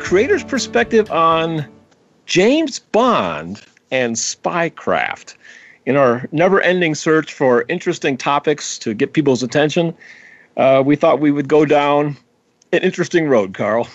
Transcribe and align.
creator's 0.00 0.42
perspective 0.42 1.10
on 1.10 1.66
James 2.26 2.78
Bond 2.78 3.62
and 3.90 4.16
spycraft. 4.16 5.34
In 5.86 5.96
our 5.96 6.26
never 6.32 6.60
ending 6.60 6.94
search 6.94 7.32
for 7.32 7.64
interesting 7.68 8.16
topics 8.16 8.78
to 8.78 8.94
get 8.94 9.12
people's 9.12 9.42
attention, 9.42 9.94
uh, 10.56 10.82
we 10.84 10.96
thought 10.96 11.20
we 11.20 11.30
would 11.30 11.48
go 11.48 11.64
down 11.64 12.16
an 12.72 12.82
interesting 12.82 13.28
road, 13.28 13.54
Carl. 13.54 13.88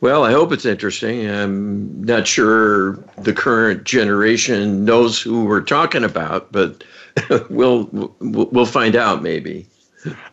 Well, 0.00 0.24
I 0.24 0.32
hope 0.32 0.52
it's 0.52 0.64
interesting. 0.64 1.30
I'm 1.30 2.02
not 2.02 2.26
sure 2.26 2.94
the 3.18 3.32
current 3.32 3.84
generation 3.84 4.84
knows 4.84 5.20
who 5.20 5.44
we're 5.44 5.60
talking 5.60 6.02
about, 6.02 6.50
but 6.50 6.82
we'll 7.50 7.88
we'll 8.20 8.66
find 8.66 8.96
out 8.96 9.22
maybe. 9.22 9.66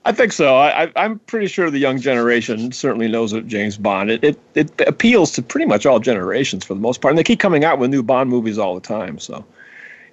I 0.05 0.11
think 0.11 0.31
so. 0.31 0.55
I, 0.55 0.91
am 0.95 1.19
pretty 1.19 1.47
sure 1.47 1.69
the 1.69 1.79
young 1.79 1.99
generation 1.99 2.71
certainly 2.71 3.07
knows 3.07 3.33
of 3.33 3.47
James 3.47 3.77
Bond. 3.77 4.09
It, 4.09 4.23
it, 4.23 4.39
it 4.55 4.81
appeals 4.87 5.31
to 5.33 5.43
pretty 5.43 5.65
much 5.65 5.85
all 5.85 5.99
generations 5.99 6.65
for 6.65 6.73
the 6.73 6.79
most 6.79 7.01
part, 7.01 7.11
and 7.11 7.19
they 7.19 7.23
keep 7.23 7.39
coming 7.39 7.63
out 7.63 7.77
with 7.77 7.91
new 7.91 8.01
Bond 8.01 8.29
movies 8.29 8.57
all 8.57 8.73
the 8.73 8.81
time. 8.81 9.19
So 9.19 9.45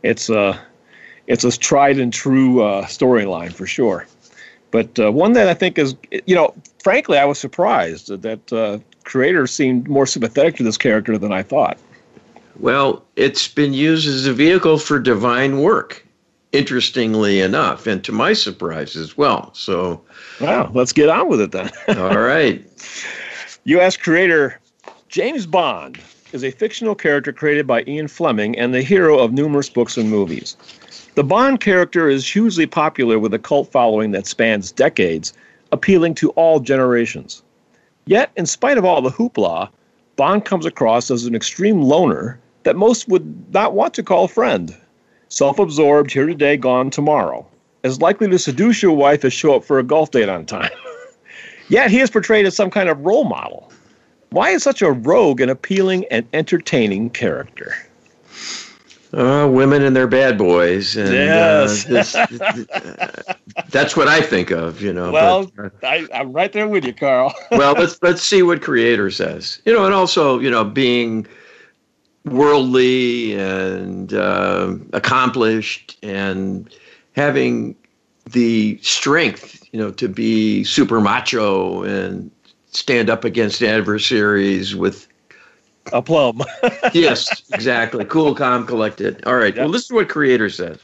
it's 0.03 0.29
a 0.29 0.61
it's 1.27 1.45
a 1.45 1.57
tried 1.57 1.98
and 1.98 2.13
true 2.13 2.63
uh, 2.63 2.85
storyline 2.87 3.53
for 3.53 3.67
sure. 3.67 4.07
But 4.71 4.98
uh, 4.98 5.11
one 5.11 5.33
that 5.33 5.48
I 5.48 5.55
think 5.55 5.79
is, 5.79 5.97
you 6.27 6.35
know, 6.35 6.55
frankly, 6.83 7.19
I 7.19 7.25
was 7.25 7.39
surprised 7.39 8.09
that 8.09 8.53
uh, 8.53 8.79
creators 9.05 9.53
seemed 9.53 9.89
more 9.89 10.07
sympathetic 10.07 10.57
to 10.57 10.65
this 10.65 10.77
character 10.77 11.17
than 11.17 11.33
I 11.33 11.43
thought. 11.43 11.79
Well, 12.59 13.05
it's 13.17 13.48
been 13.48 13.73
used 13.73 14.09
as 14.09 14.27
a 14.27 14.33
vehicle 14.33 14.79
for 14.79 14.98
divine 14.98 15.61
work 15.61 16.06
interestingly 16.52 17.41
enough, 17.41 17.86
and 17.86 18.02
to 18.05 18.12
my 18.12 18.33
surprise 18.33 18.97
as 18.97 19.16
well. 19.16 19.52
So, 19.55 20.02
wow, 20.41 20.70
let's 20.75 20.92
get 20.92 21.08
on 21.08 21.28
with 21.28 21.41
it 21.41 21.52
then. 21.52 21.70
all 21.98 22.19
right. 22.19 22.64
U.S. 23.64 23.97
creator 23.97 24.61
James 25.08 25.47
Bond 25.47 25.98
is 26.33 26.44
a 26.44 26.50
fictional 26.50 26.94
character 26.94 27.33
created 27.33 27.67
by 27.67 27.84
Ian 27.86 28.08
Fleming 28.08 28.58
and 28.58 28.74
the 28.74 28.83
hero 28.83 29.19
of 29.19 29.33
numerous 29.33 29.69
books 29.69 29.97
and 29.97 30.11
movies. 30.11 30.56
The 31.14 31.24
Bond 31.24 31.61
character 31.61 32.08
is 32.08 32.30
hugely 32.30 32.67
popular 32.67 33.19
with 33.19 33.33
a 33.33 33.39
cult 33.39 33.72
following 33.72 34.11
that 34.11 34.27
spans 34.27 34.70
decades, 34.70 35.33
appealing 35.72 36.14
to 36.17 36.30
all 36.30 36.61
generations. 36.61 37.42
Yet, 38.05 38.30
in 38.36 38.47
spite 38.47 38.78
of 38.78 38.84
all 38.84 39.00
the 39.00 39.11
hoopla, 39.11 39.69
Bond 40.17 40.44
comes 40.44 40.67
across 40.67 41.11
as 41.11 41.24
an 41.24 41.34
extreme 41.34 41.83
loner 41.83 42.39
that 42.64 42.77
most 42.77 43.08
would 43.08 43.52
not 43.52 43.74
want 43.74 43.94
to 43.94 44.02
call 44.02 44.24
a 44.24 44.28
friend 44.28 44.77
self 45.29 45.59
absorbed, 45.59 46.11
here 46.11 46.27
today, 46.27 46.57
gone 46.57 46.91
tomorrow, 46.91 47.47
as 47.85 48.01
likely 48.01 48.29
to 48.29 48.39
seduce 48.39 48.83
your 48.83 48.93
wife 48.93 49.25
as 49.25 49.33
show 49.33 49.57
up 49.57 49.65
for 49.65 49.79
a 49.79 49.83
golf 49.83 50.11
date 50.11 50.29
on 50.29 50.47
time. 50.47 50.71
Yet 51.69 51.91
he 51.91 52.01
is 52.01 52.11
portrayed 52.11 52.47
as 52.47 52.55
some 52.55 52.71
kind 52.71 52.89
of 52.89 53.01
role 53.01 53.25
model. 53.25 53.73
Why 54.31 54.51
is 54.51 54.63
such 54.63 54.83
a 54.83 54.93
rogue 54.93 55.41
an 55.41 55.49
appealing 55.49 56.05
and 56.11 56.27
entertaining 56.33 57.11
character? 57.11 57.75
Uh, 59.13 59.48
women 59.51 59.83
and 59.83 59.97
their 59.97 60.07
bad 60.07 60.36
boys. 60.36 60.97
And, 60.97 61.13
yes. 61.13 61.86
Uh, 61.86 61.89
this, 61.89 62.15
uh, 62.15 63.23
that's 63.70 63.97
what 63.97 64.09
I 64.09 64.20
think 64.20 64.51
of, 64.51 64.83
you 64.83 64.92
know. 64.92 65.11
Well, 65.11 65.51
but, 65.57 65.73
uh, 65.83 65.86
I, 65.86 66.07
I'm 66.13 66.33
right 66.33 66.53
there 66.53 66.69
with 66.69 66.85
you, 66.85 66.92
Carl. 66.92 67.33
well, 67.53 67.73
let's 67.75 68.03
let's 68.03 68.23
see 68.23 68.42
what 68.42 68.61
creator 68.63 69.11
says. 69.11 69.63
You 69.65 69.73
know, 69.73 69.86
and 69.86 69.95
also, 69.95 70.39
you 70.41 70.51
know, 70.51 70.65
being 70.65 71.27
worldly 72.27 73.35
and 73.35 74.13
uh, 74.13 74.75
accomplished 74.92 75.97
and 76.03 76.73
having 77.14 77.77
the 78.31 78.79
strength, 78.83 79.64
you 79.73 79.79
know, 79.79 79.91
to 79.92 80.09
be 80.09 80.65
super 80.65 81.01
macho 81.01 81.83
and 81.85 82.31
stand 82.67 83.09
up 83.09 83.25
against 83.25 83.63
adversaries 83.63 84.75
with 84.75 85.09
a 85.92 85.98
aplomb. 85.98 86.42
yes, 86.92 87.42
exactly. 87.53 88.05
Cool, 88.05 88.35
calm, 88.35 88.67
collected. 88.67 89.25
All 89.25 89.36
right. 89.36 89.55
Yep. 89.55 89.65
Well, 89.65 89.73
this 89.73 89.85
is 89.85 89.92
what 89.92 90.09
creator 90.09 90.51
says. 90.51 90.79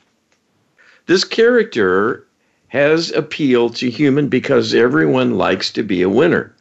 This 1.06 1.24
character 1.24 2.26
has 2.68 3.10
appeal 3.10 3.68
to 3.70 3.90
human 3.90 4.28
because 4.28 4.72
everyone 4.72 5.36
likes 5.36 5.70
to 5.72 5.82
be 5.82 6.00
a 6.02 6.08
winner. 6.08 6.54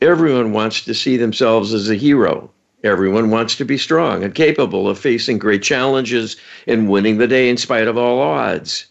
Everyone 0.00 0.52
wants 0.52 0.84
to 0.84 0.94
see 0.94 1.16
themselves 1.16 1.72
as 1.72 1.90
a 1.90 1.96
hero. 1.96 2.50
Everyone 2.84 3.30
wants 3.30 3.56
to 3.56 3.64
be 3.64 3.76
strong 3.76 4.22
and 4.22 4.32
capable 4.32 4.88
of 4.88 4.98
facing 4.98 5.38
great 5.38 5.62
challenges 5.62 6.36
and 6.66 6.88
winning 6.88 7.18
the 7.18 7.26
day 7.26 7.48
in 7.48 7.56
spite 7.56 7.88
of 7.88 7.98
all 7.98 8.20
odds. 8.20 8.86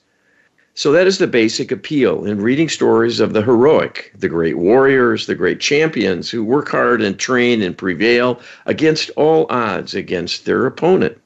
So 0.74 0.92
that 0.92 1.08
is 1.08 1.18
the 1.18 1.26
basic 1.26 1.72
appeal 1.72 2.26
in 2.26 2.42
reading 2.42 2.68
stories 2.68 3.22
of 3.22 3.32
the 3.32 3.42
heroic, 3.42 4.12
the 4.16 4.28
great 4.28 4.58
warriors, 4.58 5.26
the 5.26 5.36
great 5.36 5.62
champions 5.62 6.30
who 6.30 6.44
work 6.44 6.70
hard 6.70 7.02
and 7.02 7.18
train 7.18 7.62
and 7.62 7.78
prevail 7.78 8.42
against 8.66 9.10
all 9.16 9.48
odds 9.50 9.96
against 9.96 10.46
their 10.46 10.66
opponent. 10.66 11.18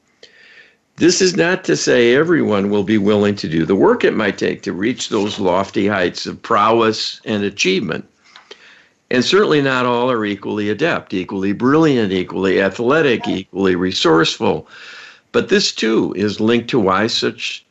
This 0.98 1.20
is 1.20 1.36
not 1.36 1.64
to 1.64 1.76
say 1.76 2.14
everyone 2.14 2.70
will 2.70 2.84
be 2.84 3.00
willing 3.00 3.36
to 3.38 3.50
do 3.50 3.66
the 3.66 3.76
work 3.76 4.04
it 4.04 4.16
might 4.16 4.38
take 4.38 4.62
to 4.62 4.72
reach 4.72 5.10
those 5.10 5.40
lofty 5.40 5.88
heights 5.88 6.28
of 6.28 6.44
prowess 6.44 7.20
and 7.26 7.44
achievement. 7.44 8.06
And 9.12 9.26
certainly 9.26 9.62
not 9.62 9.86
all 9.86 10.10
are 10.10 10.24
equally 10.24 10.70
adept, 10.70 11.14
equally 11.14 11.52
brilliant, 11.52 12.14
equally 12.14 12.62
athletic, 12.62 13.28
equally 13.28 13.76
resourceful. 13.76 14.70
But 15.34 15.50
this 15.50 15.74
too 15.74 16.14
is 16.16 16.40
linked 16.40 16.70
to 16.70 16.80
why 16.80 17.08
such 17.08 17.66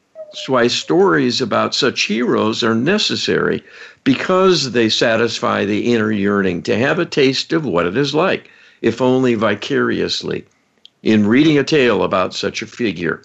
why 0.48 0.66
stories 0.66 1.40
about 1.40 1.74
such 1.74 2.02
heroes 2.02 2.62
are 2.62 2.74
necessary 2.74 3.64
because 4.04 4.72
they 4.72 4.90
satisfy 4.90 5.64
the 5.64 5.94
inner 5.94 6.12
yearning 6.12 6.60
to 6.64 6.76
have 6.76 6.98
a 6.98 7.06
taste 7.06 7.54
of 7.54 7.64
what 7.64 7.86
it 7.86 7.96
is 7.96 8.14
like, 8.14 8.50
if 8.82 9.00
only 9.00 9.34
vicariously, 9.34 10.44
in 11.02 11.26
reading 11.26 11.56
a 11.56 11.64
tale 11.64 12.02
about 12.02 12.34
such 12.34 12.60
a 12.60 12.66
figure. 12.66 13.22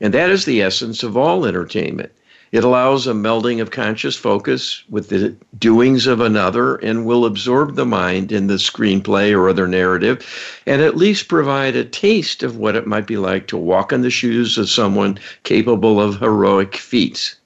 And 0.00 0.12
that 0.12 0.28
is 0.28 0.44
the 0.44 0.60
essence 0.60 1.04
of 1.04 1.16
all 1.16 1.46
entertainment 1.46 2.10
it 2.52 2.62
allows 2.62 3.06
a 3.06 3.14
melding 3.14 3.62
of 3.62 3.70
conscious 3.70 4.14
focus 4.14 4.84
with 4.90 5.08
the 5.08 5.34
doings 5.58 6.06
of 6.06 6.20
another 6.20 6.76
and 6.76 7.06
will 7.06 7.24
absorb 7.24 7.74
the 7.74 7.86
mind 7.86 8.30
in 8.30 8.46
the 8.46 8.58
screenplay 8.58 9.34
or 9.34 9.48
other 9.48 9.66
narrative 9.66 10.62
and 10.66 10.82
at 10.82 10.96
least 10.96 11.28
provide 11.28 11.74
a 11.74 11.84
taste 11.84 12.42
of 12.42 12.58
what 12.58 12.76
it 12.76 12.86
might 12.86 13.06
be 13.06 13.16
like 13.16 13.46
to 13.46 13.56
walk 13.56 13.90
in 13.90 14.02
the 14.02 14.10
shoes 14.10 14.58
of 14.58 14.68
someone 14.68 15.18
capable 15.44 15.98
of 15.98 16.20
heroic 16.20 16.76
feats. 16.76 17.36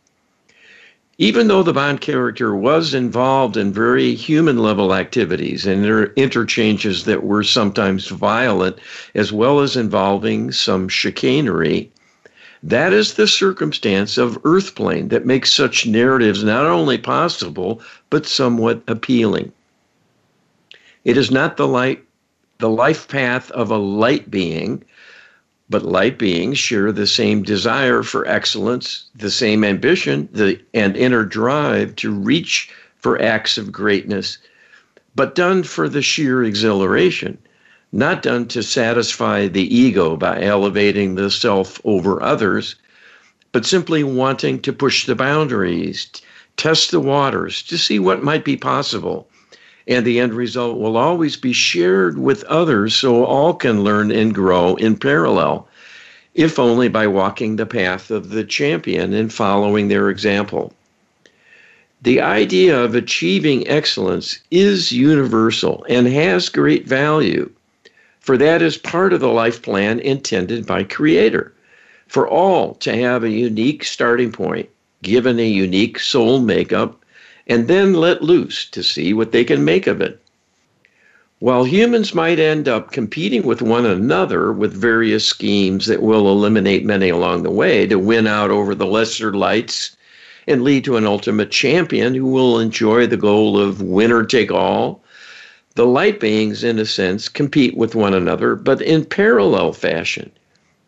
Even 1.18 1.48
though 1.48 1.62
the 1.62 1.72
Bond 1.72 2.02
character 2.02 2.54
was 2.54 2.92
involved 2.92 3.56
in 3.56 3.72
very 3.72 4.14
human 4.14 4.58
level 4.58 4.92
activities 4.92 5.64
and 5.64 5.82
inter- 5.82 6.12
interchanges 6.16 7.04
that 7.04 7.24
were 7.24 7.42
sometimes 7.42 8.08
violent, 8.08 8.76
as 9.14 9.32
well 9.32 9.60
as 9.60 9.76
involving 9.76 10.52
some 10.52 10.88
chicanery, 10.88 11.90
that 12.62 12.92
is 12.92 13.14
the 13.14 13.26
circumstance 13.26 14.18
of 14.18 14.38
Earthplane 14.44 15.08
that 15.08 15.26
makes 15.26 15.52
such 15.52 15.86
narratives 15.86 16.42
not 16.42 16.66
only 16.66 16.98
possible, 16.98 17.80
but 18.10 18.26
somewhat 18.26 18.82
appealing. 18.88 19.52
It 21.04 21.16
is 21.16 21.30
not 21.30 21.56
the 21.56 21.68
light, 21.68 22.02
the 22.58 22.70
life 22.70 23.08
path 23.08 23.50
of 23.52 23.70
a 23.70 23.76
light 23.76 24.30
being, 24.30 24.82
but 25.68 25.84
light 25.84 26.18
beings 26.18 26.58
share 26.58 26.92
the 26.92 27.06
same 27.06 27.42
desire 27.42 28.02
for 28.02 28.26
excellence, 28.26 29.04
the 29.14 29.30
same 29.30 29.64
ambition, 29.64 30.28
the, 30.32 30.60
and 30.74 30.96
inner 30.96 31.24
drive 31.24 31.96
to 31.96 32.10
reach 32.10 32.70
for 32.96 33.20
acts 33.20 33.58
of 33.58 33.70
greatness, 33.70 34.38
but 35.14 35.34
done 35.34 35.62
for 35.62 35.88
the 35.88 36.02
sheer 36.02 36.42
exhilaration 36.44 37.38
not 37.96 38.22
done 38.22 38.46
to 38.46 38.62
satisfy 38.62 39.48
the 39.48 39.74
ego 39.74 40.16
by 40.16 40.42
elevating 40.42 41.14
the 41.14 41.30
self 41.30 41.80
over 41.82 42.22
others, 42.22 42.76
but 43.52 43.64
simply 43.64 44.04
wanting 44.04 44.60
to 44.60 44.70
push 44.70 45.06
the 45.06 45.14
boundaries, 45.14 46.06
test 46.58 46.90
the 46.90 47.00
waters 47.00 47.62
to 47.62 47.78
see 47.78 47.98
what 47.98 48.22
might 48.22 48.44
be 48.44 48.54
possible. 48.54 49.26
And 49.88 50.04
the 50.04 50.20
end 50.20 50.34
result 50.34 50.78
will 50.78 50.98
always 50.98 51.36
be 51.36 51.54
shared 51.54 52.18
with 52.18 52.44
others 52.44 52.94
so 52.94 53.24
all 53.24 53.54
can 53.54 53.82
learn 53.82 54.10
and 54.10 54.34
grow 54.34 54.74
in 54.74 54.96
parallel, 54.96 55.66
if 56.34 56.58
only 56.58 56.88
by 56.88 57.06
walking 57.06 57.56
the 57.56 57.64
path 57.64 58.10
of 58.10 58.28
the 58.28 58.44
champion 58.44 59.14
and 59.14 59.32
following 59.32 59.88
their 59.88 60.10
example. 60.10 60.74
The 62.02 62.20
idea 62.20 62.78
of 62.78 62.94
achieving 62.94 63.66
excellence 63.66 64.40
is 64.50 64.92
universal 64.92 65.86
and 65.88 66.06
has 66.08 66.50
great 66.50 66.86
value 66.86 67.50
for 68.26 68.36
that 68.36 68.60
is 68.60 68.76
part 68.76 69.12
of 69.12 69.20
the 69.20 69.28
life 69.28 69.62
plan 69.62 70.00
intended 70.00 70.66
by 70.66 70.82
Creator 70.82 71.54
for 72.08 72.28
all 72.28 72.74
to 72.74 72.92
have 72.94 73.22
a 73.22 73.30
unique 73.30 73.84
starting 73.84 74.32
point, 74.32 74.68
given 75.04 75.38
a 75.38 75.46
unique 75.46 76.00
soul 76.00 76.40
makeup, 76.40 77.00
and 77.46 77.68
then 77.68 77.94
let 77.94 78.24
loose 78.24 78.68
to 78.70 78.82
see 78.82 79.14
what 79.14 79.30
they 79.30 79.44
can 79.44 79.64
make 79.64 79.86
of 79.86 80.00
it. 80.00 80.20
While 81.38 81.64
humans 81.64 82.14
might 82.16 82.40
end 82.40 82.66
up 82.66 82.90
competing 82.90 83.44
with 83.44 83.62
one 83.62 83.86
another 83.86 84.52
with 84.52 84.72
various 84.72 85.24
schemes 85.24 85.86
that 85.86 86.02
will 86.02 86.28
eliminate 86.28 86.84
many 86.84 87.10
along 87.10 87.44
the 87.44 87.50
way 87.50 87.86
to 87.86 87.96
win 87.96 88.26
out 88.26 88.50
over 88.50 88.74
the 88.74 88.86
lesser 88.86 89.34
lights 89.34 89.96
and 90.48 90.64
lead 90.64 90.82
to 90.84 90.96
an 90.96 91.06
ultimate 91.06 91.52
champion 91.52 92.14
who 92.14 92.26
will 92.26 92.58
enjoy 92.58 93.06
the 93.06 93.16
goal 93.16 93.56
of 93.60 93.82
winner 93.82 94.24
take 94.24 94.50
all, 94.50 95.04
the 95.76 95.86
light 95.86 96.18
beings, 96.18 96.64
in 96.64 96.78
a 96.78 96.86
sense, 96.86 97.28
compete 97.28 97.76
with 97.76 97.94
one 97.94 98.14
another, 98.14 98.56
but 98.56 98.80
in 98.80 99.04
parallel 99.04 99.74
fashion, 99.74 100.30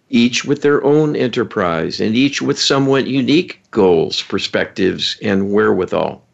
each 0.09 0.47
with 0.47 0.63
their 0.63 0.83
own 0.83 1.15
enterprise 1.15 2.01
and 2.01 2.17
each 2.17 2.41
with 2.41 2.59
somewhat 2.59 3.07
unique 3.07 3.61
goals, 3.71 4.23
perspectives, 4.23 5.19
and 5.21 5.53
wherewithal. 5.53 6.25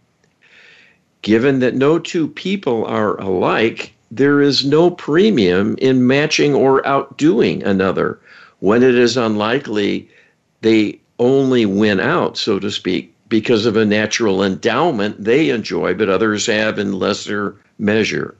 Given 1.23 1.59
that 1.59 1.75
no 1.75 1.99
two 1.99 2.29
people 2.29 2.85
are 2.85 3.21
alike, 3.21 3.93
there 4.09 4.41
is 4.41 4.65
no 4.65 4.89
premium 4.89 5.75
in 5.79 6.07
matching 6.07 6.55
or 6.55 6.87
outdoing 6.87 7.65
another 7.65 8.21
when 8.61 8.85
it 8.85 8.95
is 8.95 9.17
unlikely 9.17 10.09
they 10.61 11.01
only 11.19 11.67
win 11.67 11.99
out, 11.99 12.39
so 12.39 12.61
to 12.61 12.71
speak, 12.71 13.13
because 13.29 13.67
of 13.67 13.77
a 13.77 13.85
natural 13.85 14.45
endowment 14.45 15.25
they 15.25 15.51
enjoy, 15.51 15.93
but 15.93 16.09
others 16.09 16.47
have 16.47 16.79
in 16.79 16.93
lesser 16.93 17.57
measure. 17.79 18.37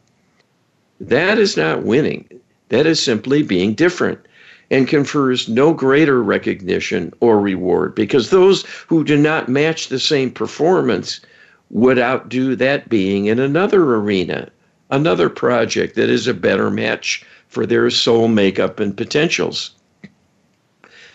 That 1.01 1.39
is 1.39 1.57
not 1.57 1.83
winning. 1.83 2.29
That 2.69 2.87
is 2.87 3.01
simply 3.01 3.43
being 3.43 3.75
different 3.75 4.21
and 4.71 4.89
confers 4.89 5.49
no 5.49 5.73
greater 5.73 6.23
recognition 6.23 7.13
or 7.21 7.39
reward 7.39 7.95
because 7.95 8.31
those 8.31 8.65
who 8.87 9.05
do 9.05 9.17
not 9.17 9.49
match 9.49 9.89
the 9.89 9.99
same 9.99 10.31
performance 10.31 11.21
would 11.71 11.99
outdo 11.99 12.57
that 12.57 12.89
being 12.89 13.27
in 13.27 13.39
another 13.39 13.83
arena 13.95 14.51
another 14.91 15.29
project 15.29 15.97
that 15.97 16.09
is 16.09 16.27
a 16.27 16.35
better 16.35 16.71
match 16.71 17.25
for 17.49 17.67
their 17.67 17.91
soul 17.91 18.29
makeup 18.29 18.81
and 18.81 18.97
potentials. 18.97 19.71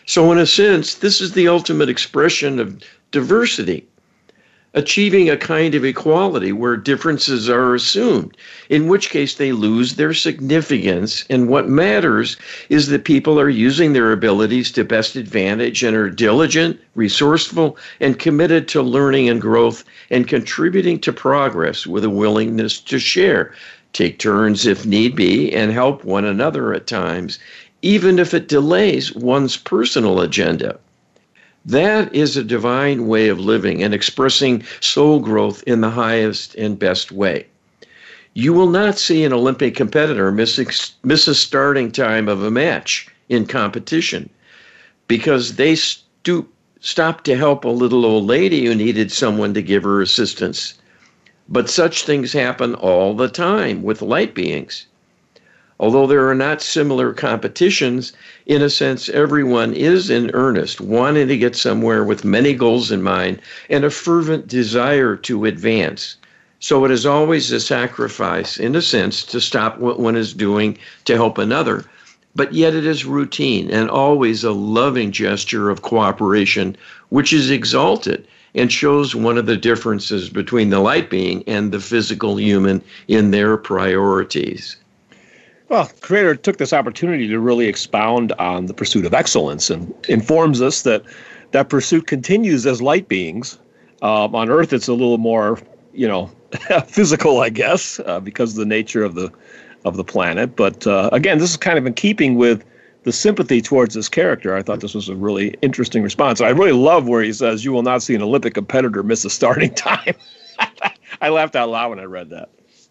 So, 0.06 0.32
in 0.32 0.38
a 0.38 0.46
sense, 0.46 0.96
this 0.96 1.22
is 1.22 1.34
the 1.34 1.48
ultimate 1.48 1.90
expression 1.90 2.60
of 2.60 2.82
diversity, 3.12 3.88
achieving 4.76 5.30
a 5.30 5.38
kind 5.38 5.74
of 5.74 5.84
equality 5.84 6.52
where 6.52 6.78
differences 6.78 7.50
are 7.50 7.74
assumed, 7.74 8.38
in 8.70 8.88
which 8.88 9.10
case 9.10 9.36
they 9.36 9.52
lose 9.52 9.96
their 9.96 10.14
significance. 10.14 11.26
And 11.30 11.50
what 11.50 11.68
matters 11.68 12.38
is 12.70 12.88
that 12.88 13.04
people 13.04 13.40
are 13.40 13.50
using 13.50 13.94
their 13.94 14.12
abilities 14.12 14.72
to 14.74 14.84
best 14.84 15.16
advantage 15.16 15.84
and 15.84 15.96
are 15.96 16.10
diligent, 16.10 16.80
resourceful, 16.96 17.78
and 18.00 18.20
committed 18.20 18.68
to 18.70 18.82
learning 18.82 19.28
and 19.28 19.42
growth 19.42 19.84
and 20.12 20.28
contributing 20.28 21.00
to 21.00 21.14
progress 21.14 21.88
with 21.88 22.04
a 22.04 22.10
willingness 22.10 22.80
to 22.80 23.00
share, 23.00 23.54
take 23.94 24.20
turns 24.20 24.68
if 24.68 24.86
need 24.86 25.16
be, 25.16 25.52
and 25.52 25.72
help 25.72 26.04
one 26.04 26.26
another 26.26 26.74
at 26.74 26.86
times, 26.86 27.40
even 27.82 28.20
if 28.20 28.34
it 28.34 28.48
delays 28.48 29.16
one's 29.16 29.58
personal 29.58 30.20
agenda. 30.22 30.78
That 31.66 32.14
is 32.16 32.38
a 32.38 32.44
divine 32.44 33.08
way 33.08 33.28
of 33.28 33.40
living 33.40 33.84
and 33.84 33.94
expressing 33.94 34.64
soul 34.80 35.20
growth 35.20 35.64
in 35.68 35.82
the 35.82 35.90
highest 35.90 36.56
and 36.56 36.80
best 36.80 37.12
way. 37.12 37.48
You 38.34 38.54
will 38.54 38.70
not 38.70 38.98
see 38.98 39.24
an 39.24 39.34
Olympic 39.34 39.76
competitor 39.76 40.32
miss, 40.32 40.94
miss 41.04 41.28
a 41.28 41.36
starting 41.36 41.92
time 41.92 42.30
of 42.30 42.44
a 42.44 42.52
match 42.52 43.08
in 43.28 43.46
competition 43.46 44.30
because 45.08 45.56
they 45.56 45.76
stoop 45.76 46.54
stopped 46.80 47.26
to 47.26 47.36
help 47.36 47.66
a 47.66 47.70
little 47.70 48.06
old 48.06 48.26
lady 48.26 48.66
who 48.66 48.74
needed 48.74 49.12
someone 49.12 49.54
to 49.54 49.62
give 49.62 49.84
her 49.84 50.02
assistance. 50.02 50.76
But 51.50 51.70
such 51.70 52.04
things 52.04 52.32
happen 52.32 52.74
all 52.76 53.14
the 53.16 53.28
time 53.28 53.84
with 53.84 54.02
light 54.02 54.34
beings. 54.34 54.86
Although 55.80 56.08
there 56.08 56.28
are 56.30 56.36
not 56.36 56.62
similar 56.62 57.14
competitions, 57.14 58.14
in 58.46 58.62
a 58.62 58.70
sense, 58.70 59.08
everyone 59.10 59.74
is 59.74 60.10
in 60.10 60.30
earnest, 60.34 60.82
wanting 60.82 61.28
to 61.30 61.38
get 61.38 61.56
somewhere 61.56 62.04
with 62.04 62.26
many 62.26 62.54
goals 62.54 62.92
in 62.92 63.02
mind 63.02 63.40
and 63.70 63.86
a 63.86 63.90
fervent 63.90 64.48
desire 64.48 65.16
to 65.16 65.46
advance. 65.46 66.18
So 66.60 66.84
it 66.86 66.92
is 66.92 67.06
always 67.06 67.52
a 67.52 67.60
sacrifice, 67.60 68.60
in 68.60 68.76
a 68.76 68.82
sense, 68.82 69.24
to 69.24 69.40
stop 69.40 69.80
what 69.80 70.00
one 70.00 70.16
is 70.16 70.34
doing 70.34 70.78
to 71.06 71.16
help 71.16 71.38
another 71.38 71.86
but 72.36 72.54
yet 72.54 72.76
it 72.76 72.86
is 72.86 73.06
routine 73.06 73.70
and 73.72 73.90
always 73.90 74.44
a 74.44 74.52
loving 74.52 75.12
gesture 75.12 75.70
of 75.70 75.82
cooperation, 75.82 76.78
which 77.10 77.34
is 77.34 77.50
exalted 77.50 78.26
and 78.56 78.72
shows 78.72 79.16
one 79.16 79.38
of 79.38 79.46
the 79.46 79.58
differences 79.58 80.30
between 80.30 80.70
the 80.70 80.80
light 80.80 81.10
being 81.10 81.44
and 81.48 81.72
the 81.72 81.80
physical 81.80 82.40
human 82.40 82.82
in 83.08 83.32
their 83.32 83.58
priorities. 83.58 84.78
Well, 85.70 85.92
Creator 86.02 86.36
took 86.38 86.58
this 86.58 86.74
opportunity 86.74 87.28
to 87.28 87.40
really 87.40 87.68
expound 87.68 88.32
on 88.34 88.66
the 88.66 88.74
pursuit 88.74 89.06
of 89.06 89.14
excellence 89.14 89.70
and 89.70 89.94
informs 90.10 90.62
us 90.64 90.82
that 90.82 91.04
that 91.52 91.70
pursuit 91.70 92.08
continues 92.08 92.66
as 92.66 92.82
light 92.82 93.08
beings. 93.08 93.60
Um, 94.02 94.34
on 94.34 94.50
Earth, 94.50 94.74
it's 94.74 94.88
a 94.88 94.94
little 94.94 95.20
more, 95.20 95.60
you 95.94 96.08
know, 96.08 96.32
physical, 96.88 97.42
I 97.42 97.50
guess, 97.50 98.00
uh, 98.00 98.20
because 98.20 98.52
of 98.54 98.58
the 98.58 98.66
nature 98.66 99.04
of 99.04 99.14
the 99.14 99.32
of 99.86 99.96
the 99.96 100.04
planet. 100.04 100.56
But 100.56 100.88
uh, 100.88 101.10
again, 101.14 101.38
this 101.38 101.52
is 101.52 101.58
kind 101.58 101.78
of 101.78 101.86
in 101.86 101.94
keeping 101.94 102.36
with 102.36 102.66
the 103.04 103.12
sympathy 103.12 103.62
towards 103.62 103.94
this 103.94 104.10
character. 104.10 104.56
I 104.56 104.64
thought 104.64 104.82
this 104.82 104.96
was 104.96 105.08
a 105.08 105.16
really 105.16 105.50
interesting 105.62 106.02
response. 106.02 106.42
I 106.42 106.50
really 106.50 106.72
love 106.72 107.08
where 107.08 107.22
he 107.22 107.32
says, 107.32 107.64
"You 107.64 107.74
will 107.74 107.84
not 107.84 108.02
see 108.02 108.16
an 108.16 108.24
Olympic 108.24 108.56
competitor 108.56 109.04
miss 109.04 109.24
a 109.24 109.30
starting 109.30 109.74
time." 109.76 110.16
I 111.22 111.30
laughed 111.30 111.56
out 111.56 111.70
loud 111.70 111.92
when 111.92 112.00
I 112.00 112.06
read 112.06 112.32
that. 112.32 112.50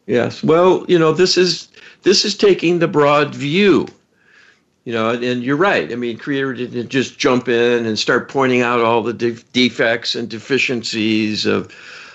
Yes. 0.09 0.43
Well, 0.43 0.87
you 0.89 0.99
know, 0.99 1.13
this 1.13 1.37
is 1.37 1.69
this 2.03 2.25
is 2.25 2.35
taking 2.35 2.79
the 2.79 2.89
broad 2.89 3.35
view. 3.35 3.87
You 4.85 4.95
know, 4.95 5.11
and, 5.11 5.45
you're 5.45 5.55
right. 5.55 5.93
I 5.93 5.97
mean, 5.97 6.17
creator 6.17 6.55
didn't 6.55 6.89
just 6.89 7.19
jump 7.19 7.47
in 7.47 7.85
and 7.85 7.99
start 7.99 8.31
pointing 8.31 8.63
out 8.63 8.81
all 8.81 9.03
the 9.03 9.13
de- 9.13 9.43
defects 9.53 10.15
and 10.15 10.31
deficiencies 10.31 11.45
of 11.45 11.71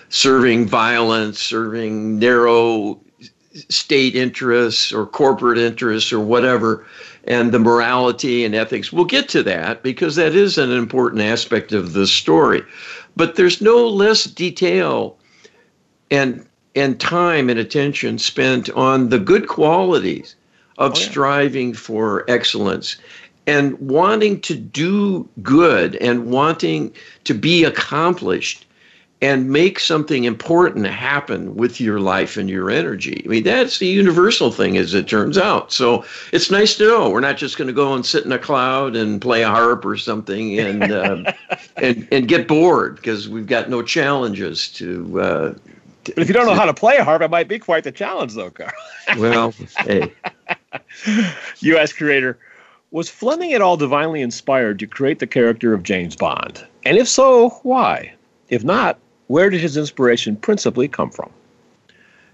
serving 0.10 0.68
violence, 0.68 1.40
serving 1.40 2.18
narrow 2.18 3.00
state 3.70 4.15
interests 4.15 4.91
or 4.91 5.06
corporate 5.06 5.60
interests 5.60 6.12
or 6.12 6.20
whatever, 6.20 6.84
and 7.25 7.51
the 7.51 7.60
morality 7.60 8.44
and 8.44 8.56
ethics. 8.56 8.91
We'll 8.91 9.06
get 9.06 9.29
to 9.29 9.44
that 9.44 9.84
because 9.84 10.15
that 10.15 10.34
is 10.34 10.58
an 10.58 10.72
important 10.72 11.22
aspect 11.22 11.74
of 11.74 11.94
the 11.94 12.08
story. 12.08 12.63
But 13.15 13.36
there's 13.36 13.62
no 13.62 13.88
less 13.88 14.24
detail 14.24 15.15
and 16.10 16.44
and 16.75 17.00
time 17.00 17.50
and 17.50 17.60
attention 17.60 18.18
spent 18.18 18.70
on 18.72 19.10
the 19.10 19.20
good 19.20 19.48
qualities 19.48 20.36
of 20.77 20.94
oh, 20.94 21.00
yeah. 21.00 21.10
striving 21.10 21.74
for 21.74 22.25
excellence 22.30 22.98
and 23.46 23.77
wanting 23.80 24.39
to 24.42 24.56
do 24.56 25.27
good 25.42 25.96
and 25.98 26.32
wanting 26.32 26.94
to 27.25 27.34
be 27.34 27.63
accomplished 27.63 28.65
and 29.22 29.50
make 29.50 29.80
something 29.80 30.25
important 30.25 30.86
happen 30.86 31.56
with 31.56 31.80
your 31.80 32.01
life 32.01 32.36
and 32.36 32.50
your 32.50 32.70
energy. 32.70 33.22
I 33.24 33.30
mean, 33.30 33.44
that's 33.44 33.80
the 33.80 33.88
universal 33.88 34.51
thing, 34.51 34.75
as 34.75 34.94
it 34.94 35.08
turns 35.08 35.38
out. 35.38 35.72
So 35.72 36.03
it's 36.34 36.51
nice 36.51 36.75
to 36.75 36.88
know 36.88 37.10
we're 37.10 37.22
not 37.22 37.38
just 37.38 37.58
going 37.58 37.70
to 37.70 37.74
go 37.74 37.94
and 37.94 38.06
sit 38.06 38.25
in 38.25 38.34
a 38.34 38.38
cloud 38.38 38.98
and 38.98 39.22
play 39.22 39.44
a 39.44 39.50
harp 39.50 39.86
or 39.86 39.96
something 39.96 40.60
and 40.60 40.84
uh, 40.92 41.32
and 41.77 42.06
and 42.12 42.27
get 42.27 42.50
bored 42.50 42.98
because 42.98 43.30
we've 43.30 43.48
got 43.48 43.70
no 43.70 43.82
challenges 43.82 44.68
to. 44.70 45.22
Uh, 45.22 45.53
if 46.10 46.27
you 46.27 46.33
don't 46.33 46.45
know 46.45 46.55
how 46.55 46.65
to 46.65 46.74
play 46.74 46.98
a 46.98 47.03
harp, 47.03 47.22
it 47.22 47.31
might 47.31 47.48
be 47.48 47.60
quite 47.60 47.83
the 47.83 47.91
challenge, 47.91 48.33
though, 48.33 48.51
Carl. 48.51 48.72
well, 49.17 49.53
hey. 49.77 50.12
U.S. 51.60 51.93
creator. 51.93 52.38
Was 52.91 53.10
Fleming 53.10 53.53
at 53.53 53.62
all 53.62 53.75
divinely 53.75 54.22
inspired 54.22 54.77
to 54.79 54.88
create 54.88 55.19
the 55.19 55.27
character 55.27 55.74
of 55.74 55.83
James 55.83 56.15
Bond? 56.15 56.65
And 56.86 56.98
if 56.98 57.07
so, 57.07 57.50
why? 57.63 58.13
If 58.50 58.63
not, 58.63 59.00
where 59.27 59.50
did 59.50 59.62
his 59.62 59.77
inspiration 59.77 60.36
principally 60.36 60.88
come 60.88 61.10
from? 61.10 61.31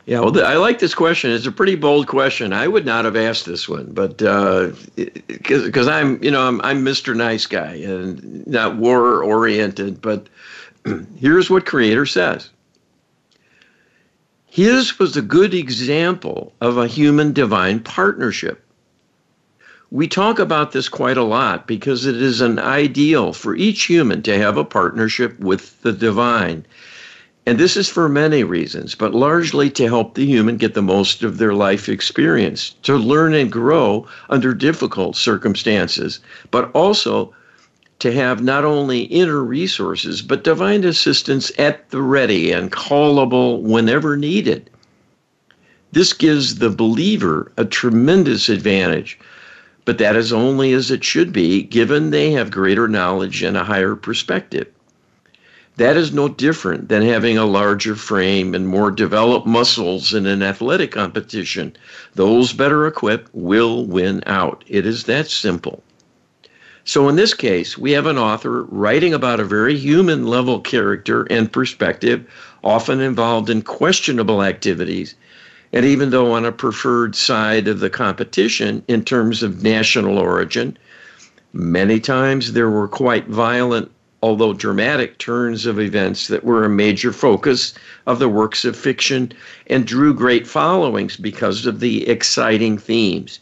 Yeah, 0.06 0.22
well, 0.22 0.44
I 0.44 0.56
like 0.56 0.80
this 0.80 0.96
question. 0.96 1.30
It's 1.30 1.46
a 1.46 1.52
pretty 1.52 1.76
bold 1.76 2.08
question. 2.08 2.52
I 2.52 2.68
would 2.68 2.86
not 2.86 3.06
have 3.06 3.16
asked 3.16 3.46
this 3.46 3.70
one, 3.70 3.92
but 3.92 4.18
because 4.18 5.88
uh, 5.88 5.92
I'm, 5.92 6.22
you 6.24 6.32
know, 6.32 6.48
I'm, 6.48 6.60
I'm 6.62 6.84
Mr. 6.84 7.16
Nice 7.16 7.46
Guy 7.46 7.76
and 7.76 8.46
not 8.48 8.78
war 8.78 9.24
oriented. 9.24 10.02
But 10.02 10.28
here's 11.20 11.50
what 11.50 11.68
Creator 11.68 12.08
says. 12.08 12.50
His 14.52 14.98
was 14.98 15.16
a 15.16 15.22
good 15.22 15.54
example 15.54 16.54
of 16.60 16.78
a 16.78 16.88
human 16.88 17.34
divine 17.34 17.82
partnership. 17.82 18.66
We 19.92 20.08
talk 20.08 20.40
about 20.40 20.72
this 20.72 20.90
quite 20.90 21.18
a 21.18 21.24
lot 21.24 21.68
because 21.68 22.06
it 22.06 22.22
is 22.22 22.42
an 22.42 22.60
ideal 22.60 23.32
for 23.32 23.56
each 23.56 23.86
human 23.86 24.22
to 24.24 24.38
have 24.38 24.58
a 24.58 24.66
partnership 24.66 25.40
with 25.40 25.82
the 25.82 25.92
divine 25.92 26.66
And 27.46 27.58
this 27.58 27.78
is 27.78 27.90
for 27.90 28.10
many 28.10 28.44
reasons, 28.44 28.96
but 28.96 29.16
largely 29.16 29.70
to 29.72 29.88
help 29.88 30.14
the 30.14 30.26
human 30.26 30.58
get 30.58 30.74
the 30.74 30.82
most 30.82 31.24
of 31.24 31.38
their 31.38 31.54
life 31.54 31.90
experience, 31.90 32.76
to 32.84 32.96
learn 32.96 33.34
and 33.34 33.52
grow 33.52 34.08
under 34.30 34.54
difficult 34.54 35.16
circumstances, 35.16 36.20
but 36.52 36.70
also 36.74 37.34
to 38.00 38.14
have 38.14 38.42
not 38.42 38.64
only 38.64 39.02
inner 39.02 39.44
resources, 39.44 40.22
but 40.22 40.44
divine 40.44 40.84
assistance 40.84 41.52
at 41.58 41.90
the 41.90 42.02
ready 42.02 42.52
and 42.52 42.72
callable 42.72 43.62
whenever 43.62 44.16
needed. 44.16 44.70
This 45.92 46.14
gives 46.14 46.56
the 46.56 46.70
believer 46.70 47.52
a 47.58 47.66
tremendous 47.66 48.48
advantage, 48.48 49.20
but 49.86 49.98
that 49.98 50.16
is 50.16 50.32
only 50.32 50.72
as 50.72 50.92
it 50.92 51.04
should 51.04 51.34
be, 51.34 51.64
given 51.64 52.12
they 52.12 52.32
have 52.32 52.52
greater 52.52 52.88
knowledge 52.88 53.42
and 53.44 53.58
a 53.58 53.64
higher 53.64 53.96
perspective. 53.96 54.68
That 55.78 55.98
is 55.98 56.14
no 56.14 56.28
different 56.28 56.90
than 56.90 57.02
having 57.02 57.38
a 57.38 57.46
larger 57.46 57.96
frame 57.96 58.54
and 58.54 58.68
more 58.68 58.92
developed 58.92 59.48
muscles 59.48 60.14
in 60.14 60.26
an 60.26 60.44
athletic 60.44 60.92
competition. 60.92 61.76
Those 62.16 62.54
better 62.54 62.86
equipped 62.86 63.30
will 63.34 63.86
win 63.86 64.22
out. 64.26 64.64
It 64.68 64.86
is 64.86 65.06
that 65.06 65.28
simple. 65.30 65.82
So, 66.92 67.08
in 67.08 67.18
this 67.18 67.36
case, 67.36 67.78
we 67.78 67.92
have 67.92 68.08
an 68.08 68.18
author 68.18 68.64
writing 68.64 69.14
about 69.14 69.40
a 69.40 69.44
very 69.44 69.78
human 69.78 70.26
level 70.26 70.60
character 70.60 71.28
and 71.30 71.52
perspective, 71.52 72.26
often 72.64 73.00
involved 73.00 73.48
in 73.48 73.62
questionable 73.62 74.42
activities, 74.42 75.14
and 75.72 75.86
even 75.86 76.10
though 76.10 76.32
on 76.32 76.46
a 76.46 76.52
preferred 76.52 77.16
side 77.16 77.68
of 77.68 77.80
the 77.80 77.92
competition 77.92 78.82
in 78.88 79.04
terms 79.04 79.44
of 79.44 79.62
national 79.62 80.18
origin, 80.18 80.80
many 81.54 82.00
times 82.00 82.54
there 82.54 82.72
were 82.72 82.88
quite 82.88 83.28
violent 83.28 83.92
although 84.24 84.54
dramatic 84.54 85.20
turns 85.20 85.68
of 85.68 85.80
events 85.80 86.28
that 86.28 86.44
were 86.44 86.66
a 86.66 86.70
major 86.70 87.14
focus 87.14 87.76
of 88.08 88.18
the 88.18 88.30
works 88.30 88.66
of 88.66 88.76
fiction 88.76 89.32
and 89.68 89.86
drew 89.86 90.12
great 90.12 90.48
followings 90.48 91.18
because 91.18 91.68
of 91.68 91.82
the 91.82 92.10
exciting 92.10 92.80
themes, 92.80 93.38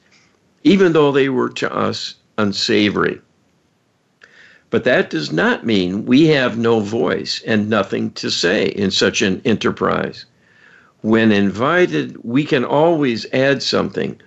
even 0.66 0.92
though 0.92 1.14
they 1.14 1.30
were 1.30 1.48
to 1.48 1.74
us 1.74 2.16
unsavory. 2.38 3.22
But 4.70 4.84
that 4.84 5.10
does 5.10 5.32
not 5.32 5.66
mean 5.66 6.06
we 6.06 6.28
have 6.28 6.58
no 6.58 6.82
voice 6.82 7.42
and 7.48 7.70
nothing 7.70 8.12
to 8.12 8.30
say 8.30 8.66
in 8.66 8.92
such 8.92 9.22
an 9.22 9.42
enterprise. 9.46 10.26
When 11.02 11.32
invited, 11.32 12.18
we 12.24 12.44
can 12.44 12.66
always 12.66 13.26
add 13.32 13.64
something, 13.64 14.20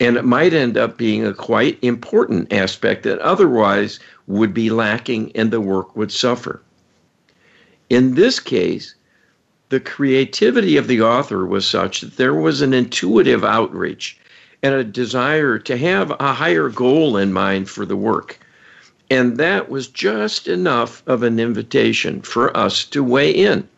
and 0.00 0.16
it 0.16 0.24
might 0.24 0.54
end 0.54 0.78
up 0.78 0.96
being 0.96 1.26
a 1.26 1.34
quite 1.34 1.78
important 1.82 2.52
aspect 2.52 3.02
that 3.02 3.18
otherwise 3.18 4.00
would 4.26 4.54
be 4.54 4.70
lacking 4.70 5.30
and 5.34 5.50
the 5.50 5.60
work 5.60 5.94
would 5.94 6.10
suffer. 6.10 6.62
In 7.90 8.14
this 8.14 8.40
case, 8.40 8.94
the 9.68 9.80
creativity 9.80 10.76
of 10.76 10.86
the 10.86 11.02
author 11.02 11.44
was 11.44 11.66
such 11.66 12.00
that 12.00 12.16
there 12.16 12.34
was 12.34 12.62
an 12.62 12.72
intuitive 12.72 13.44
outreach 13.44 14.18
and 14.62 14.74
a 14.74 14.84
desire 14.84 15.58
to 15.58 15.76
have 15.76 16.12
a 16.18 16.32
higher 16.32 16.68
goal 16.68 17.16
in 17.16 17.32
mind 17.32 17.68
for 17.68 17.84
the 17.84 17.96
work. 17.96 18.38
And 19.12 19.36
that 19.36 19.68
was 19.68 19.88
just 19.88 20.48
enough 20.48 21.02
of 21.06 21.22
an 21.22 21.38
invitation 21.38 22.22
for 22.22 22.56
us 22.56 22.82
to 22.86 23.04
weigh 23.04 23.30
in 23.30 23.68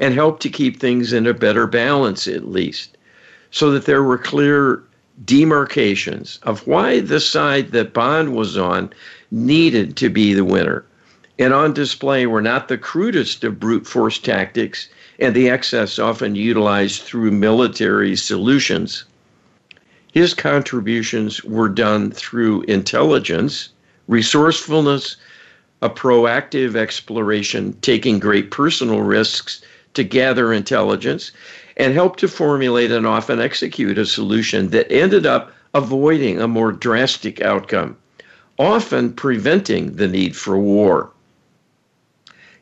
and 0.00 0.12
help 0.12 0.40
to 0.40 0.48
keep 0.48 0.80
things 0.80 1.12
in 1.12 1.24
a 1.24 1.32
better 1.32 1.68
balance, 1.68 2.26
at 2.26 2.50
least, 2.50 2.96
so 3.52 3.70
that 3.70 3.84
there 3.84 4.02
were 4.02 4.18
clear 4.18 4.82
demarcations 5.24 6.40
of 6.42 6.66
why 6.66 6.98
the 6.98 7.20
side 7.20 7.70
that 7.70 7.92
Bond 7.92 8.34
was 8.34 8.58
on 8.58 8.92
needed 9.30 9.94
to 9.98 10.10
be 10.10 10.34
the 10.34 10.44
winner. 10.44 10.84
And 11.38 11.54
on 11.54 11.72
display 11.72 12.26
were 12.26 12.42
not 12.42 12.66
the 12.66 12.76
crudest 12.76 13.44
of 13.44 13.60
brute 13.60 13.86
force 13.86 14.18
tactics 14.18 14.88
and 15.20 15.32
the 15.32 15.48
excess 15.48 16.00
often 16.00 16.34
utilized 16.34 17.02
through 17.02 17.30
military 17.30 18.16
solutions. 18.16 19.04
His 20.10 20.34
contributions 20.34 21.44
were 21.44 21.68
done 21.68 22.10
through 22.10 22.62
intelligence, 22.62 23.68
resourcefulness, 24.12 25.16
a 25.80 25.90
proactive 25.90 26.76
exploration, 26.76 27.76
taking 27.82 28.20
great 28.20 28.50
personal 28.50 29.00
risks 29.00 29.60
to 29.94 30.04
gather 30.04 30.52
intelligence, 30.52 31.32
and 31.76 31.94
help 31.94 32.16
to 32.16 32.28
formulate 32.28 32.92
and 32.92 33.06
often 33.06 33.40
execute 33.40 33.98
a 33.98 34.06
solution 34.06 34.68
that 34.68 34.92
ended 34.92 35.26
up 35.26 35.52
avoiding 35.74 36.40
a 36.40 36.46
more 36.46 36.70
drastic 36.70 37.40
outcome 37.40 37.96
often 38.58 39.12
preventing 39.12 39.96
the 39.96 40.08
need 40.08 40.36
for 40.36 40.58
war. 40.58 41.10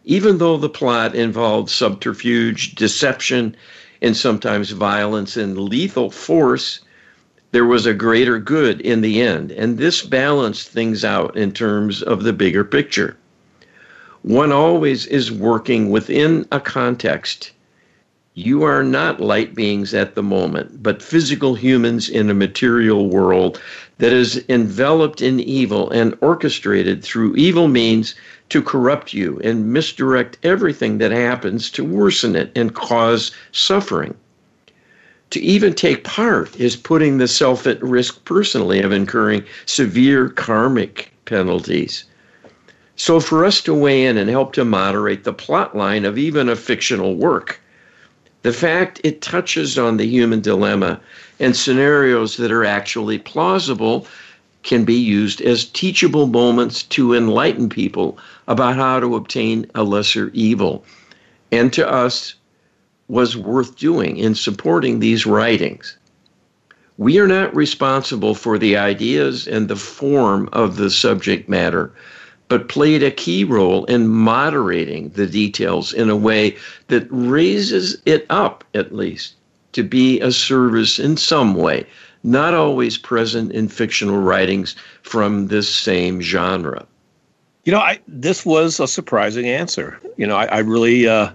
Even 0.04 0.38
though 0.38 0.56
the 0.56 0.68
plot 0.68 1.14
involved 1.14 1.68
subterfuge, 1.68 2.74
deception, 2.74 3.54
and 4.00 4.16
sometimes 4.16 4.70
violence 4.70 5.36
and 5.36 5.58
lethal 5.58 6.10
force, 6.10 6.80
there 7.52 7.64
was 7.64 7.86
a 7.86 7.94
greater 7.94 8.38
good 8.38 8.80
in 8.80 9.00
the 9.00 9.20
end, 9.20 9.50
and 9.52 9.78
this 9.78 10.02
balanced 10.02 10.68
things 10.68 11.04
out 11.04 11.36
in 11.36 11.52
terms 11.52 12.02
of 12.02 12.22
the 12.22 12.32
bigger 12.32 12.64
picture. 12.64 13.16
One 14.22 14.52
always 14.52 15.06
is 15.06 15.32
working 15.32 15.90
within 15.90 16.46
a 16.52 16.60
context 16.60 17.52
you 18.34 18.62
are 18.62 18.84
not 18.84 19.20
light 19.20 19.56
beings 19.56 19.92
at 19.92 20.14
the 20.14 20.22
moment, 20.22 20.82
but 20.82 21.02
physical 21.02 21.56
humans 21.56 22.08
in 22.08 22.30
a 22.30 22.34
material 22.34 23.08
world 23.08 23.60
that 23.98 24.12
is 24.12 24.44
enveloped 24.48 25.20
in 25.20 25.40
evil 25.40 25.90
and 25.90 26.16
orchestrated 26.20 27.02
through 27.02 27.34
evil 27.34 27.66
means 27.66 28.14
to 28.48 28.62
corrupt 28.62 29.12
you 29.12 29.40
and 29.42 29.72
misdirect 29.72 30.38
everything 30.44 30.98
that 30.98 31.10
happens 31.10 31.70
to 31.70 31.84
worsen 31.84 32.36
it 32.36 32.52
and 32.54 32.74
cause 32.74 33.32
suffering. 33.50 34.14
To 35.30 35.40
even 35.40 35.74
take 35.74 36.02
part 36.02 36.58
is 36.58 36.74
putting 36.74 37.18
the 37.18 37.28
self 37.28 37.66
at 37.66 37.82
risk 37.82 38.24
personally 38.24 38.80
of 38.80 38.90
incurring 38.90 39.44
severe 39.64 40.28
karmic 40.28 41.12
penalties. 41.24 42.04
So, 42.96 43.20
for 43.20 43.44
us 43.44 43.60
to 43.62 43.72
weigh 43.72 44.04
in 44.04 44.18
and 44.18 44.28
help 44.28 44.52
to 44.54 44.64
moderate 44.64 45.24
the 45.24 45.32
plot 45.32 45.76
line 45.76 46.04
of 46.04 46.18
even 46.18 46.48
a 46.48 46.56
fictional 46.56 47.14
work, 47.14 47.60
the 48.42 48.52
fact 48.52 49.00
it 49.04 49.22
touches 49.22 49.78
on 49.78 49.96
the 49.96 50.06
human 50.06 50.40
dilemma 50.40 51.00
and 51.38 51.54
scenarios 51.54 52.36
that 52.36 52.50
are 52.50 52.64
actually 52.64 53.18
plausible 53.18 54.06
can 54.62 54.84
be 54.84 54.94
used 54.94 55.40
as 55.40 55.64
teachable 55.64 56.26
moments 56.26 56.82
to 56.82 57.14
enlighten 57.14 57.68
people 57.68 58.18
about 58.48 58.76
how 58.76 59.00
to 59.00 59.14
obtain 59.14 59.66
a 59.74 59.82
lesser 59.82 60.30
evil. 60.34 60.84
And 61.52 61.72
to 61.72 61.88
us, 61.88 62.34
was 63.10 63.36
worth 63.36 63.76
doing 63.76 64.16
in 64.16 64.34
supporting 64.34 65.00
these 65.00 65.26
writings. 65.26 65.96
We 66.96 67.18
are 67.18 67.26
not 67.26 67.54
responsible 67.54 68.34
for 68.34 68.56
the 68.56 68.76
ideas 68.76 69.48
and 69.48 69.68
the 69.68 69.76
form 69.76 70.48
of 70.52 70.76
the 70.76 70.90
subject 70.90 71.48
matter, 71.48 71.92
but 72.48 72.68
played 72.68 73.02
a 73.02 73.10
key 73.10 73.42
role 73.42 73.84
in 73.86 74.06
moderating 74.06 75.08
the 75.10 75.26
details 75.26 75.92
in 75.92 76.08
a 76.08 76.16
way 76.16 76.56
that 76.88 77.06
raises 77.10 78.00
it 78.06 78.26
up, 78.30 78.62
at 78.74 78.94
least, 78.94 79.34
to 79.72 79.82
be 79.82 80.20
a 80.20 80.30
service 80.30 80.98
in 80.98 81.16
some 81.16 81.54
way, 81.54 81.86
not 82.22 82.54
always 82.54 82.96
present 82.98 83.50
in 83.52 83.68
fictional 83.68 84.20
writings 84.20 84.76
from 85.02 85.48
this 85.48 85.74
same 85.74 86.20
genre. 86.20 86.86
You 87.64 87.72
know, 87.72 87.80
I, 87.80 87.98
this 88.06 88.46
was 88.46 88.78
a 88.78 88.86
surprising 88.86 89.46
answer. 89.46 89.98
You 90.16 90.26
know, 90.26 90.36
I, 90.36 90.46
I 90.46 90.58
really, 90.58 91.08
uh, 91.08 91.30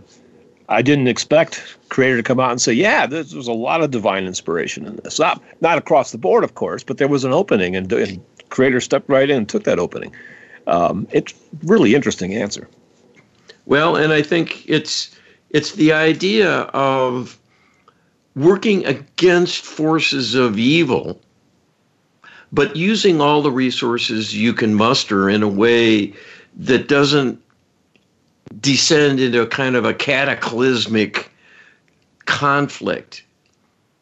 I 0.69 0.81
didn't 0.81 1.07
expect 1.07 1.77
creator 1.89 2.17
to 2.17 2.24
come 2.24 2.39
out 2.39 2.51
and 2.51 2.62
say, 2.62 2.74
"Yeah, 2.74 3.05
there 3.05 3.24
was 3.24 3.48
a 3.48 3.53
lot 3.53 3.81
of 3.81 3.91
divine 3.91 4.25
inspiration 4.25 4.86
in 4.86 4.95
this." 4.98 5.19
Not, 5.19 5.41
not 5.62 5.77
across 5.77 6.12
the 6.12 6.17
board, 6.17 6.43
of 6.43 6.55
course, 6.55 6.84
but 6.84 6.98
there 6.98 7.07
was 7.07 7.24
an 7.24 7.31
opening, 7.31 7.75
and, 7.75 7.91
and 7.91 8.22
creator 8.50 8.81
stepped 8.81 9.10
right 9.10 9.29
in 9.29 9.38
and 9.38 9.50
took 9.50 9.63
that 9.65 9.79
opening. 9.79 10.13
Um, 10.67 11.07
it's 11.12 11.34
really 11.63 11.93
interesting 11.93 12.34
answer. 12.34 12.67
Well, 13.65 13.95
and 13.95 14.12
I 14.13 14.22
think 14.22 14.67
it's 14.67 15.15
it's 15.51 15.74
the 15.74 15.93
idea 15.93 16.62
of 16.74 17.38
working 18.36 18.86
against 18.86 19.63
forces 19.63 20.36
of 20.36 20.60
evil, 20.60 21.22
but 22.51 22.75
using 22.75 23.22
all 23.22 23.41
the 23.41 23.51
resources 23.51 24.36
you 24.36 24.53
can 24.53 24.74
muster 24.74 25.29
in 25.29 25.43
a 25.43 25.48
way 25.48 26.13
that 26.57 26.88
doesn't 26.88 27.41
descend 28.65 29.19
into 29.19 29.41
a 29.41 29.48
kind 29.48 29.75
of 29.75 29.86
a 29.86 29.93
cataclysmic 29.93 31.31
conflict. 32.25 33.24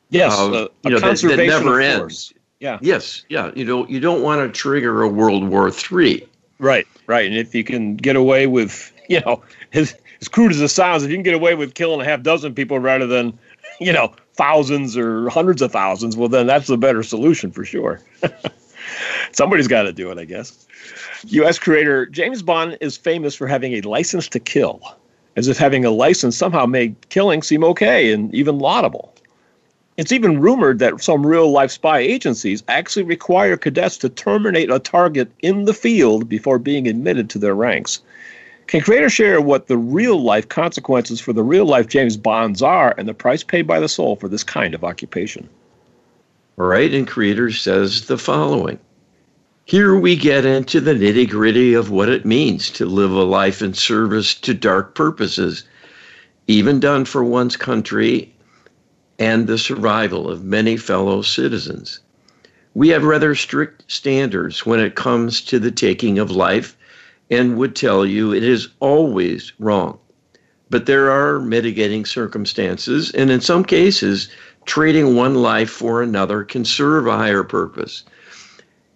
Yes, 0.10 0.38
uh, 0.38 0.43
a, 0.43 0.46
a 0.46 0.70
you 0.84 0.89
know, 0.91 1.00
that, 1.00 1.22
that 1.22 1.38
never 1.38 1.79
ends. 1.79 2.34
Yeah. 2.63 2.79
Yes. 2.82 3.25
Yeah. 3.27 3.51
You 3.55 3.65
know, 3.65 3.86
you 3.88 4.00
don't 4.00 4.22
want 4.22 4.41
to 4.41 4.58
trigger 4.58 5.03
a 5.03 5.08
World 5.10 5.50
War 5.50 5.70
Three. 5.70 6.25
Right, 6.60 6.88
right. 7.08 7.25
And 7.25 7.36
if 7.36 7.53
you 7.53 7.63
can 7.63 7.98
get 7.98 8.15
away 8.15 8.48
with, 8.48 8.93
you 9.10 9.20
know, 9.20 9.43
as, 9.74 9.96
as 10.22 10.29
crude 10.29 10.51
as 10.51 10.62
it 10.62 10.70
sounds, 10.70 11.03
if 11.03 11.10
you 11.10 11.17
can 11.17 11.24
get 11.24 11.34
away 11.34 11.55
with 11.55 11.74
killing 11.74 12.00
a 12.00 12.05
half 12.05 12.22
dozen 12.22 12.55
people 12.55 12.79
rather 12.79 13.05
than, 13.05 13.38
you 13.82 13.91
know, 13.91 14.13
thousands 14.36 14.96
or 14.96 15.29
hundreds 15.29 15.62
of 15.62 15.74
thousands, 15.74 16.15
well, 16.15 16.29
then 16.29 16.48
that's 16.48 16.70
a 16.70 16.77
better 16.77 17.03
solution 17.03 17.51
for 17.51 17.65
sure. 17.65 18.00
Somebody's 19.32 19.68
got 19.68 19.84
to 19.84 19.94
do 19.94 20.12
it, 20.12 20.18
I 20.18 20.26
guess. 20.26 20.68
U.S. 21.28 21.58
creator 21.58 22.06
James 22.08 22.42
Bond 22.42 22.78
is 22.82 22.98
famous 22.98 23.36
for 23.36 23.48
having 23.48 23.74
a 23.74 23.82
license 23.82 24.28
to 24.30 24.40
kill. 24.40 24.82
as 25.36 25.48
if 25.48 25.58
having 25.58 25.84
a 25.84 25.90
license 25.90 26.38
somehow 26.38 26.66
made 26.66 26.96
killing 27.10 27.42
seem 27.42 27.64
okay 27.64 28.14
and 28.14 28.34
even 28.36 28.60
laudable. 28.60 29.14
It's 29.98 30.12
even 30.12 30.42
rumored 30.42 30.80
that 30.80 31.04
some 31.04 31.26
real 31.26 31.52
life 31.52 31.72
spy 31.72 32.00
agencies 32.00 32.64
actually 32.68 33.04
require 33.04 33.58
cadets 33.58 33.98
to 34.00 34.10
terminate 34.10 34.72
a 34.72 34.80
target 34.80 35.32
in 35.42 35.66
the 35.66 35.74
field 35.74 36.28
before 36.28 36.58
being 36.58 36.88
admitted 36.88 37.30
to 37.30 37.40
their 37.40 37.54
ranks. 37.56 38.02
Can 38.68 38.82
Creator 38.82 39.10
share 39.10 39.42
what 39.42 39.68
the 39.68 39.78
real 39.78 40.22
life 40.22 40.50
consequences 40.50 41.20
for 41.20 41.34
the 41.34 41.44
real 41.44 41.66
life 41.66 41.88
James 41.88 42.18
Bonds 42.18 42.62
are 42.62 42.96
and 42.98 43.08
the 43.08 43.14
price 43.14 43.44
paid 43.44 43.68
by 43.68 43.80
the 43.80 43.90
soul 43.90 44.16
for 44.16 44.28
this 44.28 44.44
kind 44.44 44.74
of 44.74 44.84
occupation? 44.84 45.48
Right, 46.56 46.94
and 46.94 47.08
Creator 47.08 47.52
says 47.52 48.06
the 48.06 48.18
following 48.18 48.78
Here 49.66 49.96
we 49.96 50.16
get 50.16 50.46
into 50.46 50.80
the 50.80 50.94
nitty 50.94 51.28
gritty 51.28 51.74
of 51.74 51.90
what 51.90 52.10
it 52.10 52.26
means 52.26 52.70
to 52.72 52.86
live 52.86 53.12
a 53.12 53.24
life 53.24 53.64
in 53.64 53.74
service 53.74 54.36
to 54.36 54.54
dark 54.54 54.94
purposes, 54.94 55.64
even 56.48 56.80
done 56.80 57.06
for 57.06 57.24
one's 57.24 57.58
country 57.58 58.36
and 59.18 59.48
the 59.48 59.58
survival 59.58 60.30
of 60.30 60.44
many 60.44 60.78
fellow 60.78 61.24
citizens. 61.24 62.02
We 62.76 62.90
have 62.90 63.04
rather 63.04 63.34
strict 63.34 63.92
standards 63.92 64.64
when 64.64 64.80
it 64.80 64.94
comes 64.94 65.42
to 65.42 65.58
the 65.58 65.72
taking 65.72 66.20
of 66.20 66.30
life 66.30 66.78
and 67.32 67.58
would 67.58 67.76
tell 67.76 68.06
you 68.06 68.32
it 68.32 68.44
is 68.44 68.68
always 68.80 69.54
wrong. 69.58 69.98
But 70.70 70.86
there 70.86 71.10
are 71.10 71.40
mitigating 71.40 72.06
circumstances, 72.06 73.12
and 73.12 73.32
in 73.32 73.42
some 73.42 73.64
cases, 73.64 74.30
trading 74.65 75.15
one 75.15 75.36
life 75.36 75.70
for 75.70 76.01
another 76.01 76.43
can 76.43 76.65
serve 76.65 77.08
a 77.08 77.17
higher 77.17 77.43
purpose. 77.43 78.03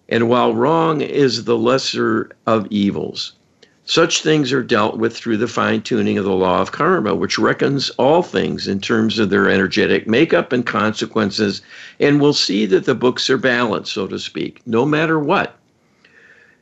And 0.08 0.28
while 0.28 0.54
wrong 0.54 1.00
is 1.00 1.44
the 1.44 1.56
lesser 1.56 2.30
of 2.46 2.66
evils, 2.70 3.32
such 3.84 4.20
things 4.20 4.52
are 4.52 4.62
dealt 4.62 4.98
with 4.98 5.16
through 5.16 5.38
the 5.38 5.48
fine 5.48 5.80
tuning 5.80 6.18
of 6.18 6.24
the 6.26 6.32
law 6.32 6.60
of 6.60 6.72
karma, 6.72 7.14
which 7.14 7.38
reckons 7.38 7.88
all 7.98 8.22
things 8.22 8.68
in 8.68 8.80
terms 8.80 9.18
of 9.18 9.30
their 9.30 9.48
energetic 9.48 10.06
makeup 10.06 10.52
and 10.52 10.66
consequences, 10.66 11.62
and 11.98 12.20
will 12.20 12.34
see 12.34 12.66
that 12.66 12.84
the 12.84 12.94
books 12.94 13.30
are 13.30 13.38
balanced, 13.38 13.92
so 13.92 14.06
to 14.06 14.18
speak, 14.18 14.60
no 14.66 14.84
matter 14.84 15.18
what. 15.18 15.58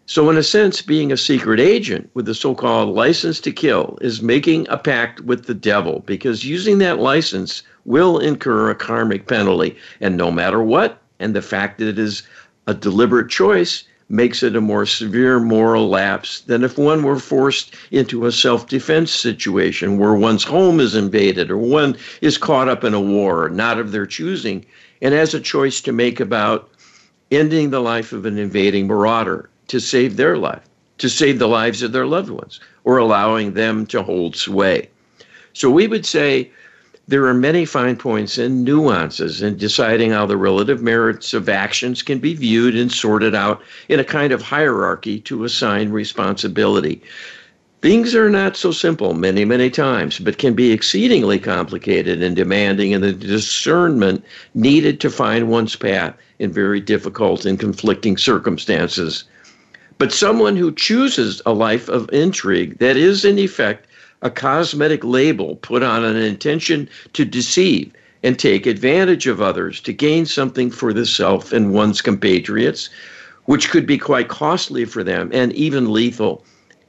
So, 0.06 0.30
in 0.30 0.36
a 0.36 0.42
sense, 0.44 0.82
being 0.82 1.10
a 1.10 1.16
secret 1.16 1.58
agent 1.58 2.10
with 2.14 2.26
the 2.26 2.34
so 2.34 2.54
called 2.54 2.94
license 2.94 3.40
to 3.40 3.50
kill 3.50 3.98
is 4.00 4.22
making 4.22 4.68
a 4.68 4.78
pact 4.78 5.20
with 5.22 5.46
the 5.46 5.54
devil 5.54 6.04
because 6.06 6.44
using 6.44 6.78
that 6.78 7.00
license 7.00 7.64
will 7.86 8.18
incur 8.18 8.68
a 8.68 8.74
karmic 8.74 9.26
penalty. 9.26 9.76
And 10.00 10.16
no 10.16 10.30
matter 10.30 10.62
what, 10.62 11.00
and 11.18 11.34
the 11.34 11.42
fact 11.42 11.78
that 11.78 11.88
it 11.88 11.98
is 11.98 12.22
a 12.66 12.74
deliberate 12.74 13.30
choice 13.30 13.84
makes 14.08 14.42
it 14.42 14.54
a 14.54 14.60
more 14.60 14.86
severe 14.86 15.40
moral 15.40 15.88
lapse 15.88 16.40
than 16.40 16.62
if 16.62 16.78
one 16.78 17.02
were 17.02 17.18
forced 17.18 17.74
into 17.90 18.26
a 18.26 18.32
self 18.32 18.68
defense 18.68 19.10
situation 19.10 19.98
where 19.98 20.14
one's 20.14 20.44
home 20.44 20.78
is 20.78 20.94
invaded 20.94 21.50
or 21.50 21.56
one 21.56 21.96
is 22.20 22.38
caught 22.38 22.68
up 22.68 22.84
in 22.84 22.94
a 22.94 23.00
war, 23.00 23.48
not 23.48 23.78
of 23.78 23.92
their 23.92 24.06
choosing, 24.06 24.64
and 25.02 25.14
has 25.14 25.34
a 25.34 25.40
choice 25.40 25.80
to 25.80 25.92
make 25.92 26.20
about 26.20 26.70
ending 27.30 27.70
the 27.70 27.80
life 27.80 28.12
of 28.12 28.26
an 28.26 28.38
invading 28.38 28.86
marauder 28.86 29.48
to 29.68 29.80
save 29.80 30.16
their 30.16 30.38
life, 30.38 30.62
to 30.98 31.08
save 31.08 31.38
the 31.38 31.48
lives 31.48 31.82
of 31.82 31.90
their 31.92 32.06
loved 32.06 32.30
ones, 32.30 32.60
or 32.84 32.98
allowing 32.98 33.54
them 33.54 33.84
to 33.86 34.02
hold 34.02 34.36
sway. 34.36 34.88
So 35.52 35.68
we 35.70 35.88
would 35.88 36.06
say 36.06 36.50
there 37.08 37.24
are 37.26 37.34
many 37.34 37.64
fine 37.64 37.96
points 37.96 38.36
and 38.36 38.64
nuances 38.64 39.40
in 39.40 39.56
deciding 39.56 40.10
how 40.10 40.26
the 40.26 40.36
relative 40.36 40.82
merits 40.82 41.32
of 41.34 41.48
actions 41.48 42.02
can 42.02 42.18
be 42.18 42.34
viewed 42.34 42.74
and 42.74 42.90
sorted 42.90 43.34
out 43.34 43.62
in 43.88 44.00
a 44.00 44.04
kind 44.04 44.32
of 44.32 44.42
hierarchy 44.42 45.20
to 45.20 45.44
assign 45.44 45.90
responsibility. 45.90 47.00
Things 47.80 48.16
are 48.16 48.28
not 48.28 48.56
so 48.56 48.72
simple 48.72 49.14
many, 49.14 49.44
many 49.44 49.70
times, 49.70 50.18
but 50.18 50.38
can 50.38 50.54
be 50.54 50.72
exceedingly 50.72 51.38
complicated 51.38 52.22
and 52.22 52.34
demanding 52.34 52.90
in 52.90 53.02
the 53.02 53.12
discernment 53.12 54.24
needed 54.54 54.98
to 55.00 55.10
find 55.10 55.48
one's 55.48 55.76
path 55.76 56.16
in 56.40 56.52
very 56.52 56.80
difficult 56.80 57.44
and 57.44 57.60
conflicting 57.60 58.16
circumstances. 58.16 59.24
But 59.98 60.12
someone 60.12 60.56
who 60.56 60.72
chooses 60.72 61.40
a 61.46 61.52
life 61.52 61.88
of 61.88 62.10
intrigue 62.12 62.78
that 62.78 62.96
is, 62.96 63.24
in 63.24 63.38
effect, 63.38 63.85
a 64.22 64.30
cosmetic 64.30 65.04
label 65.04 65.56
put 65.56 65.82
on 65.82 66.04
an 66.04 66.16
intention 66.16 66.88
to 67.12 67.24
deceive 67.24 67.92
and 68.22 68.38
take 68.38 68.66
advantage 68.66 69.26
of 69.26 69.40
others 69.40 69.80
to 69.80 69.92
gain 69.92 70.26
something 70.26 70.70
for 70.70 70.92
the 70.92 71.06
self 71.06 71.52
and 71.52 71.72
one's 71.72 72.00
compatriots, 72.00 72.88
which 73.44 73.70
could 73.70 73.86
be 73.86 73.98
quite 73.98 74.28
costly 74.28 74.84
for 74.84 75.04
them 75.04 75.30
and 75.32 75.52
even 75.52 75.92
lethal, 75.92 76.44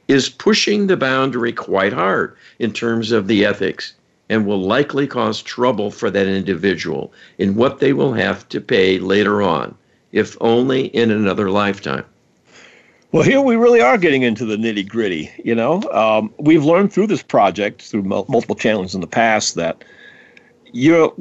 is 0.08 0.28
pushing 0.28 0.86
the 0.86 0.96
boundary 0.96 1.52
quite 1.52 1.92
hard 1.92 2.34
in 2.58 2.72
terms 2.72 3.12
of 3.12 3.28
the 3.28 3.44
ethics 3.44 3.92
and 4.30 4.46
will 4.46 4.60
likely 4.60 5.06
cause 5.06 5.42
trouble 5.42 5.90
for 5.90 6.10
that 6.10 6.26
individual 6.26 7.12
in 7.38 7.54
what 7.54 7.78
they 7.78 7.92
will 7.92 8.12
have 8.12 8.48
to 8.48 8.60
pay 8.60 8.98
later 8.98 9.42
on, 9.42 9.74
if 10.12 10.36
only 10.40 10.86
in 10.86 11.10
another 11.10 11.50
lifetime. 11.50 12.04
Well, 13.10 13.22
here 13.22 13.40
we 13.40 13.56
really 13.56 13.80
are 13.80 13.96
getting 13.96 14.20
into 14.20 14.44
the 14.44 14.56
nitty 14.56 14.86
gritty. 14.86 15.30
You 15.42 15.54
know, 15.54 15.82
um, 15.92 16.30
we've 16.38 16.64
learned 16.64 16.92
through 16.92 17.06
this 17.06 17.22
project, 17.22 17.80
through 17.80 18.02
multiple 18.02 18.54
challenges 18.54 18.94
in 18.94 19.00
the 19.00 19.06
past, 19.06 19.54
that 19.54 19.82
you're 20.72 21.14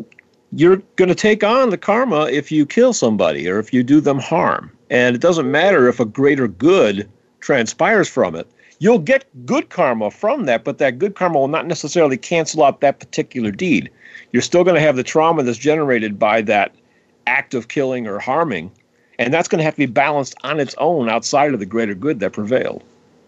you're 0.51 0.77
going 0.97 1.07
to 1.07 1.15
take 1.15 1.45
on 1.45 1.69
the 1.69 1.77
karma 1.77 2.25
if 2.25 2.51
you 2.51 2.65
kill 2.65 2.91
somebody 2.91 3.49
or 3.49 3.57
if 3.59 3.73
you 3.73 3.83
do 3.83 4.01
them 4.01 4.19
harm, 4.19 4.69
and 4.89 5.15
it 5.15 5.21
doesn't 5.21 5.49
matter 5.49 5.87
if 5.87 6.01
a 6.01 6.05
greater 6.05 6.49
good 6.49 7.09
transpires 7.39 8.09
from 8.09 8.35
it. 8.35 8.51
You'll 8.79 8.99
get 8.99 9.23
good 9.45 9.69
karma 9.69 10.11
from 10.11 10.43
that, 10.43 10.65
but 10.65 10.79
that 10.79 10.99
good 10.99 11.15
karma 11.15 11.39
will 11.39 11.47
not 11.47 11.67
necessarily 11.67 12.17
cancel 12.17 12.63
out 12.63 12.81
that 12.81 12.99
particular 12.99 13.49
deed. 13.49 13.89
You're 14.33 14.41
still 14.41 14.65
going 14.65 14.75
to 14.75 14.81
have 14.81 14.97
the 14.97 15.03
trauma 15.03 15.41
that's 15.41 15.57
generated 15.57 16.19
by 16.19 16.41
that 16.41 16.75
act 17.27 17.53
of 17.53 17.69
killing 17.69 18.07
or 18.07 18.19
harming 18.19 18.71
and 19.19 19.33
that's 19.33 19.47
going 19.47 19.59
to 19.59 19.65
have 19.65 19.73
to 19.75 19.79
be 19.79 19.85
balanced 19.85 20.35
on 20.43 20.59
its 20.59 20.75
own 20.77 21.09
outside 21.09 21.53
of 21.53 21.59
the 21.59 21.65
greater 21.65 21.95
good 21.95 22.19
that 22.19 22.33
prevailed. 22.33 22.83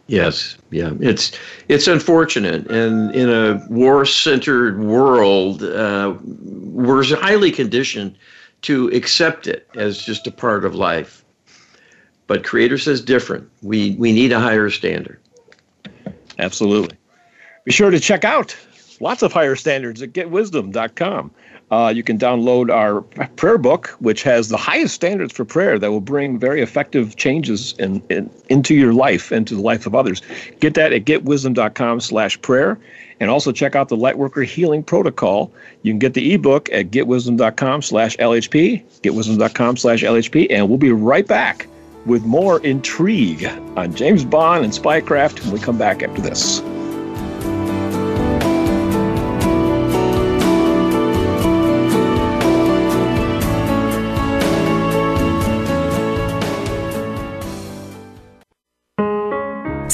Yes, 0.08 0.58
yeah, 0.72 0.92
it's 1.00 1.32
it's 1.68 1.88
unfortunate, 1.88 2.66
and 2.72 3.14
in 3.14 3.30
a 3.30 3.64
war-centered 3.70 4.80
world, 4.80 5.62
uh, 5.62 6.16
we're 6.24 7.04
highly 7.16 7.52
conditioned 7.52 8.16
to 8.64 8.88
accept 8.88 9.46
it 9.46 9.68
as 9.76 10.00
just 10.00 10.26
a 10.26 10.32
part 10.32 10.66
of 10.66 10.74
life. 10.74 11.24
But 12.26 12.44
Creator 12.44 12.80
says 12.80 13.02
different. 13.02 13.48
We 13.62 13.96
we 14.00 14.12
need 14.12 14.32
a 14.32 14.40
higher 14.40 14.72
standard. 14.72 15.20
Absolutely. 16.40 16.98
Be 17.66 17.72
sure 17.72 17.92
to 17.92 18.00
check 18.00 18.24
out 18.24 18.56
lots 19.00 19.22
of 19.22 19.32
higher 19.32 19.56
standards 19.56 20.02
at 20.02 20.14
getwisdom.com. 20.14 21.32
Uh, 21.72 21.94
you 21.96 22.02
can 22.02 22.18
download 22.18 22.74
our 22.74 23.02
prayer 23.36 23.58
book, 23.58 23.90
which 24.00 24.24
has 24.24 24.50
the 24.50 24.58
highest 24.58 24.96
standards 24.96 25.34
for 25.34 25.46
prayer 25.46 25.78
that 25.78 25.92
will 25.92 26.02
bring 26.02 26.40
very 26.40 26.62
effective 26.62 27.16
changes 27.16 27.76
in, 27.78 28.02
in, 28.10 28.30
into 28.50 28.74
your 28.74 28.94
life 28.94 29.32
and 29.32 29.48
to 29.48 29.56
the 29.56 29.62
life 29.62 29.86
of 29.86 29.94
others. 29.94 30.22
Get 30.60 30.74
that 30.74 30.94
at 30.94 31.06
getwisdom.com 31.06 32.00
slash 32.00 32.42
prayer. 32.42 32.80
And 33.20 33.30
also 33.30 33.52
check 33.52 33.76
out 33.76 33.90
the 33.90 33.98
Lightworker 33.98 34.46
Healing 34.46 34.82
Protocol. 34.82 35.52
You 35.84 35.92
can 35.92 36.00
get 36.00 36.14
the 36.14 36.34
ebook 36.34 36.70
at 36.72 36.90
getwisdom.com 36.90 37.82
slash 37.82 38.16
LHP, 38.18 38.84
getwisdom.com 39.02 39.78
slash 39.78 40.04
LHP, 40.04 40.48
and 40.50 40.70
we'll 40.70 40.78
be 40.78 40.92
right 40.92 41.28
back 41.28 41.68
with 42.06 42.24
more 42.24 42.62
intrigue 42.62 43.46
on 43.76 43.94
James 43.94 44.24
Bond 44.24 44.64
and 44.64 44.74
Spycraft 44.74 45.44
when 45.44 45.52
we 45.52 45.60
come 45.60 45.78
back 45.78 46.02
after 46.02 46.22
this. 46.22 46.62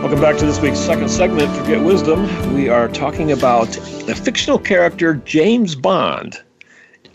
Welcome 0.00 0.22
back 0.22 0.38
to 0.38 0.46
this 0.46 0.58
week's 0.62 0.78
second 0.78 1.10
segment 1.10 1.54
for 1.54 1.62
Get 1.66 1.84
Wisdom. 1.84 2.54
We 2.54 2.70
are 2.70 2.88
talking 2.88 3.32
about 3.32 3.68
the 4.06 4.14
fictional 4.14 4.58
character 4.58 5.16
James 5.26 5.74
Bond 5.74 6.42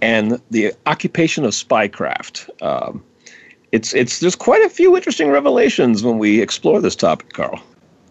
and 0.01 0.39
the 0.51 0.71
occupation 0.85 1.45
of 1.45 1.51
spycraft. 1.53 2.47
Um, 2.61 3.03
it's 3.71 3.95
it's 3.95 4.19
there's 4.19 4.35
quite 4.35 4.61
a 4.61 4.69
few 4.69 4.95
interesting 4.95 5.31
revelations 5.31 6.03
when 6.03 6.19
we 6.19 6.41
explore 6.41 6.79
this 6.79 6.95
topic, 6.95 7.33
Carl. 7.33 7.59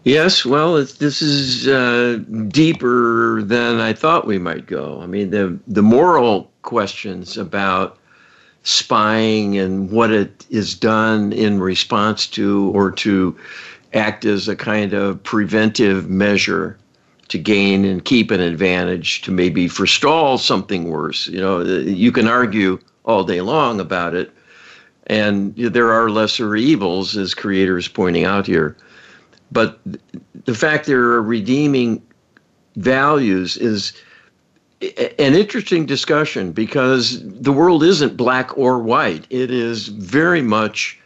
Yes, 0.03 0.45
well, 0.45 0.73
this 0.73 1.21
is 1.21 1.69
uh, 1.69 2.19
deeper 2.49 3.43
than 3.43 3.79
I 3.79 3.93
thought 3.93 4.27
we 4.27 4.39
might 4.39 4.67
go. 4.67 4.99
I 5.01 5.05
mean, 5.05 5.29
the 5.29 5.57
the 5.67 5.83
moral 5.83 6.51
questions 6.63 7.37
about 7.37 7.97
spying 8.63 9.57
and 9.57 9.89
what 9.89 10.11
it 10.11 10.45
is 10.49 10.75
done 10.75 11.31
in 11.31 11.61
response 11.61 12.27
to 12.27 12.71
or 12.73 12.91
to 12.91 13.37
act 13.95 14.25
as 14.25 14.47
a 14.47 14.55
kind 14.55 14.93
of 14.93 15.23
preventive 15.23 16.09
measure 16.09 16.77
to 17.29 17.39
gain 17.39 17.85
and 17.85 18.05
keep 18.05 18.29
an 18.29 18.39
advantage 18.39 19.21
to 19.23 19.31
maybe 19.31 19.67
forestall 19.67 20.37
something 20.37 20.89
worse. 20.89 21.27
You 21.27 21.41
know, 21.41 21.61
you 21.61 22.11
can 22.11 22.27
argue 22.27 22.77
all 23.05 23.23
day 23.23 23.41
long 23.41 23.79
about 23.79 24.13
it, 24.13 24.31
and 25.07 25.55
there 25.55 25.91
are 25.91 26.09
lesser 26.09 26.55
evils, 26.55 27.17
as 27.17 27.33
creators 27.33 27.87
pointing 27.87 28.25
out 28.25 28.45
here. 28.45 28.77
But 29.51 29.79
the 30.45 30.53
fact 30.53 30.85
there 30.85 31.01
are 31.01 31.21
redeeming 31.21 32.01
values 32.75 33.57
is 33.57 33.93
an 34.81 35.33
interesting 35.33 35.85
discussion 35.85 36.51
because 36.51 37.23
the 37.23 37.53
world 37.53 37.83
isn't 37.83 38.17
black 38.17 38.55
or 38.57 38.79
white. 38.79 39.25
It 39.29 39.49
is 39.49 39.87
very 39.87 40.41
much 40.41 40.99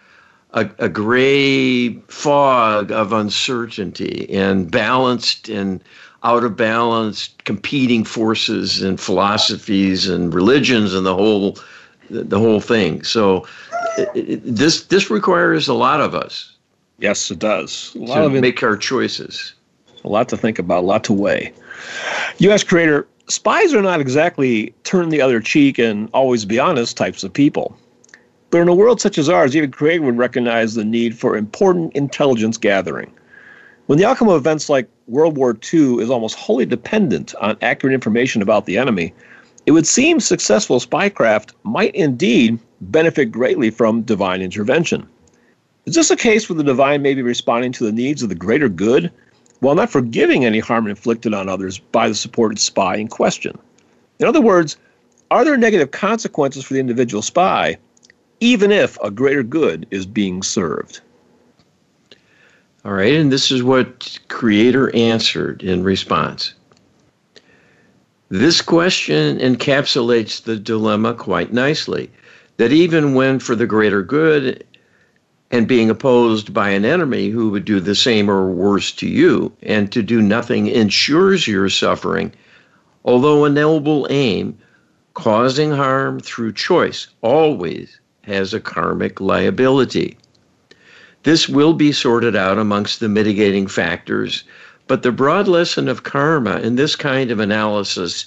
a, 0.53 0.69
a 0.79 0.89
gray 0.89 1.93
fog 2.07 2.91
of 2.91 3.13
uncertainty 3.13 4.27
and 4.33 4.71
balanced 4.71 5.49
and 5.49 5.83
out 6.23 6.43
of 6.43 6.57
balance 6.57 7.29
competing 7.45 8.03
forces 8.03 8.81
and 8.81 8.99
philosophies 8.99 10.07
and 10.07 10.33
religions 10.33 10.93
and 10.93 11.05
the 11.05 11.15
whole 11.15 11.57
the 12.09 12.39
whole 12.39 12.59
thing. 12.59 13.03
So 13.03 13.47
it, 13.97 14.09
it, 14.15 14.41
this 14.43 14.85
this 14.85 15.09
requires 15.09 15.67
a 15.67 15.73
lot 15.73 16.01
of 16.01 16.15
us. 16.15 16.55
Yes, 16.97 17.29
it 17.31 17.39
does. 17.39 17.95
A 17.95 17.99
lot 17.99 18.15
to 18.15 18.25
of 18.25 18.35
it, 18.35 18.41
make 18.41 18.61
our 18.63 18.75
choices. 18.75 19.53
A 20.03 20.09
lot 20.09 20.27
to 20.29 20.37
think 20.37 20.59
about, 20.59 20.83
a 20.83 20.87
lot 20.87 21.03
to 21.05 21.13
weigh. 21.13 21.53
U.S. 22.39 22.63
creator 22.63 23.07
spies 23.27 23.73
are 23.73 23.81
not 23.81 24.01
exactly 24.01 24.73
turn 24.83 25.09
the 25.09 25.21
other 25.21 25.39
cheek 25.39 25.77
and 25.77 26.09
always 26.13 26.45
be 26.45 26.59
honest 26.59 26.97
types 26.97 27.23
of 27.23 27.31
people. 27.31 27.77
But 28.51 28.61
in 28.61 28.67
a 28.67 28.73
world 28.73 28.99
such 28.99 29.17
as 29.17 29.29
ours, 29.29 29.55
even 29.55 29.71
creator 29.71 30.03
would 30.03 30.17
recognize 30.17 30.73
the 30.73 30.83
need 30.83 31.17
for 31.17 31.37
important 31.37 31.93
intelligence 31.93 32.57
gathering. 32.57 33.11
When 33.85 33.99
the 33.99 34.05
outcome 34.05 34.29
of 34.29 34.37
events 34.37 34.69
like 34.69 34.87
World 35.07 35.37
War 35.37 35.57
II 35.73 36.01
is 36.01 36.09
almost 36.09 36.35
wholly 36.35 36.65
dependent 36.65 37.35
on 37.41 37.57
accurate 37.61 37.93
information 37.93 38.41
about 38.41 38.65
the 38.65 38.77
enemy, 38.77 39.13
it 39.65 39.71
would 39.71 39.87
seem 39.87 40.19
successful 40.19 40.79
spycraft 40.79 41.53
might 41.63 41.93
indeed 41.93 42.59
benefit 42.81 43.31
greatly 43.31 43.69
from 43.69 44.01
divine 44.01 44.41
intervention. 44.41 45.07
Is 45.85 45.95
this 45.95 46.11
a 46.11 46.15
case 46.15 46.49
where 46.49 46.57
the 46.57 46.63
divine 46.63 47.01
may 47.01 47.13
be 47.13 47.21
responding 47.21 47.71
to 47.73 47.83
the 47.83 47.91
needs 47.91 48.23
of 48.23 48.29
the 48.29 48.35
greater 48.35 48.69
good 48.69 49.11
while 49.59 49.75
not 49.75 49.89
forgiving 49.89 50.45
any 50.45 50.59
harm 50.59 50.87
inflicted 50.87 51.33
on 51.33 51.49
others 51.49 51.79
by 51.79 52.07
the 52.07 52.15
supported 52.15 52.59
spy 52.59 52.95
in 52.95 53.07
question? 53.07 53.57
In 54.19 54.27
other 54.27 54.41
words, 54.41 54.77
are 55.31 55.45
there 55.45 55.57
negative 55.57 55.91
consequences 55.91 56.63
for 56.63 56.73
the 56.73 56.79
individual 56.79 57.21
spy, 57.21 57.77
even 58.39 58.71
if 58.71 58.97
a 59.03 59.11
greater 59.11 59.43
good 59.43 59.85
is 59.91 60.05
being 60.05 60.41
served? 60.43 61.01
All 62.85 62.93
right, 62.93 63.13
and 63.13 63.31
this 63.31 63.51
is 63.51 63.61
what 63.61 64.17
Creator 64.29 64.95
answered 64.95 65.61
in 65.63 65.83
response. 65.83 66.53
This 68.29 68.61
question 68.61 69.37
encapsulates 69.39 70.43
the 70.43 70.55
dilemma 70.55 71.13
quite 71.13 71.51
nicely 71.51 72.09
that 72.57 72.71
even 72.71 73.15
when 73.15 73.39
for 73.39 73.55
the 73.55 73.65
greater 73.65 74.03
good 74.03 74.65
and 75.51 75.67
being 75.67 75.89
opposed 75.89 76.53
by 76.53 76.69
an 76.69 76.85
enemy 76.85 77.29
who 77.29 77.49
would 77.49 77.65
do 77.65 77.79
the 77.79 77.95
same 77.95 78.29
or 78.29 78.49
worse 78.51 78.91
to 78.91 79.07
you, 79.07 79.51
and 79.63 79.91
to 79.91 80.03
do 80.03 80.21
nothing 80.21 80.67
ensures 80.67 81.47
your 81.47 81.69
suffering, 81.69 82.31
although 83.03 83.45
a 83.45 83.49
noble 83.49 84.05
aim, 84.11 84.57
causing 85.15 85.71
harm 85.71 86.19
through 86.19 86.53
choice 86.53 87.07
always 87.21 87.99
has 88.29 88.53
a 88.53 88.59
karmic 88.59 89.19
liability. 89.19 90.17
This 91.23 91.49
will 91.49 91.73
be 91.73 91.91
sorted 91.91 92.35
out 92.35 92.57
amongst 92.57 92.99
the 92.99 93.09
mitigating 93.09 93.67
factors 93.67 94.43
but 94.89 95.03
the 95.03 95.11
broad 95.11 95.47
lesson 95.47 95.87
of 95.87 96.01
karma 96.01 96.57
in 96.61 96.75
this 96.75 96.95
kind 96.95 97.29
of 97.29 97.39
analysis 97.39 98.25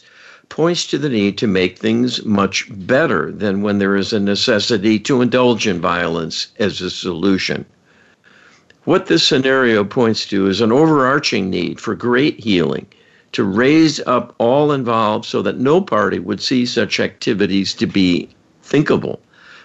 points 0.49 0.87
to 0.87 0.97
the 0.97 1.09
need 1.09 1.37
to 1.37 1.49
make 1.49 1.77
things 1.77 2.25
much 2.25 2.69
better 2.87 3.33
than 3.33 3.63
when 3.63 3.79
there 3.79 3.97
is 3.97 4.13
a 4.13 4.21
necessity 4.21 4.97
to 4.97 5.21
indulge 5.21 5.67
in 5.67 5.81
violence 5.81 6.47
as 6.61 6.81
a 6.81 6.89
solution. 6.89 7.65
What 8.85 9.07
this 9.07 9.27
scenario 9.27 9.83
points 9.83 10.25
to 10.27 10.47
is 10.47 10.61
an 10.61 10.71
overarching 10.71 11.51
need 11.51 11.81
for 11.81 11.97
great 11.97 12.39
healing 12.39 12.87
to 13.33 13.43
raise 13.43 13.99
up 14.07 14.33
all 14.39 14.71
involved 14.71 15.25
so 15.25 15.43
that 15.43 15.59
no 15.59 15.81
party 15.81 16.21
would 16.21 16.41
see 16.41 16.65
such 16.65 17.01
activities 17.01 17.75
to 17.75 17.89
be 17.89 18.29
thinkable, 18.63 19.21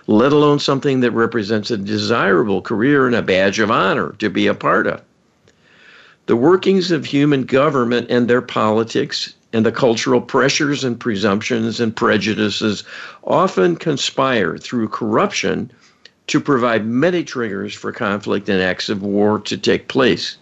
let 0.08 0.32
alone 0.32 0.60
something 0.60 1.02
that 1.02 1.12
represents 1.12 1.70
a 1.70 1.78
desirable 1.78 2.62
career 2.62 3.06
and 3.06 3.16
a 3.16 3.22
badge 3.22 3.60
of 3.60 3.70
honor 3.70 4.16
to 4.20 4.30
be 4.30 4.48
a 4.48 4.54
part 4.54 4.88
of. 4.88 5.02
The 6.28 6.36
workings 6.36 6.92
of 6.92 7.06
human 7.06 7.44
government 7.44 8.08
and 8.10 8.28
their 8.28 8.42
politics 8.42 9.34
and 9.54 9.66
the 9.66 9.72
cultural 9.72 10.22
pressures 10.22 10.84
and 10.84 11.00
presumptions 11.00 11.80
and 11.80 11.96
prejudices 11.96 12.84
often 13.24 13.76
conspire 13.76 14.58
through 14.58 14.90
corruption 14.90 15.72
to 16.28 16.40
provide 16.40 16.86
many 16.86 17.24
triggers 17.24 17.74
for 17.74 17.92
conflict 17.92 18.50
and 18.50 18.62
acts 18.62 18.90
of 18.90 19.02
war 19.02 19.40
to 19.40 19.58
take 19.58 19.88
place. 19.88 20.38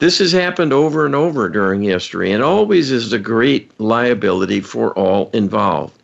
This 0.00 0.18
has 0.18 0.32
happened 0.32 0.72
over 0.72 1.06
and 1.06 1.14
over 1.14 1.48
during 1.48 1.82
history 1.82 2.32
and 2.32 2.42
always 2.42 2.90
is 2.90 3.12
a 3.12 3.18
great 3.20 3.70
liability 3.78 4.60
for 4.60 4.92
all 4.94 5.30
involved. 5.32 5.96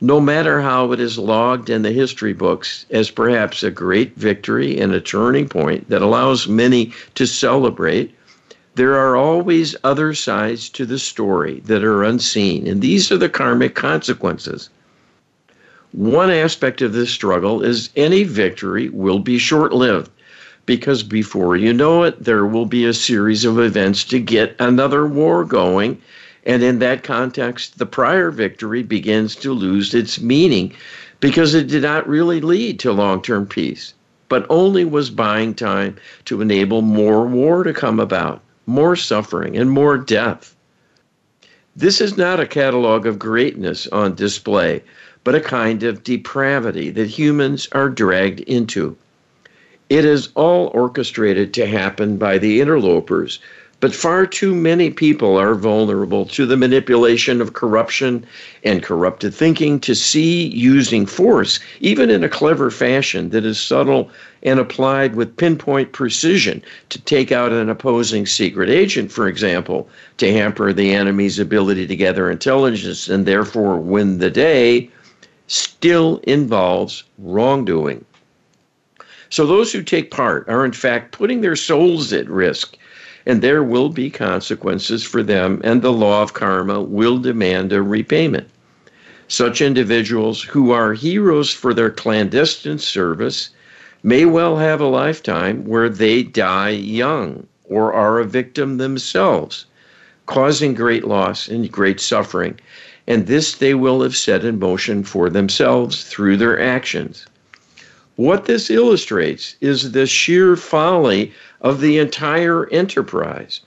No 0.00 0.20
matter 0.20 0.60
how 0.60 0.92
it 0.92 1.00
is 1.00 1.16
logged 1.16 1.70
in 1.70 1.82
the 1.82 1.90
history 1.92 2.34
books 2.34 2.84
as 2.90 3.10
perhaps 3.10 3.62
a 3.62 3.70
great 3.70 4.14
victory 4.16 4.78
and 4.78 4.92
a 4.92 5.00
turning 5.00 5.48
point 5.48 5.88
that 5.88 6.02
allows 6.02 6.46
many 6.46 6.92
to 7.14 7.26
celebrate, 7.26 8.14
there 8.74 8.94
are 8.94 9.16
always 9.16 9.74
other 9.82 10.12
sides 10.12 10.68
to 10.70 10.84
the 10.84 10.98
story 10.98 11.62
that 11.64 11.82
are 11.82 12.04
unseen, 12.04 12.66
and 12.66 12.82
these 12.82 13.10
are 13.10 13.16
the 13.16 13.30
karmic 13.30 13.74
consequences. 13.74 14.68
One 15.92 16.30
aspect 16.30 16.82
of 16.82 16.92
this 16.92 17.08
struggle 17.08 17.62
is 17.62 17.88
any 17.96 18.22
victory 18.24 18.90
will 18.90 19.18
be 19.18 19.38
short 19.38 19.72
lived 19.72 20.10
because 20.66 21.02
before 21.02 21.56
you 21.56 21.72
know 21.72 22.02
it, 22.02 22.22
there 22.22 22.44
will 22.44 22.66
be 22.66 22.84
a 22.84 22.92
series 22.92 23.46
of 23.46 23.58
events 23.58 24.04
to 24.04 24.18
get 24.18 24.56
another 24.58 25.06
war 25.06 25.44
going. 25.44 26.02
And 26.46 26.62
in 26.62 26.78
that 26.78 27.02
context, 27.02 27.78
the 27.78 27.84
prior 27.84 28.30
victory 28.30 28.82
begins 28.82 29.36
to 29.36 29.52
lose 29.52 29.92
its 29.92 30.20
meaning 30.20 30.72
because 31.20 31.52
it 31.54 31.66
did 31.66 31.82
not 31.82 32.08
really 32.08 32.40
lead 32.40 32.78
to 32.80 32.92
long 32.92 33.20
term 33.20 33.46
peace, 33.46 33.92
but 34.30 34.46
only 34.48 34.84
was 34.84 35.10
buying 35.10 35.52
time 35.52 35.96
to 36.24 36.40
enable 36.40 36.80
more 36.80 37.26
war 37.26 37.64
to 37.64 37.74
come 37.74 38.00
about 38.00 38.40
more 38.66 38.96
suffering, 38.96 39.56
and 39.56 39.70
more 39.70 39.96
death. 39.96 40.54
This 41.76 42.00
is 42.00 42.16
not 42.16 42.40
a 42.40 42.46
catalog 42.46 43.06
of 43.06 43.18
greatness 43.18 43.86
on 43.88 44.14
display, 44.14 44.82
but 45.22 45.34
a 45.34 45.40
kind 45.40 45.84
of 45.84 46.02
depravity 46.02 46.90
that 46.90 47.06
humans 47.06 47.68
are 47.72 47.88
dragged 47.88 48.40
into. 48.40 48.96
It 49.88 50.04
is 50.04 50.30
all 50.34 50.68
orchestrated 50.74 51.54
to 51.54 51.66
happen 51.66 52.16
by 52.16 52.38
the 52.38 52.60
interlopers 52.60 53.38
but 53.86 53.94
far 53.94 54.26
too 54.26 54.52
many 54.52 54.90
people 54.90 55.36
are 55.36 55.54
vulnerable 55.54 56.24
to 56.24 56.44
the 56.44 56.56
manipulation 56.56 57.40
of 57.40 57.52
corruption 57.52 58.26
and 58.64 58.82
corrupted 58.82 59.32
thinking 59.32 59.78
to 59.78 59.94
see 59.94 60.48
using 60.48 61.06
force, 61.06 61.60
even 61.78 62.10
in 62.10 62.24
a 62.24 62.28
clever 62.28 62.68
fashion 62.68 63.28
that 63.30 63.44
is 63.44 63.60
subtle 63.60 64.10
and 64.42 64.58
applied 64.58 65.14
with 65.14 65.36
pinpoint 65.36 65.92
precision 65.92 66.60
to 66.88 67.00
take 67.02 67.30
out 67.30 67.52
an 67.52 67.70
opposing 67.70 68.26
secret 68.26 68.68
agent, 68.68 69.12
for 69.12 69.28
example, 69.28 69.88
to 70.16 70.32
hamper 70.32 70.72
the 70.72 70.92
enemy's 70.92 71.38
ability 71.38 71.86
to 71.86 71.94
gather 71.94 72.28
intelligence 72.28 73.08
and 73.08 73.24
therefore 73.24 73.76
win 73.76 74.18
the 74.18 74.30
day, 74.30 74.90
still 75.46 76.18
involves 76.24 77.04
wrongdoing. 77.18 78.04
So 79.30 79.46
those 79.46 79.72
who 79.72 79.84
take 79.84 80.10
part 80.10 80.48
are 80.48 80.64
in 80.64 80.72
fact 80.72 81.12
putting 81.12 81.40
their 81.40 81.54
souls 81.54 82.12
at 82.12 82.28
risk 82.28 82.76
and 83.26 83.42
there 83.42 83.62
will 83.62 83.88
be 83.88 84.08
consequences 84.08 85.02
for 85.02 85.22
them, 85.22 85.60
and 85.64 85.82
the 85.82 85.92
law 85.92 86.22
of 86.22 86.32
karma 86.32 86.80
will 86.80 87.18
demand 87.18 87.72
a 87.72 87.82
repayment. 87.82 88.48
Such 89.26 89.60
individuals 89.60 90.42
who 90.42 90.70
are 90.70 90.94
heroes 90.94 91.50
for 91.50 91.74
their 91.74 91.90
clandestine 91.90 92.78
service 92.78 93.50
may 94.04 94.24
well 94.24 94.58
have 94.58 94.80
a 94.80 94.86
lifetime 94.86 95.64
where 95.64 95.88
they 95.88 96.22
die 96.22 96.70
young 96.70 97.48
or 97.64 97.92
are 97.92 98.20
a 98.20 98.24
victim 98.24 98.78
themselves, 98.78 99.66
causing 100.26 100.74
great 100.74 101.04
loss 101.04 101.48
and 101.48 101.72
great 101.72 101.98
suffering. 101.98 102.60
And 103.08 103.26
this 103.26 103.54
they 103.54 103.74
will 103.74 104.02
have 104.02 104.16
set 104.16 104.44
in 104.44 104.60
motion 104.60 105.02
for 105.02 105.28
themselves 105.28 106.04
through 106.04 106.36
their 106.36 106.60
actions. 106.60 107.26
What 108.14 108.44
this 108.44 108.70
illustrates 108.70 109.56
is 109.60 109.92
the 109.92 110.06
sheer 110.06 110.54
folly 110.54 111.32
of 111.60 111.80
the 111.80 111.98
entire 111.98 112.68
enterprise. 112.70 113.60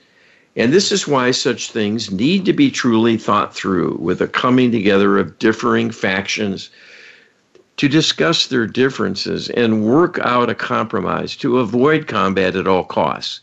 And 0.56 0.72
this 0.72 0.90
is 0.90 1.06
why 1.06 1.30
such 1.30 1.70
things 1.70 2.10
need 2.10 2.44
to 2.44 2.52
be 2.52 2.70
truly 2.70 3.16
thought 3.16 3.54
through 3.54 3.98
with 4.00 4.20
a 4.20 4.28
coming 4.28 4.72
together 4.72 5.18
of 5.18 5.38
differing 5.38 5.90
factions 5.90 6.70
to 7.76 7.88
discuss 7.88 8.46
their 8.46 8.66
differences 8.66 9.48
and 9.48 9.86
work 9.86 10.18
out 10.18 10.50
a 10.50 10.54
compromise 10.54 11.34
to 11.36 11.60
avoid 11.60 12.06
combat 12.06 12.56
at 12.56 12.66
all 12.66 12.84
costs. 12.84 13.40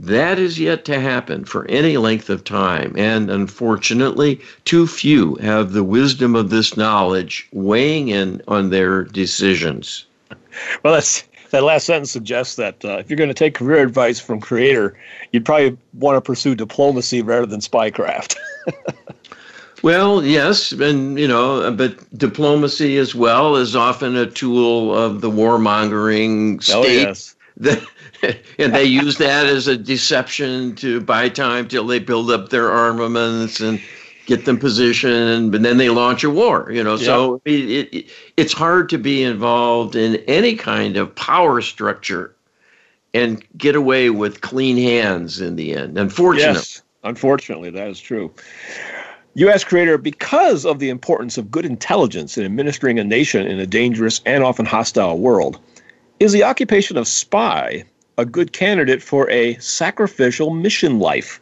That 0.00 0.38
is 0.38 0.60
yet 0.60 0.84
to 0.86 1.00
happen 1.00 1.44
for 1.44 1.66
any 1.66 1.96
length 1.96 2.30
of 2.30 2.44
time, 2.44 2.94
and 2.96 3.28
unfortunately, 3.28 4.40
too 4.64 4.86
few 4.86 5.34
have 5.42 5.72
the 5.72 5.82
wisdom 5.82 6.36
of 6.36 6.50
this 6.50 6.76
knowledge 6.76 7.48
weighing 7.52 8.08
in 8.08 8.40
on 8.46 8.70
their 8.70 9.02
decisions. 9.02 10.06
Well, 10.82 10.94
that's 10.94 11.24
that 11.50 11.62
last 11.62 11.86
sentence 11.86 12.10
suggests 12.10 12.56
that 12.56 12.84
uh, 12.84 12.98
if 12.98 13.08
you're 13.08 13.16
going 13.16 13.28
to 13.28 13.34
take 13.34 13.54
career 13.54 13.82
advice 13.82 14.20
from 14.20 14.40
creator, 14.40 14.98
you'd 15.32 15.44
probably 15.44 15.76
want 15.94 16.16
to 16.16 16.20
pursue 16.20 16.54
diplomacy 16.54 17.22
rather 17.22 17.46
than 17.46 17.60
spycraft. 17.60 18.36
well, 19.82 20.24
yes, 20.24 20.72
and 20.72 21.18
you 21.18 21.28
know, 21.28 21.72
but 21.72 22.18
diplomacy 22.18 22.98
as 22.98 23.14
well 23.14 23.56
is 23.56 23.74
often 23.74 24.16
a 24.16 24.26
tool 24.26 24.94
of 24.94 25.20
the 25.20 25.30
warmongering 25.30 26.62
state. 26.62 26.74
Oh, 26.74 26.82
yes. 26.84 27.34
That, 27.60 27.84
and 28.58 28.72
they 28.72 28.84
use 28.84 29.18
that 29.18 29.46
as 29.46 29.66
a 29.66 29.76
deception 29.76 30.76
to 30.76 31.00
buy 31.00 31.28
time 31.28 31.66
till 31.66 31.84
they 31.84 31.98
build 31.98 32.30
up 32.30 32.50
their 32.50 32.70
armaments 32.70 33.60
and 33.60 33.80
get 34.28 34.44
them 34.44 34.58
positioned, 34.58 35.54
and 35.54 35.64
then 35.64 35.78
they 35.78 35.88
launch 35.88 36.22
a 36.22 36.28
war. 36.28 36.70
You 36.70 36.84
know, 36.84 36.96
yep. 36.96 37.04
so 37.04 37.42
it, 37.46 37.94
it, 37.94 38.10
it's 38.36 38.52
hard 38.52 38.90
to 38.90 38.98
be 38.98 39.22
involved 39.22 39.96
in 39.96 40.16
any 40.28 40.54
kind 40.54 40.98
of 40.98 41.14
power 41.16 41.62
structure 41.62 42.36
and 43.14 43.42
get 43.56 43.74
away 43.74 44.10
with 44.10 44.42
clean 44.42 44.76
hands 44.76 45.40
in 45.40 45.56
the 45.56 45.74
end. 45.74 45.96
Unfortunately, 45.96 46.54
yes, 46.54 46.82
unfortunately, 47.02 47.70
that 47.70 47.88
is 47.88 47.98
true. 47.98 48.30
U.S. 49.34 49.64
creator, 49.64 49.96
because 49.96 50.66
of 50.66 50.78
the 50.78 50.90
importance 50.90 51.38
of 51.38 51.50
good 51.50 51.64
intelligence 51.64 52.36
in 52.36 52.44
administering 52.44 52.98
a 52.98 53.04
nation 53.04 53.46
in 53.46 53.58
a 53.58 53.66
dangerous 53.66 54.20
and 54.26 54.44
often 54.44 54.66
hostile 54.66 55.18
world, 55.18 55.58
is 56.20 56.32
the 56.32 56.44
occupation 56.44 56.98
of 56.98 57.08
spy 57.08 57.84
a 58.18 58.26
good 58.26 58.52
candidate 58.52 59.02
for 59.02 59.30
a 59.30 59.54
sacrificial 59.54 60.50
mission 60.50 60.98
life? 60.98 61.40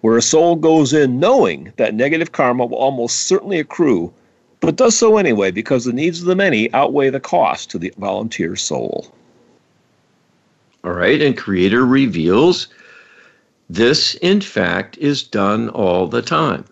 Where 0.00 0.16
a 0.16 0.22
soul 0.22 0.56
goes 0.56 0.92
in 0.92 1.20
knowing 1.20 1.72
that 1.76 1.94
negative 1.94 2.32
karma 2.32 2.66
will 2.66 2.78
almost 2.78 3.26
certainly 3.26 3.58
accrue, 3.58 4.12
but 4.60 4.76
does 4.76 4.96
so 4.96 5.16
anyway 5.16 5.50
because 5.50 5.84
the 5.84 5.92
needs 5.92 6.20
of 6.20 6.26
the 6.26 6.36
many 6.36 6.72
outweigh 6.72 7.10
the 7.10 7.20
cost 7.20 7.70
to 7.70 7.78
the 7.78 7.92
volunteer 7.98 8.56
soul. 8.56 9.12
All 10.82 10.92
right, 10.92 11.20
and 11.20 11.36
Creator 11.36 11.84
reveals 11.84 12.68
this, 13.68 14.14
in 14.16 14.40
fact, 14.40 14.96
is 14.98 15.22
done 15.22 15.68
all 15.68 16.06
the 16.06 16.22
time. 16.22 16.64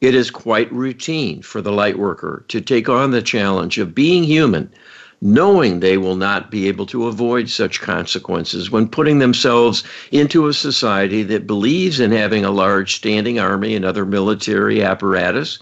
It 0.00 0.14
is 0.14 0.30
quite 0.30 0.70
routine 0.72 1.40
for 1.40 1.62
the 1.62 1.72
light 1.72 1.98
worker 1.98 2.44
to 2.48 2.60
take 2.60 2.88
on 2.88 3.12
the 3.12 3.22
challenge 3.22 3.78
of 3.78 3.94
being 3.94 4.24
human 4.24 4.70
knowing 5.22 5.80
they 5.80 5.96
will 5.96 6.16
not 6.16 6.50
be 6.50 6.68
able 6.68 6.84
to 6.86 7.06
avoid 7.06 7.48
such 7.48 7.80
consequences 7.80 8.70
when 8.70 8.86
putting 8.88 9.18
themselves 9.18 9.82
into 10.12 10.46
a 10.46 10.52
society 10.52 11.22
that 11.22 11.46
believes 11.46 12.00
in 12.00 12.12
having 12.12 12.44
a 12.44 12.50
large 12.50 12.96
standing 12.96 13.38
army 13.38 13.74
and 13.74 13.84
other 13.84 14.04
military 14.04 14.82
apparatus, 14.82 15.58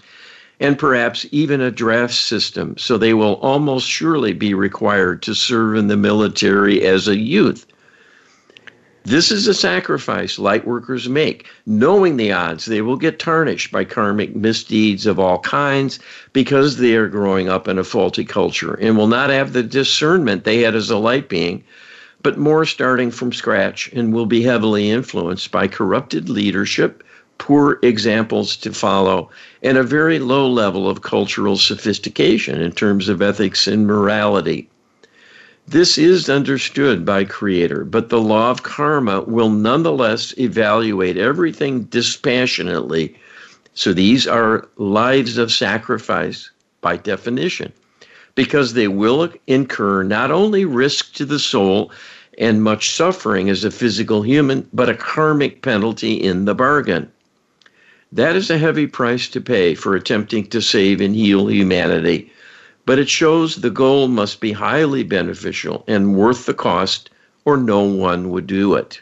and 0.59 0.77
perhaps 0.77 1.25
even 1.31 1.61
a 1.61 1.71
draft 1.71 2.13
system, 2.13 2.75
so 2.77 2.97
they 2.97 3.13
will 3.13 3.35
almost 3.35 3.87
surely 3.87 4.33
be 4.33 4.53
required 4.53 5.21
to 5.21 5.33
serve 5.33 5.75
in 5.75 5.87
the 5.87 5.97
military 5.97 6.85
as 6.85 7.07
a 7.07 7.17
youth. 7.17 7.65
This 9.07 9.31
is 9.31 9.47
a 9.47 9.53
sacrifice 9.53 10.39
light 10.39 10.65
workers 10.65 11.07
make, 11.07 11.45
knowing 11.67 12.17
the 12.17 12.31
odds 12.31 12.65
they 12.65 12.81
will 12.81 12.95
get 12.95 13.19
tarnished 13.19 13.71
by 13.71 13.83
karmic 13.83 14.35
misdeeds 14.35 15.05
of 15.05 15.19
all 15.19 15.37
kinds 15.37 15.99
because 16.33 16.77
they 16.77 16.95
are 16.95 17.07
growing 17.07 17.47
up 17.47 17.67
in 17.67 17.77
a 17.77 17.83
faulty 17.83 18.25
culture 18.25 18.73
and 18.73 18.97
will 18.97 19.05
not 19.05 19.29
have 19.29 19.53
the 19.53 19.61
discernment 19.61 20.43
they 20.43 20.61
had 20.61 20.73
as 20.73 20.89
a 20.89 20.97
light 20.97 21.29
being, 21.29 21.63
but 22.23 22.39
more 22.39 22.65
starting 22.65 23.11
from 23.11 23.31
scratch 23.31 23.91
and 23.93 24.11
will 24.11 24.25
be 24.25 24.41
heavily 24.41 24.89
influenced 24.89 25.51
by 25.51 25.67
corrupted 25.67 26.27
leadership, 26.27 27.03
poor 27.37 27.77
examples 27.83 28.55
to 28.55 28.73
follow, 28.73 29.29
and 29.61 29.77
a 29.77 29.83
very 29.83 30.17
low 30.17 30.49
level 30.49 30.89
of 30.89 31.03
cultural 31.03 31.57
sophistication 31.57 32.59
in 32.59 32.71
terms 32.71 33.07
of 33.07 33.21
ethics 33.21 33.67
and 33.67 33.85
morality. 33.85 34.67
This 35.67 35.97
is 35.97 36.29
understood 36.29 37.05
by 37.05 37.25
Creator, 37.25 37.85
but 37.85 38.09
the 38.09 38.21
law 38.21 38.51
of 38.51 38.61
karma 38.61 39.21
will 39.21 39.49
nonetheless 39.49 40.31
evaluate 40.37 41.17
everything 41.17 41.85
dispassionately. 41.85 43.15
So 43.73 43.91
these 43.91 44.27
are 44.27 44.67
lives 44.77 45.39
of 45.39 45.51
sacrifice 45.51 46.51
by 46.81 46.97
definition, 46.97 47.73
because 48.35 48.73
they 48.73 48.87
will 48.87 49.27
incur 49.47 50.03
not 50.03 50.29
only 50.29 50.65
risk 50.65 51.15
to 51.15 51.25
the 51.25 51.39
soul 51.39 51.91
and 52.37 52.61
much 52.61 52.91
suffering 52.91 53.49
as 53.49 53.63
a 53.63 53.71
physical 53.71 54.21
human, 54.21 54.69
but 54.71 54.89
a 54.89 54.93
karmic 54.93 55.63
penalty 55.63 56.13
in 56.13 56.45
the 56.45 56.53
bargain. 56.53 57.11
That 58.11 58.35
is 58.35 58.51
a 58.51 58.59
heavy 58.59 58.85
price 58.85 59.27
to 59.29 59.41
pay 59.41 59.73
for 59.73 59.95
attempting 59.95 60.45
to 60.47 60.61
save 60.61 61.01
and 61.01 61.15
heal 61.15 61.49
humanity 61.49 62.31
but 62.85 62.99
it 62.99 63.09
shows 63.09 63.55
the 63.55 63.69
goal 63.69 64.07
must 64.07 64.39
be 64.39 64.51
highly 64.51 65.03
beneficial 65.03 65.83
and 65.87 66.15
worth 66.15 66.45
the 66.45 66.53
cost, 66.53 67.09
or 67.43 67.57
no 67.57 67.81
one 67.81 68.29
would 68.29 68.47
do 68.47 68.75
it. 68.75 69.01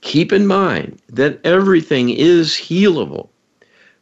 Keep 0.00 0.32
in 0.32 0.46
mind 0.46 0.98
that 1.08 1.40
everything 1.44 2.10
is 2.10 2.52
healable 2.52 3.28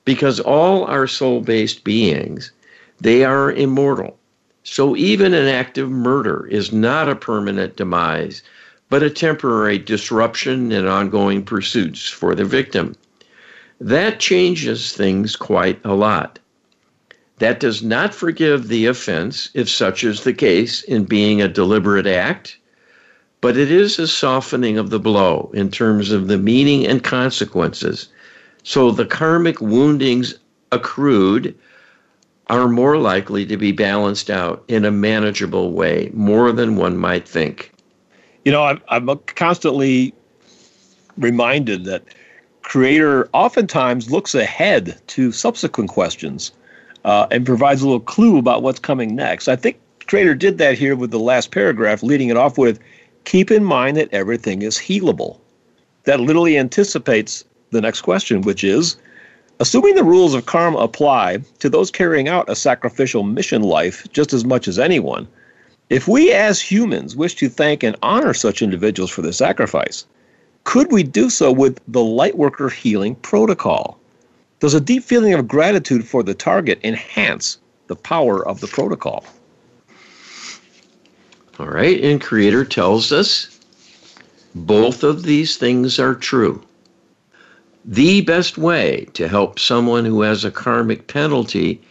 because 0.05 0.39
all 0.41 0.85
are 0.85 1.07
soul 1.07 1.41
based 1.41 1.83
beings, 1.85 2.53
they 3.01 3.25
are 3.25 3.53
immortal. 3.53 4.19
So 4.63 4.97
even 4.97 5.35
an 5.35 5.47
act 5.47 5.79
of 5.79 5.91
murder 5.91 6.47
is 6.51 6.73
not 6.73 7.09
a 7.09 7.17
permanent 7.17 7.77
demise, 7.77 8.43
but 8.89 9.03
a 9.03 9.11
temporary 9.11 9.79
disruption 9.79 10.73
in 10.73 10.87
ongoing 10.87 11.43
pursuits 11.43 12.09
for 12.09 12.35
the 12.35 12.45
victim. 12.45 12.95
That 13.81 14.21
changes 14.21 14.93
things 14.93 15.37
quite 15.37 15.81
a 15.85 15.95
lot. 15.95 16.39
That 17.39 17.59
does 17.61 17.83
not 17.83 18.15
forgive 18.15 18.69
the 18.69 18.87
offense, 18.87 19.49
if 19.55 19.69
such 19.69 20.05
is 20.05 20.23
the 20.23 20.33
case, 20.33 20.83
in 20.83 21.05
being 21.05 21.43
a 21.43 21.49
deliberate 21.49 22.07
act, 22.07 22.57
but 23.41 23.57
it 23.57 23.71
is 23.71 23.99
a 23.99 24.07
softening 24.07 24.79
of 24.79 24.91
the 24.91 25.01
blow 25.01 25.51
in 25.53 25.71
terms 25.71 26.13
of 26.13 26.29
the 26.29 26.39
meaning 26.39 26.87
and 26.87 27.03
consequences. 27.03 28.09
So 28.63 28.91
the 28.91 29.05
karmic 29.05 29.61
woundings 29.61 30.35
accrued 30.73 31.55
are 32.49 32.69
more 32.69 32.99
likely 32.99 33.45
to 33.47 33.57
be 33.57 33.73
balanced 33.73 34.31
out 34.31 34.65
in 34.69 34.85
a 34.85 34.91
manageable 34.91 35.73
way, 35.73 36.11
more 36.15 36.53
than 36.53 36.77
one 36.77 36.97
might 36.97 37.27
think. 37.27 37.73
You 38.45 38.53
know, 38.53 38.63
I'm, 38.63 38.83
I'm 38.89 39.19
constantly 39.27 40.15
reminded 41.17 41.85
that 41.85 42.05
Creator 42.63 43.29
oftentimes 43.33 44.11
looks 44.11 44.35
ahead 44.35 45.01
to 45.09 45.33
subsequent 45.33 45.91
questions 45.91 46.53
uh, 47.05 47.27
and 47.31 47.45
provides 47.45 47.83
a 47.83 47.85
little 47.85 48.01
clue 48.01 48.39
about 48.39 48.63
what's 48.63 48.79
coming 48.79 49.15
next. 49.15 49.49
I 49.49 49.57
think 49.57 49.79
Creator 50.07 50.35
did 50.35 50.59
that 50.59 50.79
here 50.79 50.97
with 50.97 51.11
the 51.11 51.19
last 51.19 51.51
paragraph, 51.51 52.03
leading 52.03 52.29
it 52.29 52.37
off 52.37 52.59
with 52.59 52.79
keep 53.25 53.51
in 53.51 53.65
mind 53.65 53.97
that 53.97 54.13
everything 54.13 54.63
is 54.63 54.77
healable. 54.77 55.39
That 56.05 56.21
literally 56.21 56.59
anticipates 56.59 57.45
the 57.71 57.81
next 57.81 58.03
question, 58.03 58.43
which 58.43 58.63
is 58.63 58.97
assuming 59.61 59.95
the 59.95 60.05
rules 60.05 60.35
of 60.35 60.47
karma 60.47 60.79
apply 60.79 61.39
to 61.61 61.71
those 61.71 61.91
carrying 61.91 62.29
out 62.29 62.49
a 62.49 62.57
sacrificial 62.57 63.23
mission 63.23 63.63
life 63.63 64.07
just 64.13 64.33
as 64.33 64.45
much 64.45 64.69
as 64.69 64.79
anyone, 64.79 65.27
if 65.91 66.09
we 66.09 66.33
as 66.33 66.61
humans 66.61 67.15
wish 67.17 67.35
to 67.37 67.49
thank 67.49 67.83
and 67.83 67.97
honor 68.03 68.35
such 68.35 68.63
individuals 68.63 69.11
for 69.11 69.23
their 69.23 69.33
sacrifice, 69.33 70.07
could 70.65 70.91
we 70.91 71.03
do 71.03 71.29
so 71.31 71.53
with 71.53 71.79
the 71.87 72.01
Lightworker 72.01 72.73
Healing 72.73 73.15
Protocol? 73.17 73.99
Does 74.65 74.73
a 74.73 74.81
deep 74.81 75.05
feeling 75.05 75.35
of 75.35 75.47
gratitude 75.47 76.09
for 76.09 76.23
the 76.23 76.33
target 76.33 76.81
enhance 76.83 77.59
the 77.87 77.97
power 77.97 78.49
of 78.49 78.61
the 78.61 78.67
protocol? 78.67 79.23
All 81.59 81.67
right, 81.67 82.03
and 82.03 82.19
Creator 82.19 82.65
tells 82.65 83.13
us 83.13 83.61
both 84.55 85.05
of 85.05 85.25
these 85.25 85.59
things 85.59 85.99
are 85.99 86.15
true. 86.15 86.63
The 87.85 88.23
best 88.23 88.57
way 88.57 89.07
to 89.13 89.29
help 89.29 89.59
someone 89.59 90.07
who 90.07 90.23
has 90.23 90.47
a 90.47 90.51
karmic 90.51 91.09
penalty 91.09 91.83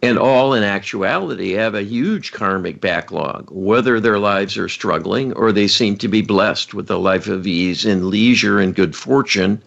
and 0.00 0.18
all 0.18 0.54
in 0.54 0.62
actuality 0.62 1.52
have 1.52 1.74
a 1.74 1.84
huge 1.84 2.32
karmic 2.32 2.80
backlog, 2.80 3.50
whether 3.50 4.00
their 4.00 4.18
lives 4.18 4.56
are 4.56 4.70
struggling 4.70 5.34
or 5.34 5.52
they 5.52 5.68
seem 5.68 5.98
to 5.98 6.08
be 6.08 6.22
blessed 6.22 6.72
with 6.72 6.90
a 6.90 6.96
life 6.96 7.28
of 7.28 7.46
ease 7.46 7.84
and 7.84 8.06
leisure 8.06 8.58
and 8.58 8.74
good 8.74 8.96
fortune. 8.96 9.60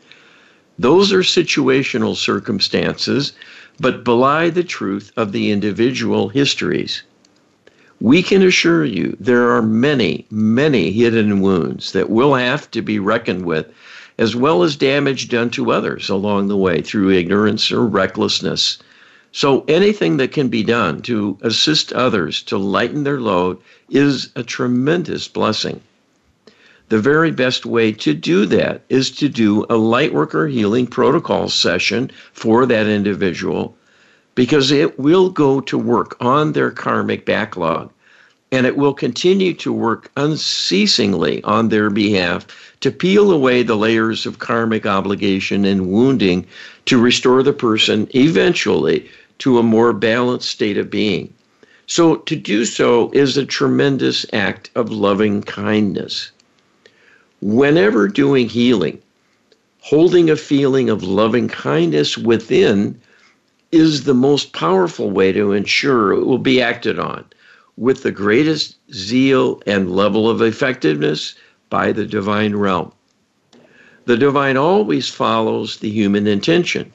Those 0.80 1.14
are 1.14 1.20
situational 1.20 2.16
circumstances, 2.16 3.34
but 3.80 4.04
belie 4.04 4.50
the 4.50 4.64
truth 4.64 5.12
of 5.16 5.34
the 5.34 5.52
individual 5.52 6.30
histories. 6.30 7.04
We 8.02 8.24
can 8.24 8.42
assure 8.42 8.86
you 8.86 9.16
there 9.20 9.52
are 9.52 9.62
many, 9.62 10.26
many 10.32 10.92
hidden 10.92 11.42
wounds 11.42 11.92
that 11.92 12.10
will 12.10 12.34
have 12.34 12.72
to 12.72 12.82
be 12.82 12.98
reckoned 12.98 13.46
with, 13.46 13.68
as 14.18 14.36
well 14.36 14.64
as 14.64 14.76
damage 14.76 15.28
done 15.28 15.50
to 15.52 15.72
others 15.72 16.10
along 16.10 16.48
the 16.48 16.58
way 16.58 16.82
through 16.82 17.12
ignorance 17.12 17.72
or 17.72 17.86
recklessness 17.86 18.80
so 19.32 19.64
anything 19.68 20.18
that 20.18 20.32
can 20.32 20.48
be 20.48 20.64
done 20.64 21.02
to 21.04 21.38
assist 21.42 21.94
others 21.94 22.42
to 22.42 22.58
lighten 22.58 23.04
their 23.04 23.20
load 23.20 23.58
is 23.90 24.30
a 24.36 24.42
tremendous 24.42 25.28
blessing. 25.28 25.82
The 26.90 26.98
very 26.98 27.30
best 27.30 27.68
way 27.68 27.92
to 27.92 28.16
do 28.16 28.48
that 28.48 28.82
is 28.90 29.12
to 29.12 29.30
do 29.30 29.62
a 29.66 29.76
lightworker 29.76 30.52
healing 30.52 30.88
protocol 30.88 31.48
session 31.48 32.10
for 32.34 32.66
that 32.66 32.88
individual 32.88 33.78
because 34.34 34.72
it 34.72 34.98
will 34.98 35.30
go 35.30 35.62
to 35.62 35.78
work 35.78 36.18
on 36.20 36.54
their 36.54 36.72
karmic 36.72 37.28
backlog 37.28 37.92
and 38.52 38.66
it 38.66 38.76
will 38.76 38.96
continue 38.96 39.54
to 39.54 39.72
work 39.72 40.10
unceasingly 40.18 41.44
on 41.44 41.70
their 41.70 41.92
behalf 41.92 42.48
to 42.80 42.90
peel 42.90 43.32
away 43.32 43.62
the 43.62 43.78
layers 43.78 44.26
of 44.26 44.40
karmic 44.40 44.88
obligation 44.88 45.66
and 45.66 45.92
wounding 45.92 46.44
to 46.86 47.00
restore 47.00 47.44
the 47.44 47.54
person 47.54 48.08
eventually 48.16 49.08
to 49.38 49.60
a 49.60 49.64
more 49.64 49.94
balanced 49.94 50.50
state 50.50 50.80
of 50.80 50.90
being. 50.90 51.32
So, 51.86 52.16
to 52.16 52.36
do 52.36 52.66
so 52.66 53.12
is 53.12 53.38
a 53.38 53.46
tremendous 53.46 54.26
act 54.34 54.72
of 54.74 54.92
loving 54.92 55.44
kindness. 55.44 56.32
Whenever 57.42 58.10
doing 58.10 58.50
healing, 58.50 59.00
holding 59.80 60.30
a 60.30 60.36
feeling 60.36 60.90
of 60.90 61.04
loving 61.04 61.48
kindness 61.48 62.18
within 62.18 63.00
is 63.72 64.04
the 64.04 64.14
most 64.14 64.52
powerful 64.52 65.10
way 65.10 65.32
to 65.32 65.54
ensure 65.54 66.12
it 66.12 66.26
will 66.26 66.38
be 66.38 66.62
acted 66.62 67.00
on 67.00 67.24
with 67.78 68.04
the 68.04 68.12
greatest 68.12 68.76
zeal 68.94 69.62
and 69.66 69.96
level 69.96 70.30
of 70.30 70.42
effectiveness 70.42 71.34
by 71.70 71.94
the 71.94 72.06
divine 72.06 72.56
realm. 72.58 72.92
The 74.06 74.18
divine 74.18 74.58
always 74.58 75.08
follows 75.08 75.78
the 75.78 75.90
human 75.90 76.28
intention 76.28 76.92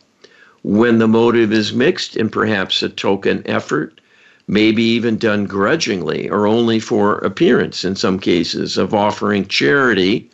when 0.62 0.98
the 0.98 1.09
motive 1.09 1.52
is 1.54 1.72
mixed 1.72 2.16
and 2.16 2.30
perhaps 2.30 2.83
a 2.83 2.90
token 2.90 3.42
effort, 3.46 3.98
maybe 4.46 4.83
even 4.83 5.16
done 5.16 5.46
grudgingly 5.46 6.28
or 6.28 6.46
only 6.46 6.80
for 6.80 7.14
appearance 7.18 7.83
in 7.83 7.96
some 7.96 8.18
cases 8.18 8.76
of 8.76 8.92
offering 8.92 9.46
charity, 9.46 10.28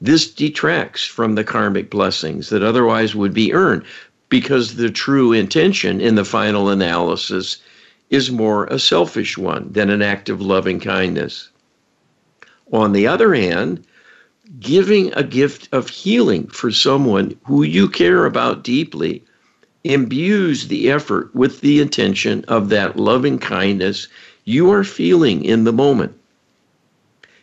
this 0.00 0.30
detracts 0.30 1.04
from 1.04 1.34
the 1.34 1.44
karmic 1.44 1.90
blessings 1.90 2.48
that 2.48 2.62
otherwise 2.62 3.14
would 3.14 3.34
be 3.34 3.52
earned 3.52 3.84
because 4.28 4.76
the 4.76 4.90
true 4.90 5.32
intention 5.32 6.00
in 6.00 6.14
the 6.14 6.24
final 6.24 6.68
analysis 6.68 7.58
is 8.08 8.30
more 8.30 8.64
a 8.66 8.78
selfish 8.78 9.36
one 9.36 9.70
than 9.72 9.90
an 9.90 10.02
act 10.02 10.28
of 10.28 10.40
loving 10.40 10.80
kindness. 10.80 11.50
On 12.72 12.92
the 12.92 13.06
other 13.06 13.34
hand, 13.34 13.84
giving 14.58 15.12
a 15.14 15.22
gift 15.22 15.68
of 15.72 15.88
healing 15.88 16.46
for 16.48 16.70
someone 16.70 17.36
who 17.44 17.62
you 17.62 17.88
care 17.88 18.24
about 18.24 18.64
deeply 18.64 19.22
imbues 19.84 20.68
the 20.68 20.90
effort 20.90 21.34
with 21.34 21.60
the 21.60 21.80
intention 21.80 22.44
of 22.48 22.68
that 22.68 22.96
loving 22.96 23.38
kindness 23.38 24.08
you 24.44 24.70
are 24.70 24.84
feeling 24.84 25.44
in 25.44 25.64
the 25.64 25.72
moment. 25.72 26.14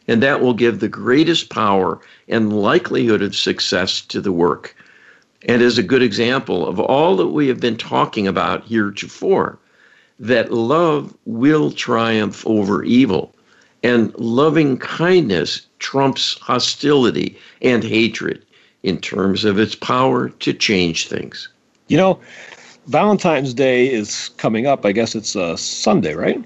And 0.07 0.23
that 0.23 0.41
will 0.41 0.53
give 0.53 0.79
the 0.79 0.87
greatest 0.87 1.49
power 1.49 1.99
and 2.27 2.61
likelihood 2.61 3.21
of 3.21 3.35
success 3.35 4.01
to 4.01 4.21
the 4.21 4.31
work. 4.31 4.75
And 5.47 5.61
is 5.61 5.77
a 5.77 5.83
good 5.83 6.01
example 6.01 6.65
of 6.65 6.79
all 6.79 7.15
that 7.17 7.27
we 7.27 7.47
have 7.47 7.59
been 7.59 7.77
talking 7.77 8.27
about 8.27 8.65
heretofore 8.65 9.59
that 10.19 10.51
love 10.51 11.15
will 11.25 11.71
triumph 11.71 12.45
over 12.47 12.83
evil. 12.83 13.33
And 13.83 14.13
loving 14.17 14.77
kindness 14.77 15.61
trumps 15.79 16.39
hostility 16.39 17.37
and 17.61 17.83
hatred 17.83 18.43
in 18.83 18.97
terms 18.97 19.45
of 19.45 19.59
its 19.59 19.75
power 19.75 20.29
to 20.29 20.53
change 20.53 21.07
things. 21.07 21.49
You 21.87 21.97
know, 21.97 22.19
Valentine's 22.87 23.53
Day 23.53 23.91
is 23.91 24.29
coming 24.37 24.65
up. 24.65 24.85
I 24.85 24.91
guess 24.91 25.13
it's 25.13 25.35
uh, 25.35 25.55
Sunday, 25.57 26.15
right? 26.15 26.43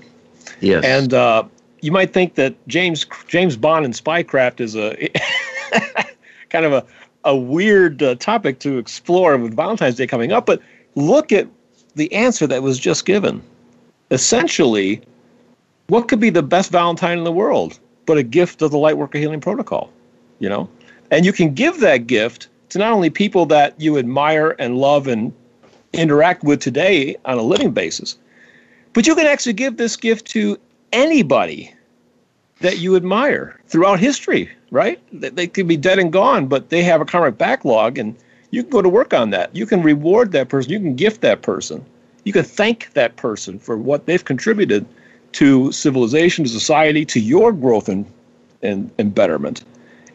Yes. 0.60 0.84
And 0.84 1.14
uh, 1.14 1.44
you 1.82 1.92
might 1.92 2.14
think 2.14 2.36
that 2.36 2.56
James 2.68 3.06
James 3.28 3.58
Bond 3.58 3.86
and 3.86 3.94
spycraft 3.94 4.60
is 4.60 4.76
a 4.76 5.10
kind 6.50 6.66
of 6.66 6.74
a 6.74 6.86
a 7.24 7.36
weird 7.36 8.02
uh, 8.02 8.16
topic 8.16 8.60
to 8.60 8.78
explore 8.78 9.38
with 9.38 9.56
Valentine's 9.56 9.96
Day 9.96 10.08
coming 10.08 10.32
up, 10.32 10.46
but 10.46 10.62
look 10.96 11.32
at 11.32 11.48
the 11.96 12.12
answer 12.14 12.48
that 12.48 12.64
was 12.64 12.80
just 12.80 13.06
given. 13.06 13.42
Essentially, 14.10 15.02
what 15.88 16.08
could 16.08 16.20
be 16.20 16.30
the 16.30 16.44
best 16.44 16.72
Valentine 16.72 17.18
in 17.18 17.24
the 17.24 17.32
world 17.32 17.80
but 18.06 18.18
a 18.18 18.24
gift 18.24 18.62
of 18.62 18.72
the 18.72 18.78
Lightworker 18.78 19.20
Healing 19.20 19.42
Protocol? 19.42 19.92
You 20.40 20.50
know, 20.50 20.70
and 21.12 21.26
you 21.26 21.34
can 21.34 21.54
give 21.54 21.80
that 21.82 22.08
gift 22.08 22.48
to 22.70 22.80
not 22.80 22.92
only 22.94 23.10
people 23.10 23.46
that 23.48 23.80
you 23.80 23.98
admire 23.98 24.56
and 24.58 24.78
love 24.78 25.08
and 25.08 25.32
interact 25.94 26.44
with 26.44 26.62
today 26.62 27.16
on 27.26 27.38
a 27.38 27.44
living 27.44 27.72
basis, 27.72 28.18
but 28.94 29.06
you 29.06 29.14
can 29.14 29.28
actually 29.28 29.54
give 29.54 29.78
this 29.78 29.96
gift 29.96 30.26
to 30.28 30.58
anybody 30.92 31.74
that 32.60 32.80
you 32.80 32.96
admire 32.96 33.60
throughout 33.68 34.00
history, 34.00 34.50
right? 34.70 35.00
They 35.12 35.48
could 35.48 35.68
be 35.68 35.78
dead 35.78 36.00
and 36.00 36.12
gone, 36.12 36.48
but 36.48 36.70
they 36.70 36.84
have 36.84 37.02
a 37.02 37.06
karmic 37.06 37.38
backlog, 37.38 37.98
and 37.98 38.16
you 38.52 38.64
can 38.64 38.72
go 38.72 38.82
to 38.82 38.90
work 38.90 39.14
on 39.14 39.32
that. 39.32 39.56
You 39.56 39.66
can 39.66 39.82
reward 39.82 40.32
that 40.32 40.50
person. 40.50 40.72
You 40.72 40.80
can 40.80 40.96
gift 40.96 41.22
that 41.22 41.42
person. 41.42 41.84
You 42.24 42.34
can 42.34 42.44
thank 42.44 42.94
that 42.94 43.16
person 43.16 43.58
for 43.58 43.78
what 43.78 44.06
they've 44.06 44.24
contributed 44.24 44.86
to 45.34 45.72
civilization, 45.72 46.44
to 46.46 46.50
society, 46.50 47.06
to 47.06 47.20
your 47.20 47.52
growth 47.52 47.90
and, 47.90 48.06
and, 48.62 48.92
and 49.00 49.16
betterment. 49.16 49.64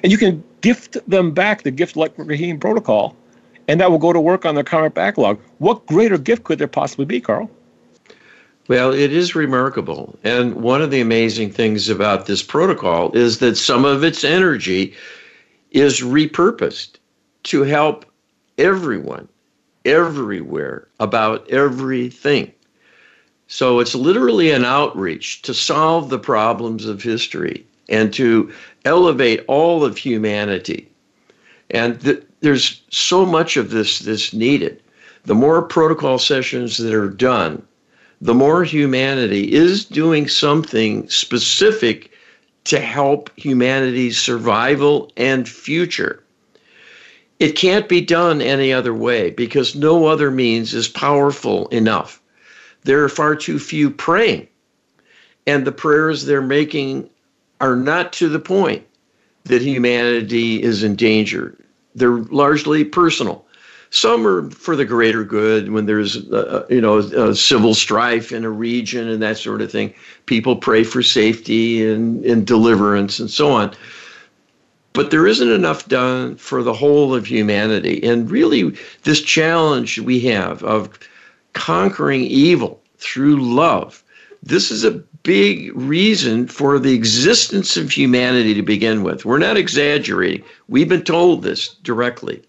And 0.03 0.13
you 0.13 0.19
can 0.19 0.45
gift 0.61 0.99
them 1.09 1.33
back 1.33 1.63
the 1.63 1.71
gift 1.71 1.97
like 1.97 2.13
Rahim 2.17 2.61
protocol, 2.61 3.17
and 3.67 3.81
that 3.81 3.91
will 3.91 3.99
go 3.99 4.13
to 4.13 4.21
work 4.21 4.45
on 4.45 4.55
their 4.55 4.63
karmic 4.63 4.95
backlog. 4.95 5.41
What 5.59 5.85
greater 5.87 6.19
gift 6.19 6.45
could 6.45 6.59
there 6.59 6.69
possibly 6.69 7.07
be, 7.07 7.21
Carl? 7.21 7.51
Well, 8.69 8.93
it 8.93 9.13
is 9.13 9.37
remarkable. 9.37 10.19
And 10.25 10.57
one 10.57 10.83
of 10.83 10.91
the 10.91 11.01
amazing 11.01 11.53
things 11.53 11.89
about 11.89 12.27
this 12.27 12.43
protocol 12.43 13.13
is 13.17 13.39
that 13.39 13.57
some 13.57 13.85
of 13.85 14.03
its 14.03 14.25
energy 14.25 14.95
is 15.71 16.01
repurposed 16.01 16.97
to 17.45 17.63
help 17.63 18.05
everyone, 18.59 19.29
everywhere, 19.85 20.89
about 20.99 21.49
everything. 21.49 22.51
So 23.47 23.79
it's 23.79 23.95
literally 23.95 24.51
an 24.51 24.65
outreach 24.65 25.43
to 25.43 25.55
solve 25.55 26.09
the 26.09 26.19
problems 26.19 26.87
of 26.87 27.03
history 27.03 27.65
and 27.89 28.13
to 28.15 28.53
elevate 28.85 29.45
all 29.47 29.85
of 29.85 29.97
humanity. 29.97 30.89
And 31.71 32.01
th- 32.01 32.25
there's 32.41 32.83
so 32.91 33.25
much 33.25 33.57
of 33.57 33.71
this 33.71 34.01
that's 34.01 34.33
needed. 34.33 34.83
The 35.25 35.35
more 35.35 35.63
protocol 35.63 36.19
sessions 36.19 36.79
that 36.79 36.95
are 36.95 37.09
done, 37.09 37.63
the 38.21 38.35
more 38.35 38.65
humanity 38.65 39.53
is 39.53 39.85
doing 39.85 40.29
something 40.29 41.09
specific 41.09 42.11
to 42.65 42.81
help 42.81 43.31
humanity's 43.37 44.19
survival 44.19 45.13
and 45.17 45.49
future. 45.49 46.23
It 47.39 47.53
can't 47.53 47.89
be 47.89 48.01
done 48.01 48.41
any 48.41 48.73
other 48.73 48.95
way 48.95 49.31
because 49.31 49.77
no 49.77 50.07
other 50.07 50.31
means 50.31 50.73
is 50.73 50.89
powerful 50.89 51.69
enough. 51.69 52.21
There 52.85 53.05
are 53.05 53.09
far 53.09 53.37
too 53.37 53.59
few 53.59 53.91
praying 53.91 54.49
and 55.47 55.65
the 55.65 55.73
prayers 55.73 56.25
they're 56.25 56.43
making 56.43 57.09
are 57.61 57.77
not 57.77 58.13
to 58.15 58.29
the 58.29 58.39
point 58.39 58.85
that 59.45 59.63
humanity 59.63 60.63
is 60.63 60.83
in 60.83 60.97
danger. 60.97 61.57
They're 61.95 62.19
largely 62.19 62.85
personal. 62.85 63.46
Some 63.91 64.27
are 64.27 64.51
for 64.51 64.77
the 64.77 64.85
greater 64.85 65.25
good 65.25 65.71
when 65.71 65.87
there's, 65.87 66.17
uh, 66.31 66.67
you 66.69 66.81
know, 66.81 67.33
civil 67.33 67.75
strife 67.75 68.33
in 68.33 68.45
a 68.45 68.51
region 68.51 69.09
and 69.09 69.23
that 69.23 69.39
sort 69.39 69.63
of 69.63 69.71
thing. 69.71 69.95
People 70.27 70.57
pray 70.57 70.83
for 70.85 71.03
safety 71.03 71.89
and, 71.89 72.25
and 72.25 72.47
deliverance 72.47 73.19
and 73.19 73.31
so 73.31 73.51
on. 73.53 73.75
But 74.93 75.11
there 75.11 75.27
isn't 75.27 75.51
enough 75.51 75.89
done 75.89 76.37
for 76.37 76.63
the 76.63 76.73
whole 76.73 77.15
of 77.15 77.27
humanity. 77.27 78.03
And 78.03 78.31
really, 78.31 78.77
this 79.05 79.21
challenge 79.21 79.99
we 79.99 80.21
have 80.21 80.63
of 80.65 80.99
conquering 81.53 82.23
evil 82.23 82.83
through 82.99 83.43
love, 83.43 84.03
this 84.43 84.71
is 84.71 84.85
a 84.85 85.03
big 85.23 85.75
reason 85.77 86.47
for 86.47 86.79
the 86.79 86.95
existence 86.95 87.77
of 87.77 87.91
humanity 87.91 88.55
to 88.55 88.63
begin 88.63 89.03
with. 89.03 89.25
We're 89.25 89.39
not 89.39 89.57
exaggerating. 89.57 90.45
We've 90.69 90.89
been 90.89 91.03
told 91.03 91.43
this 91.43 91.69
directly. 91.69 92.43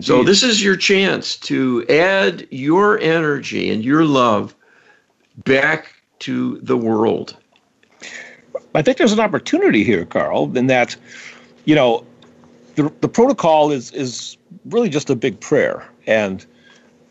So 0.00 0.22
this 0.22 0.42
is 0.42 0.62
your 0.62 0.76
chance 0.76 1.36
to 1.36 1.86
add 1.88 2.46
your 2.50 2.98
energy 2.98 3.70
and 3.70 3.82
your 3.82 4.04
love 4.04 4.54
back 5.44 5.94
to 6.20 6.58
the 6.58 6.76
world. 6.76 7.36
I 8.74 8.82
think 8.82 8.98
there's 8.98 9.12
an 9.12 9.20
opportunity 9.20 9.84
here, 9.84 10.04
Carl, 10.04 10.56
in 10.56 10.66
that, 10.66 10.94
you 11.64 11.74
know, 11.74 12.04
the, 12.74 12.92
the 13.00 13.08
protocol 13.08 13.70
is 13.70 13.90
is 13.92 14.36
really 14.66 14.90
just 14.90 15.08
a 15.08 15.16
big 15.16 15.40
prayer. 15.40 15.88
And, 16.06 16.44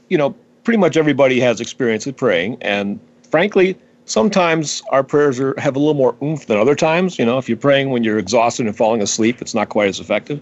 you 0.10 0.18
know, 0.18 0.36
pretty 0.64 0.78
much 0.78 0.98
everybody 0.98 1.40
has 1.40 1.60
experience 1.60 2.06
with 2.06 2.16
praying. 2.16 2.58
And 2.62 3.00
frankly, 3.32 3.76
sometimes 4.06 4.84
our 4.92 5.04
prayers 5.04 5.40
are, 5.40 5.60
have 5.60 5.76
a 5.76 5.80
little 5.80 5.96
more 5.96 6.16
oomph 6.22 6.46
than 6.46 6.58
other 6.58 6.76
times. 6.76 7.18
You 7.18 7.26
know, 7.26 7.40
if 7.40 7.50
you're 7.50 7.58
praying 7.58 7.90
when 7.90 8.04
you're 8.04 8.20
exhausted 8.20 8.68
and 8.68 8.78
falling 8.78 9.02
asleep, 9.02 9.42
it's 9.42 9.56
not 9.56 9.70
quite 9.70 9.90
as 9.90 10.00
effective 10.00 10.40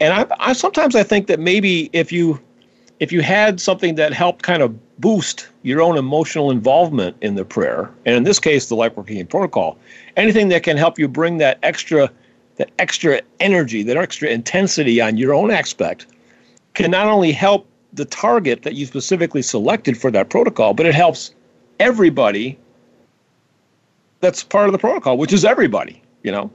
and 0.00 0.12
I, 0.12 0.26
I 0.40 0.52
sometimes 0.52 0.94
I 0.94 1.02
think 1.02 1.26
that 1.26 1.40
maybe 1.40 1.90
if 1.92 2.12
you 2.12 2.40
if 3.00 3.12
you 3.12 3.22
had 3.22 3.60
something 3.60 3.96
that 3.96 4.12
helped 4.12 4.42
kind 4.42 4.62
of 4.62 5.00
boost 5.00 5.48
your 5.62 5.82
own 5.82 5.98
emotional 5.98 6.50
involvement 6.50 7.16
in 7.20 7.34
the 7.34 7.44
prayer, 7.44 7.90
and 8.06 8.14
in 8.14 8.22
this 8.22 8.38
case, 8.38 8.68
the 8.68 8.76
light 8.76 8.96
working 8.96 9.24
protocol, 9.26 9.76
anything 10.16 10.48
that 10.48 10.62
can 10.62 10.76
help 10.76 10.98
you 10.98 11.08
bring 11.08 11.38
that 11.38 11.58
extra 11.62 12.10
that 12.56 12.70
extra 12.78 13.20
energy, 13.40 13.82
that 13.82 13.96
extra 13.96 14.28
intensity 14.28 15.00
on 15.00 15.16
your 15.16 15.34
own 15.34 15.50
aspect, 15.50 16.06
can 16.74 16.90
not 16.90 17.08
only 17.08 17.32
help 17.32 17.66
the 17.92 18.04
target 18.04 18.62
that 18.62 18.74
you 18.74 18.86
specifically 18.86 19.42
selected 19.42 19.96
for 19.96 20.10
that 20.10 20.30
protocol, 20.30 20.74
but 20.74 20.86
it 20.86 20.94
helps 20.94 21.34
everybody 21.80 22.58
that's 24.20 24.42
part 24.42 24.66
of 24.66 24.72
the 24.72 24.78
protocol, 24.78 25.18
which 25.18 25.32
is 25.32 25.44
everybody, 25.44 26.00
you 26.22 26.32
know. 26.32 26.50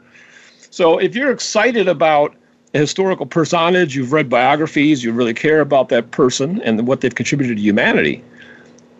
So 0.69 0.97
if 0.97 1.15
you're 1.15 1.31
excited 1.31 1.87
about 1.87 2.35
a 2.73 2.77
historical 2.77 3.25
personage, 3.25 3.95
you've 3.95 4.13
read 4.13 4.29
biographies, 4.29 5.03
you 5.03 5.11
really 5.11 5.33
care 5.33 5.61
about 5.61 5.89
that 5.89 6.11
person 6.11 6.61
and 6.61 6.87
what 6.87 7.01
they've 7.01 7.15
contributed 7.15 7.57
to 7.57 7.63
humanity. 7.63 8.23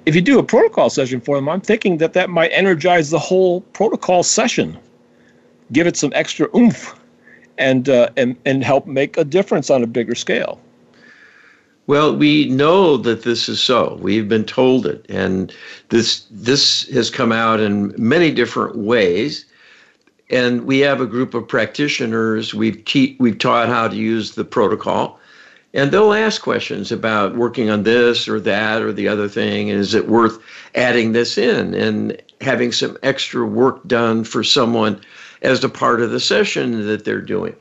If 0.05 0.15
you 0.15 0.21
do 0.21 0.39
a 0.39 0.43
protocol 0.43 0.89
session 0.89 1.21
for 1.21 1.35
them, 1.35 1.47
I'm 1.47 1.61
thinking 1.61 1.97
that 1.97 2.13
that 2.13 2.29
might 2.29 2.49
energize 2.49 3.11
the 3.11 3.19
whole 3.19 3.61
protocol 3.73 4.23
session, 4.23 4.77
give 5.71 5.85
it 5.85 5.95
some 5.97 6.11
extra 6.15 6.47
oomph, 6.55 6.99
and 7.57 7.89
uh, 7.89 8.09
and 8.17 8.35
and 8.45 8.63
help 8.63 8.87
make 8.87 9.17
a 9.17 9.23
difference 9.23 9.69
on 9.69 9.83
a 9.83 9.87
bigger 9.87 10.15
scale. 10.15 10.59
Well, 11.85 12.15
we 12.15 12.47
know 12.49 12.97
that 12.97 13.23
this 13.23 13.49
is 13.49 13.59
so. 13.59 13.97
We've 14.01 14.29
been 14.29 14.45
told 14.45 14.85
it, 14.87 15.05
and 15.09 15.53
this 15.89 16.25
this 16.31 16.87
has 16.89 17.09
come 17.09 17.31
out 17.31 17.59
in 17.59 17.93
many 17.97 18.31
different 18.31 18.77
ways 18.77 19.45
and 20.29 20.65
we 20.65 20.79
have 20.79 21.01
a 21.01 21.07
group 21.07 21.33
of 21.33 21.47
practitioners. 21.47 22.53
We've 22.53 22.83
te- 22.85 23.15
we've 23.19 23.37
taught 23.37 23.67
how 23.67 23.87
to 23.87 23.95
use 23.95 24.35
the 24.35 24.45
protocol, 24.45 25.19
and 25.73 25.91
they'll 25.91 26.13
ask 26.13 26.41
questions 26.41 26.91
about 26.91 27.35
working 27.35 27.69
on 27.69 27.83
this 27.83 28.27
or 28.27 28.39
that 28.41 28.81
or 28.81 28.93
the 28.93 29.07
other 29.07 29.27
thing. 29.27 29.69
Is 29.69 29.93
it 29.93 30.07
worth 30.07 30.39
adding 30.75 31.11
this 31.11 31.37
in 31.37 31.73
and 31.73 32.21
having 32.41 32.71
some 32.71 32.97
extra 33.03 33.45
work 33.45 33.85
done 33.87 34.23
for 34.23 34.43
someone 34.43 35.01
as 35.41 35.63
a 35.63 35.69
part 35.69 36.01
of 36.01 36.11
the 36.11 36.19
session 36.19 36.85
that 36.87 37.05
they're 37.05 37.21
doing? 37.21 37.55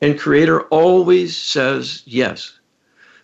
And 0.00 0.18
Creator 0.18 0.62
always 0.62 1.36
says 1.36 2.02
yes, 2.06 2.58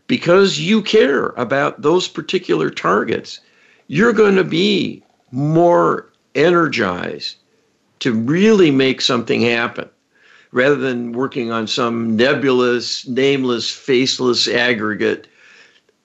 because 0.07 0.61
you 0.61 0.83
care 0.83 1.29
about 1.31 1.83
those 1.83 2.09
particular 2.09 2.71
targets. 2.71 3.41
You're 3.89 4.13
going 4.13 4.37
to 4.37 4.45
be 4.45 5.03
more 5.33 6.11
energized 6.35 7.37
to 8.01 8.13
really 8.13 8.71
make 8.71 9.01
something 9.01 9.43
happen 9.43 9.89
rather 10.53 10.75
than 10.75 11.13
working 11.13 11.53
on 11.53 11.67
some 11.67 12.17
nebulous, 12.17 13.07
nameless, 13.07 13.71
faceless 13.71 14.49
aggregate. 14.49 15.27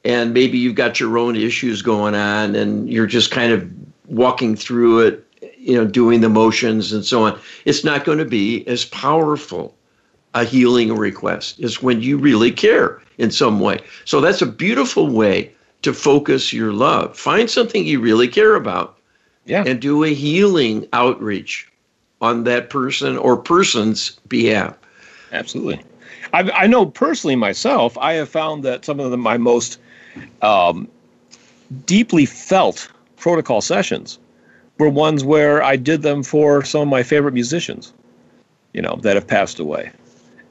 And 0.04 0.34
maybe 0.34 0.58
you've 0.58 0.76
got 0.76 1.00
your 1.00 1.18
own 1.18 1.36
issues 1.36 1.82
going 1.82 2.14
on 2.14 2.56
and 2.56 2.92
you're 2.92 3.08
just 3.08 3.32
kind 3.32 3.52
of 3.52 3.68
walking 4.08 4.56
through 4.56 5.00
it, 5.00 5.26
you 5.58 5.76
know, 5.76 5.86
doing 5.86 6.22
the 6.22 6.30
motions 6.30 6.92
and 6.92 7.04
so 7.04 7.24
on. 7.24 7.40
It's 7.66 7.84
not 7.84 8.06
going 8.06 8.20
to 8.20 8.26
be 8.26 8.68
as 8.68 8.86
powerful 8.86 9.76
a 10.36 10.44
healing 10.44 10.94
request 10.94 11.60
as 11.62 11.82
when 11.82 12.02
you 12.02 12.18
really 12.18 12.52
care 12.52 13.02
in 13.18 13.32
some 13.32 13.60
way. 13.62 13.80
So 14.04 14.20
that's 14.22 14.42
a 14.42 14.46
beautiful 14.46 15.08
way 15.08 15.52
to 15.82 15.94
focus 15.94 16.52
your 16.52 16.74
love. 16.74 17.18
Find 17.18 17.50
something 17.50 17.86
you 17.86 18.00
really 18.00 18.28
care 18.28 18.56
about 18.56 19.00
yeah. 19.46 19.64
and 19.66 19.82
do 19.82 20.04
a 20.04 20.14
healing 20.14 20.88
outreach 20.94 21.72
on 22.22 22.44
that 22.46 22.70
person 22.70 23.18
or 23.18 23.38
person's 23.38 24.12
behalf. 24.28 24.76
Absolutely. 25.32 25.82
I, 26.34 26.50
I 26.52 26.68
know 26.68 26.86
personally 26.86 27.36
myself, 27.36 27.98
I 27.98 28.14
have 28.14 28.30
found 28.30 28.64
that 28.64 28.86
some 28.86 29.00
of 29.00 29.12
the, 29.12 29.18
my 29.18 29.38
most 29.38 29.80
um, 30.42 30.88
deeply 31.86 32.26
felt 32.26 32.90
protocol 33.18 33.62
sessions 33.62 34.20
were 34.78 34.90
ones 34.90 35.24
where 35.24 35.64
I 35.64 35.76
did 35.76 36.02
them 36.02 36.24
for 36.24 36.64
some 36.64 36.82
of 36.82 36.88
my 36.88 37.04
favorite 37.04 37.34
musicians, 37.34 37.94
you 38.74 38.82
know, 38.82 38.98
that 39.02 39.16
have 39.16 39.28
passed 39.28 39.60
away. 39.60 39.92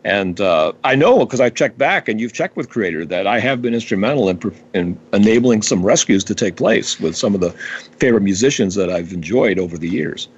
And 0.04 0.38
uh, 0.40 0.72
I 0.84 0.94
know 0.94 1.20
because 1.20 1.40
I 1.40 1.48
checked 1.48 1.78
back, 1.78 2.08
and 2.08 2.20
you've 2.20 2.34
checked 2.34 2.56
with 2.56 2.68
Creator 2.68 3.06
that 3.06 3.26
I 3.26 3.40
have 3.40 3.62
been 3.62 3.72
instrumental 3.72 4.28
in, 4.28 4.38
in 4.74 4.98
enabling 5.14 5.62
some 5.62 5.82
rescues 5.82 6.22
to 6.24 6.34
take 6.34 6.56
place 6.56 7.00
with 7.00 7.16
some 7.16 7.34
of 7.34 7.40
the 7.40 7.50
favorite 7.98 8.22
musicians 8.22 8.74
that 8.74 8.90
I've 8.90 9.14
enjoyed 9.14 9.58
over 9.58 9.78
the 9.78 9.88
years. 9.88 10.28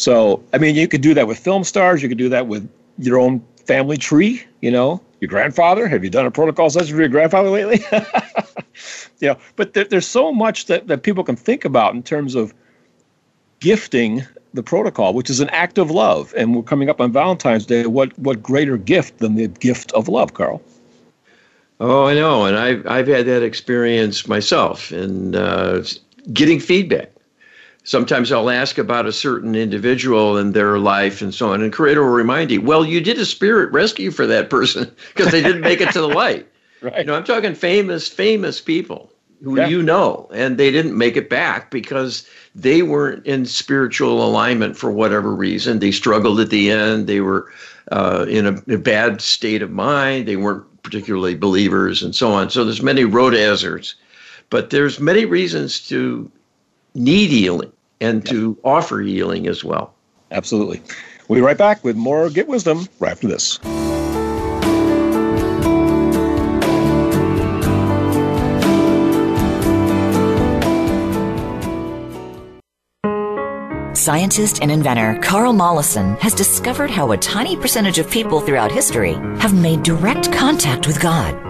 So, 0.00 0.42
I 0.54 0.58
mean, 0.58 0.76
you 0.76 0.88
could 0.88 1.02
do 1.02 1.12
that 1.12 1.28
with 1.28 1.38
film 1.38 1.62
stars. 1.62 2.02
You 2.02 2.08
could 2.08 2.16
do 2.16 2.30
that 2.30 2.46
with 2.46 2.66
your 2.96 3.18
own 3.18 3.44
family 3.66 3.98
tree. 3.98 4.42
You 4.62 4.70
know, 4.70 5.02
your 5.20 5.28
grandfather. 5.28 5.86
Have 5.88 6.02
you 6.02 6.08
done 6.08 6.24
a 6.24 6.30
protocol 6.30 6.70
session 6.70 6.94
for 6.94 7.00
your 7.00 7.10
grandfather 7.10 7.50
lately? 7.50 7.84
you 9.20 9.28
know, 9.28 9.36
but 9.56 9.74
there, 9.74 9.84
there's 9.84 10.06
so 10.06 10.32
much 10.32 10.66
that, 10.66 10.86
that 10.86 11.02
people 11.02 11.22
can 11.22 11.36
think 11.36 11.66
about 11.66 11.94
in 11.94 12.02
terms 12.02 12.34
of 12.34 12.54
gifting 13.58 14.26
the 14.54 14.62
protocol, 14.62 15.12
which 15.12 15.28
is 15.28 15.38
an 15.38 15.50
act 15.50 15.76
of 15.76 15.90
love. 15.90 16.32
And 16.34 16.56
we're 16.56 16.62
coming 16.62 16.88
up 16.88 16.98
on 16.98 17.12
Valentine's 17.12 17.66
Day. 17.66 17.84
What 17.84 18.18
what 18.18 18.42
greater 18.42 18.78
gift 18.78 19.18
than 19.18 19.34
the 19.34 19.48
gift 19.48 19.92
of 19.92 20.08
love, 20.08 20.32
Carl? 20.32 20.62
Oh, 21.78 22.06
I 22.06 22.14
know, 22.14 22.46
and 22.46 22.56
I've 22.56 22.86
I've 22.86 23.06
had 23.06 23.26
that 23.26 23.42
experience 23.42 24.26
myself, 24.26 24.92
and 24.92 25.36
uh, 25.36 25.82
getting 26.32 26.58
feedback 26.58 27.12
sometimes 27.84 28.30
I'll 28.32 28.50
ask 28.50 28.78
about 28.78 29.06
a 29.06 29.12
certain 29.12 29.54
individual 29.54 30.36
and 30.36 30.54
their 30.54 30.78
life 30.78 31.22
and 31.22 31.34
so 31.34 31.52
on, 31.52 31.62
and 31.62 31.72
Creator 31.72 32.02
will 32.02 32.10
remind 32.10 32.50
you, 32.50 32.60
well, 32.60 32.84
you 32.84 33.00
did 33.00 33.18
a 33.18 33.24
spirit 33.24 33.72
rescue 33.72 34.10
for 34.10 34.26
that 34.26 34.50
person 34.50 34.90
because 35.14 35.32
they 35.32 35.42
didn't 35.42 35.62
make 35.62 35.80
it 35.80 35.92
to 35.92 36.00
the 36.00 36.08
light. 36.08 36.46
right. 36.82 36.98
You 36.98 37.04
know, 37.04 37.14
I'm 37.14 37.24
talking 37.24 37.54
famous, 37.54 38.08
famous 38.08 38.60
people 38.60 39.10
who 39.42 39.56
yeah. 39.56 39.68
you 39.68 39.82
know, 39.82 40.28
and 40.34 40.58
they 40.58 40.70
didn't 40.70 40.96
make 40.96 41.16
it 41.16 41.30
back 41.30 41.70
because 41.70 42.28
they 42.54 42.82
weren't 42.82 43.24
in 43.26 43.46
spiritual 43.46 44.22
alignment 44.22 44.76
for 44.76 44.90
whatever 44.90 45.34
reason. 45.34 45.78
They 45.78 45.92
struggled 45.92 46.40
at 46.40 46.50
the 46.50 46.70
end. 46.70 47.06
They 47.06 47.20
were 47.20 47.50
uh, 47.90 48.26
in 48.28 48.46
a, 48.46 48.74
a, 48.74 48.78
bad 48.78 49.20
state 49.22 49.62
of 49.62 49.70
mind. 49.70 50.28
They 50.28 50.36
weren't 50.36 50.66
particularly 50.82 51.34
believers 51.34 52.02
and 52.02 52.14
so 52.14 52.32
on. 52.32 52.50
So 52.50 52.64
there's 52.64 52.82
many 52.82 53.04
road 53.04 53.32
hazards, 53.32 53.94
but 54.50 54.70
there's 54.70 55.00
many 55.00 55.24
reasons 55.24 55.80
to 55.88 56.30
need 56.94 57.30
healing 57.30 57.72
and 58.00 58.24
yep. 58.24 58.32
to 58.32 58.58
offer 58.64 59.00
healing 59.00 59.46
as 59.46 59.64
well. 59.64 59.94
Absolutely. 60.30 60.82
We'll 61.28 61.38
be 61.38 61.42
right 61.42 61.58
back 61.58 61.84
with 61.84 61.96
more 61.96 62.30
Get 62.30 62.48
Wisdom 62.48 62.88
right 62.98 63.12
after 63.12 63.28
this. 63.28 63.58
Scientist 73.94 74.62
and 74.62 74.70
inventor 74.70 75.18
Carl 75.22 75.52
Mollison 75.52 76.16
has 76.16 76.34
discovered 76.34 76.90
how 76.90 77.12
a 77.12 77.18
tiny 77.18 77.54
percentage 77.54 77.98
of 77.98 78.10
people 78.10 78.40
throughout 78.40 78.72
history 78.72 79.12
have 79.38 79.52
made 79.52 79.82
direct 79.82 80.32
contact 80.32 80.86
with 80.86 80.98
God 81.00 81.49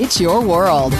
It's 0.00 0.20
your 0.20 0.46
world. 0.46 0.92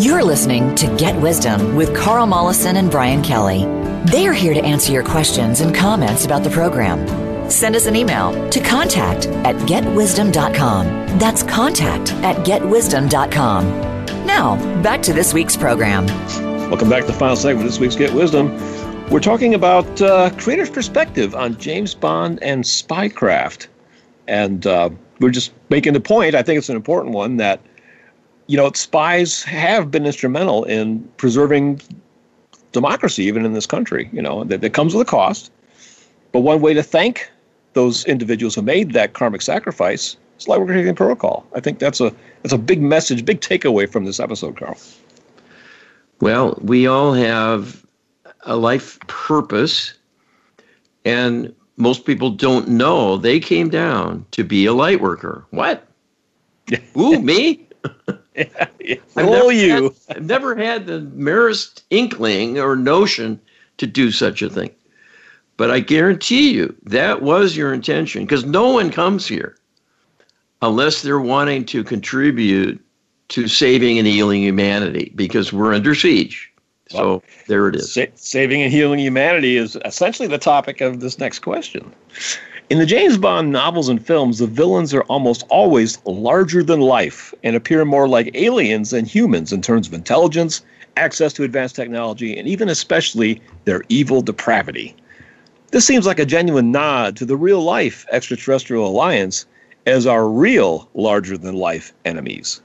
You're 0.00 0.22
listening 0.22 0.76
to 0.76 0.94
Get 0.96 1.20
Wisdom 1.20 1.74
with 1.74 1.92
Carl 1.96 2.26
Mollison 2.26 2.76
and 2.76 2.92
Brian 2.92 3.22
Kelly. 3.22 3.64
They 4.04 4.28
are 4.28 4.32
here 4.32 4.54
to 4.54 4.62
answer 4.62 4.92
your 4.92 5.02
questions 5.02 5.62
and 5.62 5.74
comments 5.74 6.24
about 6.24 6.44
the 6.44 6.50
program. 6.50 7.50
Send 7.50 7.74
us 7.74 7.86
an 7.86 7.96
email 7.96 8.48
to 8.50 8.60
contact 8.60 9.26
at 9.26 9.56
getwisdom.com. 9.66 11.18
That's 11.18 11.42
contact 11.42 12.12
at 12.22 12.46
getwisdom.com. 12.46 13.66
Now, 14.24 14.80
back 14.80 15.02
to 15.02 15.12
this 15.12 15.34
week's 15.34 15.56
program. 15.56 16.06
Welcome 16.70 16.88
back 16.88 17.06
to 17.06 17.10
the 17.10 17.18
final 17.18 17.34
segment 17.34 17.66
of 17.66 17.72
this 17.72 17.80
week's 17.80 17.96
Get 17.96 18.14
Wisdom. 18.14 18.56
We're 19.10 19.20
talking 19.20 19.54
about 19.54 20.00
uh, 20.00 20.30
creator's 20.38 20.70
perspective 20.70 21.34
on 21.34 21.56
James 21.58 21.94
Bond 21.94 22.42
and 22.42 22.64
spycraft. 22.64 23.68
And 24.26 24.66
uh, 24.66 24.90
we're 25.20 25.30
just 25.30 25.52
making 25.68 25.92
the 25.92 26.00
point, 26.00 26.34
I 26.34 26.42
think 26.42 26.58
it's 26.58 26.68
an 26.68 26.76
important 26.76 27.14
one, 27.14 27.36
that 27.36 27.60
you 28.46 28.56
know, 28.56 28.70
spies 28.72 29.42
have 29.44 29.90
been 29.90 30.04
instrumental 30.04 30.64
in 30.64 31.02
preserving 31.16 31.80
democracy, 32.72 33.24
even 33.24 33.44
in 33.44 33.52
this 33.52 33.66
country. 33.66 34.10
You 34.12 34.22
know, 34.22 34.44
that, 34.44 34.60
that 34.62 34.70
comes 34.70 34.94
with 34.94 35.06
a 35.06 35.10
cost. 35.10 35.52
But 36.32 36.40
one 36.40 36.60
way 36.60 36.74
to 36.74 36.82
thank 36.82 37.30
those 37.74 38.04
individuals 38.06 38.54
who 38.54 38.62
made 38.62 38.92
that 38.92 39.12
karmic 39.12 39.42
sacrifice 39.42 40.16
is 40.38 40.48
like 40.48 40.58
we're 40.58 40.74
taking 40.74 40.94
protocol. 40.94 41.46
I 41.54 41.60
think 41.60 41.78
that's 41.78 42.00
a 42.00 42.12
that's 42.42 42.52
a 42.52 42.58
big 42.58 42.80
message, 42.82 43.24
big 43.24 43.40
takeaway 43.40 43.90
from 43.90 44.04
this 44.04 44.18
episode, 44.18 44.56
Carl. 44.56 44.76
Well, 46.20 46.58
we 46.60 46.86
all 46.86 47.12
have 47.12 47.83
a 48.44 48.56
life 48.56 48.98
purpose, 49.06 49.94
and 51.04 51.54
most 51.76 52.04
people 52.04 52.30
don't 52.30 52.68
know 52.68 53.16
they 53.16 53.40
came 53.40 53.68
down 53.68 54.24
to 54.30 54.44
be 54.44 54.66
a 54.66 54.72
light 54.72 55.00
worker. 55.00 55.44
What? 55.50 55.86
Ooh, 56.96 57.20
me? 57.20 57.68
yeah, 58.34 58.66
yeah. 58.80 58.96
Oh, 59.16 59.50
you. 59.50 59.94
Had, 60.08 60.16
I've 60.16 60.24
never 60.24 60.56
had 60.56 60.86
the 60.86 61.00
merest 61.00 61.84
inkling 61.90 62.58
or 62.58 62.76
notion 62.76 63.40
to 63.78 63.86
do 63.86 64.10
such 64.10 64.42
a 64.42 64.48
thing. 64.48 64.70
But 65.56 65.70
I 65.70 65.80
guarantee 65.80 66.52
you 66.52 66.74
that 66.84 67.22
was 67.22 67.56
your 67.56 67.72
intention 67.72 68.24
because 68.24 68.44
no 68.44 68.70
one 68.70 68.90
comes 68.90 69.26
here 69.26 69.56
unless 70.62 71.02
they're 71.02 71.20
wanting 71.20 71.64
to 71.66 71.84
contribute 71.84 72.84
to 73.28 73.48
saving 73.48 73.98
and 73.98 74.06
healing 74.06 74.42
humanity 74.42 75.12
because 75.14 75.52
we're 75.52 75.74
under 75.74 75.94
siege. 75.94 76.50
So 76.96 77.22
there 77.46 77.68
it 77.68 77.76
is. 77.76 77.92
Sa- 77.92 78.06
saving 78.14 78.62
and 78.62 78.72
healing 78.72 78.98
humanity 78.98 79.56
is 79.56 79.76
essentially 79.84 80.28
the 80.28 80.38
topic 80.38 80.80
of 80.80 81.00
this 81.00 81.18
next 81.18 81.40
question. 81.40 81.92
In 82.70 82.78
the 82.78 82.86
James 82.86 83.18
Bond 83.18 83.52
novels 83.52 83.88
and 83.90 84.04
films, 84.04 84.38
the 84.38 84.46
villains 84.46 84.94
are 84.94 85.02
almost 85.02 85.44
always 85.50 85.98
larger 86.06 86.62
than 86.62 86.80
life 86.80 87.34
and 87.42 87.54
appear 87.54 87.84
more 87.84 88.08
like 88.08 88.30
aliens 88.34 88.90
than 88.90 89.04
humans 89.04 89.52
in 89.52 89.60
terms 89.60 89.86
of 89.86 89.92
intelligence, 89.92 90.62
access 90.96 91.32
to 91.34 91.42
advanced 91.42 91.76
technology, 91.76 92.38
and 92.38 92.48
even 92.48 92.68
especially 92.68 93.42
their 93.64 93.82
evil 93.90 94.22
depravity. 94.22 94.94
This 95.72 95.84
seems 95.84 96.06
like 96.06 96.18
a 96.18 96.24
genuine 96.24 96.72
nod 96.72 97.16
to 97.16 97.26
the 97.26 97.36
real 97.36 97.60
life 97.60 98.06
extraterrestrial 98.10 98.86
alliance 98.86 99.44
as 99.86 100.06
our 100.06 100.26
real 100.28 100.88
larger 100.94 101.36
than 101.36 101.56
life 101.56 101.92
enemies. 102.04 102.62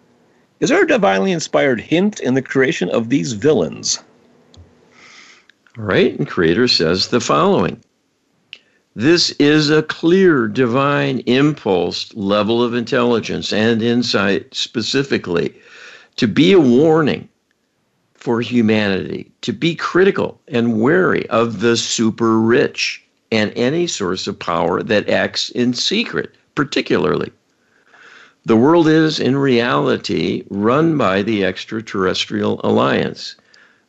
Is 0.59 0.69
there 0.69 0.84
a 0.84 0.88
divinely 0.88 1.32
inspired 1.32 1.82
hint 1.82 2.19
in 2.19 2.36
the 2.36 2.41
creation 2.41 2.89
of 2.89 3.09
these 3.09 3.34
villains? 3.34 3.99
Right, 5.78 6.17
and 6.17 6.28
Creator 6.28 6.67
says 6.67 7.07
the 7.07 7.20
following. 7.20 7.82
This 8.95 9.30
is 9.32 9.70
a 9.70 9.84
clear 9.84 10.47
divine 10.47 11.20
impulse 11.20 12.13
level 12.15 12.63
of 12.63 12.74
intelligence 12.74 13.53
and 13.53 13.82
insight 13.82 14.53
specifically 14.53 15.53
to 16.15 16.28
be 16.28 16.51
a 16.53 16.59
warning 16.59 17.30
for 18.15 18.41
humanity, 18.41 19.32
to 19.41 19.53
be 19.53 19.76
critical 19.76 20.41
and 20.47 20.82
wary 20.82 21.30
of 21.30 21.61
the 21.61 21.78
super 21.78 22.39
rich 22.39 23.01
and 23.32 23.53
any 23.55 23.86
source 23.86 24.28
of 24.28 24.39
power 24.39 24.82
that 24.84 25.07
acts 25.07 25.49
in 25.51 25.74
secret, 25.74 26.34
particularly. 26.55 27.32
The 28.45 28.57
world 28.57 28.88
is, 28.88 29.20
in 29.20 29.38
reality, 29.38 30.43
run 30.49 30.97
by 30.97 31.22
the 31.22 31.45
extraterrestrial 31.45 32.59
alliance 32.63 33.36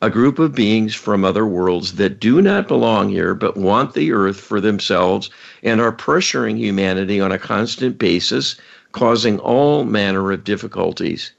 a 0.01 0.09
group 0.09 0.39
of 0.39 0.55
beings 0.55 0.95
from 0.95 1.23
other 1.23 1.45
worlds 1.45 1.93
that 1.93 2.19
do 2.19 2.41
not 2.41 2.67
belong 2.67 3.09
here 3.09 3.35
but 3.35 3.55
want 3.55 3.93
the 3.93 4.11
earth 4.11 4.39
for 4.39 4.59
themselves 4.59 5.29
and 5.61 5.79
are 5.79 5.91
pressuring 5.91 6.57
humanity 6.57 7.19
on 7.19 7.31
a 7.31 7.37
constant 7.37 7.99
basis, 7.99 8.55
causing 8.93 9.37
all 9.39 9.83
manner 9.83 10.31
of 10.31 10.43
difficulties. 10.43 11.31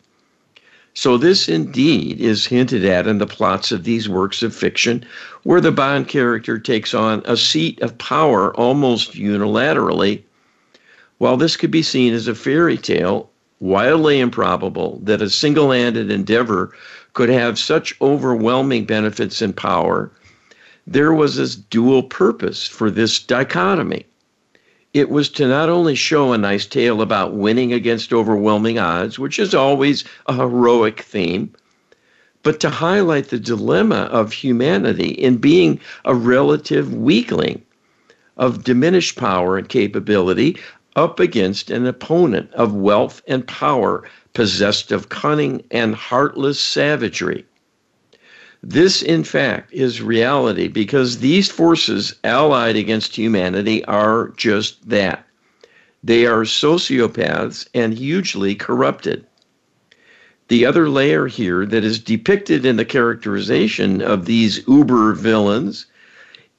So, 0.94 1.16
this 1.16 1.48
indeed 1.48 2.20
is 2.20 2.46
hinted 2.46 2.84
at 2.84 3.06
in 3.06 3.18
the 3.18 3.26
plots 3.26 3.72
of 3.72 3.82
these 3.82 4.10
works 4.10 4.42
of 4.42 4.54
fiction, 4.54 5.04
where 5.42 5.60
the 5.60 5.72
Bond 5.72 6.06
character 6.06 6.58
takes 6.58 6.92
on 6.92 7.22
a 7.24 7.36
seat 7.36 7.80
of 7.80 7.96
power 7.96 8.54
almost 8.54 9.14
unilaterally. 9.14 10.20
While 11.16 11.38
this 11.38 11.56
could 11.56 11.70
be 11.70 11.82
seen 11.82 12.12
as 12.12 12.28
a 12.28 12.34
fairy 12.34 12.76
tale, 12.76 13.30
wildly 13.58 14.20
improbable 14.20 15.00
that 15.04 15.22
a 15.22 15.30
single 15.30 15.70
handed 15.70 16.10
endeavor 16.10 16.72
could 17.12 17.28
have 17.28 17.58
such 17.58 17.94
overwhelming 18.00 18.84
benefits 18.84 19.42
and 19.42 19.56
power, 19.56 20.10
there 20.86 21.12
was 21.12 21.36
this 21.36 21.54
dual 21.54 22.02
purpose 22.02 22.66
for 22.66 22.90
this 22.90 23.18
dichotomy. 23.18 24.04
It 24.94 25.08
was 25.08 25.28
to 25.30 25.46
not 25.46 25.68
only 25.68 25.94
show 25.94 26.32
a 26.32 26.38
nice 26.38 26.66
tale 26.66 27.00
about 27.00 27.34
winning 27.34 27.72
against 27.72 28.12
overwhelming 28.12 28.78
odds, 28.78 29.18
which 29.18 29.38
is 29.38 29.54
always 29.54 30.04
a 30.26 30.34
heroic 30.34 31.00
theme, 31.00 31.52
but 32.42 32.60
to 32.60 32.70
highlight 32.70 33.28
the 33.28 33.38
dilemma 33.38 34.08
of 34.10 34.32
humanity 34.32 35.10
in 35.10 35.36
being 35.36 35.80
a 36.04 36.14
relative 36.14 36.92
weakling 36.92 37.62
of 38.36 38.64
diminished 38.64 39.16
power 39.16 39.56
and 39.56 39.68
capability 39.68 40.58
up 40.96 41.20
against 41.20 41.70
an 41.70 41.86
opponent 41.86 42.52
of 42.52 42.74
wealth 42.74 43.22
and 43.26 43.46
power 43.46 44.02
possessed 44.35 44.93
of 44.93 45.09
cunning 45.09 45.62
and 45.70 45.95
heartless 45.95 46.59
savagery. 46.59 47.45
This, 48.62 49.03
in 49.03 49.24
fact, 49.24 49.72
is 49.72 50.01
reality 50.01 50.68
because 50.68 51.18
these 51.18 51.51
forces 51.51 52.14
allied 52.22 52.76
against 52.76 53.16
humanity 53.16 53.85
are 53.87 54.28
just 54.37 54.89
that. 54.89 55.26
They 56.05 56.26
are 56.26 56.45
sociopaths 56.45 57.66
and 57.74 57.95
hugely 57.95 58.55
corrupted. 58.55 59.26
The 60.49 60.66
other 60.66 60.89
layer 60.89 61.26
here 61.26 61.64
that 61.66 61.85
is 61.85 61.99
depicted 61.99 62.66
in 62.66 62.76
the 62.76 62.85
characterization 62.85 64.03
of 64.03 64.26
these 64.26 64.66
uber 64.68 65.14
villains 65.14 65.87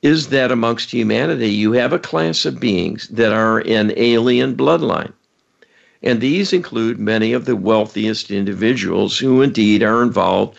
is 0.01 0.27
that 0.27 0.51
amongst 0.51 0.91
humanity 0.91 1.49
you 1.49 1.71
have 1.73 1.93
a 1.93 1.99
class 1.99 2.45
of 2.45 2.59
beings 2.59 3.07
that 3.09 3.31
are 3.31 3.59
an 3.59 3.93
alien 3.95 4.55
bloodline. 4.55 5.13
And 6.03 6.19
these 6.19 6.51
include 6.51 6.99
many 6.99 7.31
of 7.31 7.45
the 7.45 7.55
wealthiest 7.55 8.29
individuals 8.29 9.17
who 9.17 9.41
indeed 9.41 9.81
are 9.81 10.03
involved 10.03 10.57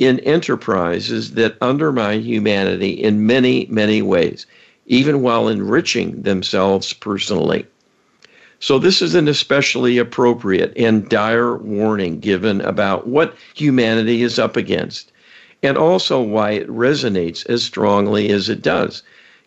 in 0.00 0.18
enterprises 0.20 1.34
that 1.34 1.56
undermine 1.60 2.22
humanity 2.22 2.90
in 2.90 3.24
many, 3.24 3.66
many 3.70 4.02
ways, 4.02 4.46
even 4.86 5.22
while 5.22 5.46
enriching 5.46 6.22
themselves 6.22 6.92
personally. 6.92 7.66
So, 8.58 8.78
this 8.78 9.00
is 9.00 9.14
an 9.14 9.28
especially 9.28 9.96
appropriate 9.96 10.72
and 10.76 11.08
dire 11.08 11.56
warning 11.56 12.18
given 12.18 12.60
about 12.60 13.06
what 13.06 13.36
humanity 13.54 14.22
is 14.22 14.38
up 14.38 14.56
against, 14.56 15.12
and 15.62 15.78
also 15.78 16.20
why 16.20 16.52
it 16.52 16.68
resonates 16.68 17.48
as 17.48 17.62
strongly 17.62 18.30
as 18.30 18.48
it 18.48 18.60
does, 18.60 19.02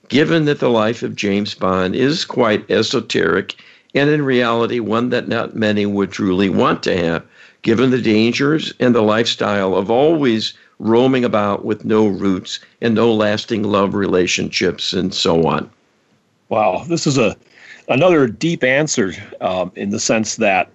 given 0.07 0.45
that 0.45 0.59
the 0.59 0.69
life 0.69 1.03
of 1.03 1.15
James 1.15 1.53
Bond 1.53 1.95
is 1.95 2.25
quite 2.25 2.69
esoteric 2.71 3.55
and 3.93 4.09
in 4.09 4.23
reality 4.23 4.79
one 4.79 5.09
that 5.09 5.27
not 5.27 5.55
many 5.55 5.85
would 5.85 6.11
truly 6.11 6.49
want 6.49 6.83
to 6.83 6.97
have, 6.97 7.23
given 7.61 7.91
the 7.91 8.01
dangers 8.01 8.73
and 8.79 8.93
the 8.93 9.01
lifestyle 9.01 9.75
of 9.75 9.89
always 9.89 10.53
roaming 10.79 11.23
about 11.23 11.63
with 11.63 11.85
no 11.85 12.07
roots 12.07 12.59
and 12.81 12.95
no 12.95 13.13
lasting 13.13 13.63
love 13.63 13.93
relationships 13.93 14.93
and 14.93 15.13
so 15.13 15.45
on. 15.47 15.69
Wow, 16.49 16.83
this 16.87 17.07
is 17.07 17.17
a 17.17 17.35
another 17.89 18.27
deep 18.27 18.63
answer 18.63 19.13
um, 19.41 19.71
in 19.75 19.89
the 19.89 19.99
sense 19.99 20.37
that 20.37 20.69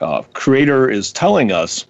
uh, 0.00 0.22
creator 0.32 0.88
is 0.88 1.12
telling 1.12 1.50
us 1.52 1.86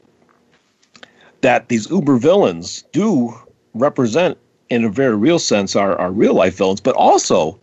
that 1.43 1.69
these 1.69 1.91
uber 1.91 2.17
villains 2.17 2.85
do 2.93 3.35
represent 3.75 4.39
in 4.71 4.85
a 4.85 4.89
very 4.89 5.17
real 5.17 5.39
sense 5.39 5.77
our, 5.77 5.97
our 5.97 6.11
real 6.11 6.35
life 6.35 6.57
villains 6.57 6.81
but 6.81 6.97
also 6.97 7.59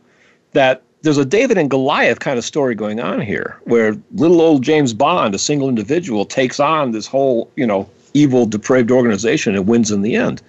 that 0.54 0.84
there's 1.06 1.18
a 1.18 1.26
david 1.26 1.58
and 1.58 1.70
goliath 1.70 2.20
kind 2.20 2.38
of 2.38 2.44
story 2.44 2.76
going 2.76 3.00
on 3.00 3.22
here 3.22 3.58
where 3.64 3.96
little 4.14 4.42
old 4.42 4.64
james 4.64 4.94
bond 4.94 5.34
a 5.34 5.40
single 5.40 5.70
individual 5.70 6.26
takes 6.26 6.60
on 6.60 6.92
this 6.92 7.08
whole 7.08 7.50
you 7.56 7.66
know 7.66 7.90
evil 8.16 8.46
depraved 8.46 8.90
organization 8.90 9.56
and 9.56 9.68
wins 9.68 9.92
in 9.92 10.02
the 10.02 10.16
end. 10.16 10.42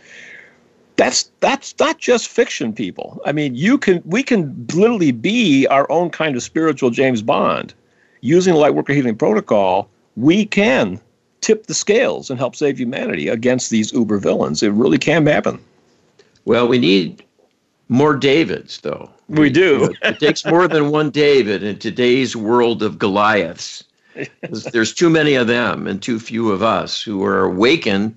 That's 0.95 1.31
that's 1.41 1.75
not 1.79 1.99
just 1.99 2.29
fiction 2.29 2.73
people. 2.73 3.21
I 3.27 3.33
mean 3.33 3.55
you 3.55 3.77
can 3.77 4.01
we 4.07 4.23
can 4.23 4.67
literally 4.73 5.13
be 5.13 5.67
our 5.67 5.91
own 5.91 6.09
kind 6.09 6.37
of 6.37 6.43
spiritual 6.43 6.89
james 6.91 7.21
bond. 7.21 7.75
Using 8.23 8.55
the 8.55 8.61
lightworker 8.61 8.95
healing 8.95 9.17
protocol 9.17 9.91
we 10.17 10.47
can 10.47 10.99
tip 11.43 11.67
the 11.67 11.75
scales 11.75 12.31
and 12.31 12.39
help 12.39 12.57
save 12.57 12.81
humanity 12.81 13.29
against 13.29 13.69
these 13.69 13.93
uber 13.93 14.17
villains. 14.17 14.63
It 14.63 14.73
really 14.73 14.99
can 14.99 15.27
happen. 15.27 15.59
Well 16.47 16.67
we 16.67 16.79
need 16.79 17.23
more 17.89 18.15
davids 18.17 18.81
though 18.81 19.11
we 19.29 19.51
do 19.51 19.93
it 20.03 20.19
takes 20.19 20.45
more 20.45 20.67
than 20.67 20.91
one 20.91 21.11
david 21.11 21.63
in 21.63 21.79
today's 21.79 22.35
world 22.35 22.83
of 22.83 22.99
goliaths 22.99 23.85
there's 24.73 24.95
too 24.95 25.11
many 25.11 25.35
of 25.35 25.47
them 25.47 25.87
and 25.87 26.03
too 26.03 26.19
few 26.19 26.51
of 26.51 26.63
us 26.63 27.03
who 27.03 27.23
are 27.25 27.45
awakened 27.45 28.17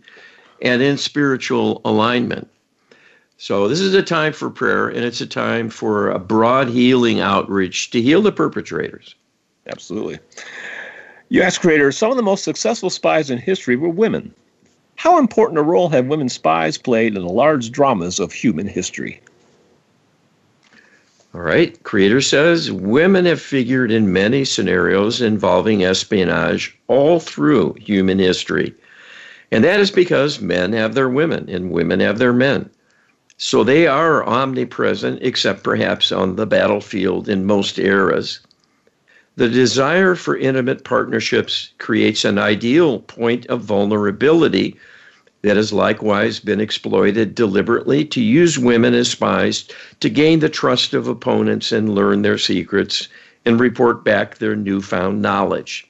and 0.61 0.81
in 0.81 0.97
spiritual 0.97 1.81
alignment 1.85 2.49
so, 3.41 3.69
this 3.69 3.79
is 3.79 3.93
a 3.93 4.03
time 4.03 4.33
for 4.33 4.49
prayer 4.49 4.89
and 4.89 5.05
it's 5.05 5.21
a 5.21 5.25
time 5.25 5.69
for 5.69 6.09
a 6.09 6.19
broad 6.19 6.67
healing 6.67 7.21
outreach 7.21 7.89
to 7.91 8.01
heal 8.01 8.21
the 8.21 8.33
perpetrators. 8.33 9.15
Absolutely. 9.65 10.19
You 11.29 11.41
asked 11.41 11.61
Creator, 11.61 11.93
some 11.93 12.11
of 12.11 12.17
the 12.17 12.21
most 12.21 12.43
successful 12.43 12.89
spies 12.89 13.29
in 13.29 13.37
history 13.37 13.77
were 13.77 13.87
women. 13.87 14.33
How 14.97 15.17
important 15.17 15.57
a 15.57 15.63
role 15.63 15.87
have 15.87 16.07
women 16.07 16.27
spies 16.27 16.77
played 16.77 17.15
in 17.15 17.21
the 17.21 17.29
large 17.29 17.71
dramas 17.71 18.19
of 18.19 18.33
human 18.33 18.67
history? 18.67 19.21
All 21.33 21.41
right. 21.41 21.81
Creator 21.83 22.21
says 22.21 22.71
women 22.71 23.25
have 23.25 23.41
figured 23.41 23.91
in 23.91 24.11
many 24.11 24.43
scenarios 24.43 25.21
involving 25.21 25.83
espionage 25.83 26.75
all 26.87 27.19
through 27.19 27.75
human 27.75 28.17
history. 28.17 28.73
And 29.51 29.63
that 29.63 29.79
is 29.79 29.91
because 29.91 30.41
men 30.41 30.73
have 30.73 30.95
their 30.95 31.09
women 31.09 31.47
and 31.47 31.71
women 31.71 31.99
have 31.99 32.17
their 32.17 32.33
men. 32.33 32.69
So 33.37 33.63
they 33.63 33.87
are 33.87 34.25
omnipresent, 34.25 35.19
except 35.21 35.63
perhaps 35.63 36.11
on 36.11 36.35
the 36.35 36.45
battlefield 36.45 37.29
in 37.29 37.45
most 37.45 37.79
eras. 37.79 38.39
The 39.37 39.47
desire 39.47 40.15
for 40.15 40.35
intimate 40.35 40.83
partnerships 40.83 41.69
creates 41.77 42.25
an 42.25 42.37
ideal 42.37 42.99
point 42.99 43.45
of 43.45 43.61
vulnerability 43.61 44.75
that 45.41 45.57
has 45.57 45.71
likewise 45.71 46.39
been 46.39 46.59
exploited 46.59 47.33
deliberately 47.35 48.03
to 48.05 48.21
use 48.21 48.59
women 48.59 48.93
as 48.93 49.09
spies 49.11 49.65
to 49.99 50.09
gain 50.09 50.39
the 50.39 50.49
trust 50.49 50.93
of 50.93 51.07
opponents 51.07 51.71
and 51.71 51.95
learn 51.95 52.21
their 52.21 52.37
secrets 52.37 53.07
and 53.45 53.59
report 53.59 54.03
back 54.03 54.37
their 54.37 54.55
newfound 54.55 55.21
knowledge. 55.21 55.87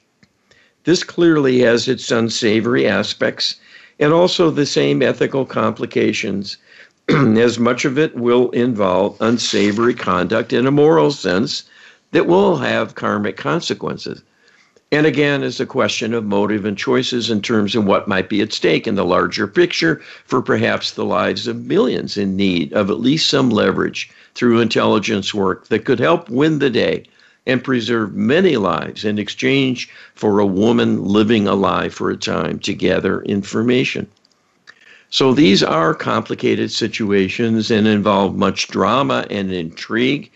This 0.84 1.02
clearly 1.02 1.60
has 1.60 1.88
its 1.88 2.10
unsavory 2.10 2.86
aspects 2.86 3.56
and 3.98 4.12
also 4.12 4.50
the 4.50 4.66
same 4.66 5.02
ethical 5.02 5.44
complications 5.44 6.56
as 7.08 7.58
much 7.58 7.84
of 7.84 7.98
it 7.98 8.14
will 8.14 8.50
involve 8.50 9.16
unsavory 9.20 9.94
conduct 9.94 10.52
in 10.52 10.66
a 10.66 10.70
moral 10.70 11.10
sense 11.10 11.64
that 12.12 12.26
will 12.26 12.56
have 12.56 12.94
karmic 12.94 13.36
consequences. 13.36 14.22
And 14.92 15.06
again, 15.06 15.44
is 15.44 15.60
a 15.60 15.66
question 15.66 16.12
of 16.12 16.24
motive 16.24 16.64
and 16.64 16.76
choices 16.76 17.30
in 17.30 17.42
terms 17.42 17.76
of 17.76 17.84
what 17.84 18.08
might 18.08 18.28
be 18.28 18.40
at 18.40 18.52
stake 18.52 18.88
in 18.88 18.96
the 18.96 19.04
larger 19.04 19.46
picture 19.46 20.00
for 20.24 20.42
perhaps 20.42 20.90
the 20.90 21.04
lives 21.04 21.46
of 21.46 21.64
millions 21.64 22.16
in 22.16 22.34
need 22.34 22.72
of 22.72 22.90
at 22.90 22.98
least 22.98 23.30
some 23.30 23.50
leverage 23.50 24.10
through 24.34 24.60
intelligence 24.60 25.32
work 25.32 25.68
that 25.68 25.84
could 25.84 26.00
help 26.00 26.28
win 26.28 26.58
the 26.58 26.70
day 26.70 27.04
and 27.46 27.62
preserve 27.62 28.14
many 28.14 28.56
lives 28.56 29.04
in 29.04 29.16
exchange 29.16 29.88
for 30.16 30.40
a 30.40 30.46
woman 30.46 31.04
living 31.04 31.46
alive 31.46 31.94
for 31.94 32.10
a 32.10 32.16
time 32.16 32.58
to 32.58 32.74
gather 32.74 33.22
information. 33.22 34.08
So 35.08 35.32
these 35.34 35.62
are 35.62 35.94
complicated 35.94 36.72
situations 36.72 37.70
and 37.70 37.86
involve 37.86 38.36
much 38.36 38.66
drama 38.66 39.24
and 39.30 39.52
intrigue, 39.52 40.32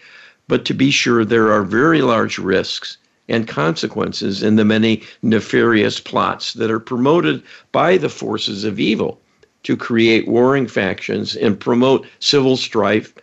but 0.47 0.65
to 0.67 0.75
be 0.75 0.93
sure, 0.93 1.25
there 1.25 1.53
are 1.53 1.65
very 1.65 2.03
large 2.03 2.39
risks 2.39 2.99
and 3.29 3.49
consequences 3.49 4.43
in 4.43 4.57
the 4.57 4.65
many 4.65 5.03
nefarious 5.23 6.01
plots 6.01 6.53
that 6.55 6.71
are 6.71 6.81
promoted 6.81 7.43
by 7.73 7.97
the 7.97 8.09
forces 8.09 8.65
of 8.65 8.79
evil 8.79 9.21
to 9.63 9.77
create 9.77 10.29
warring 10.29 10.67
factions 10.67 11.35
and 11.35 11.59
promote 11.59 12.07
civil 12.19 12.57
strife 12.57 13.15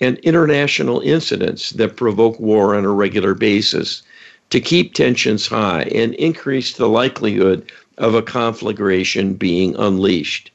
and 0.00 0.18
international 0.18 1.00
incidents 1.00 1.70
that 1.70 1.96
provoke 1.96 2.38
war 2.40 2.74
on 2.74 2.84
a 2.84 2.90
regular 2.90 3.34
basis 3.34 4.02
to 4.50 4.60
keep 4.60 4.92
tensions 4.92 5.46
high 5.46 5.82
and 5.94 6.14
increase 6.14 6.74
the 6.74 6.88
likelihood 6.88 7.70
of 7.98 8.14
a 8.14 8.22
conflagration 8.22 9.34
being 9.34 9.74
unleashed. 9.76 10.50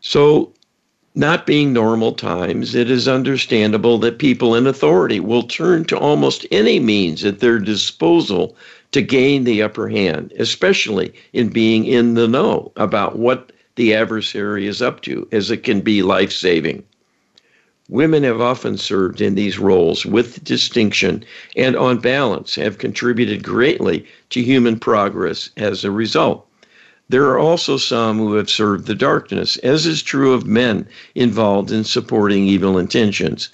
So, 0.00 0.52
not 1.16 1.46
being 1.46 1.72
normal 1.72 2.12
times, 2.12 2.74
it 2.74 2.90
is 2.90 3.08
understandable 3.08 3.96
that 3.96 4.18
people 4.18 4.54
in 4.54 4.66
authority 4.66 5.18
will 5.18 5.42
turn 5.42 5.82
to 5.86 5.98
almost 5.98 6.46
any 6.50 6.78
means 6.78 7.24
at 7.24 7.40
their 7.40 7.58
disposal 7.58 8.54
to 8.92 9.00
gain 9.00 9.44
the 9.44 9.62
upper 9.62 9.88
hand, 9.88 10.30
especially 10.38 11.14
in 11.32 11.48
being 11.48 11.86
in 11.86 12.14
the 12.14 12.28
know 12.28 12.70
about 12.76 13.18
what 13.18 13.50
the 13.76 13.94
adversary 13.94 14.66
is 14.66 14.82
up 14.82 15.00
to, 15.00 15.26
as 15.32 15.50
it 15.50 15.62
can 15.62 15.80
be 15.80 16.02
life 16.02 16.30
saving. 16.30 16.84
Women 17.88 18.22
have 18.22 18.42
often 18.42 18.76
served 18.76 19.22
in 19.22 19.36
these 19.36 19.58
roles 19.58 20.04
with 20.04 20.44
distinction 20.44 21.24
and, 21.56 21.76
on 21.76 21.98
balance, 21.98 22.56
have 22.56 22.76
contributed 22.76 23.42
greatly 23.42 24.04
to 24.30 24.42
human 24.42 24.78
progress 24.78 25.48
as 25.56 25.82
a 25.82 25.90
result. 25.90 26.46
There 27.08 27.26
are 27.26 27.38
also 27.38 27.76
some 27.76 28.18
who 28.18 28.34
have 28.34 28.50
served 28.50 28.86
the 28.86 28.94
darkness, 28.94 29.58
as 29.58 29.86
is 29.86 30.02
true 30.02 30.32
of 30.32 30.44
men 30.44 30.88
involved 31.14 31.70
in 31.70 31.84
supporting 31.84 32.48
evil 32.48 32.78
intentions. 32.78 33.48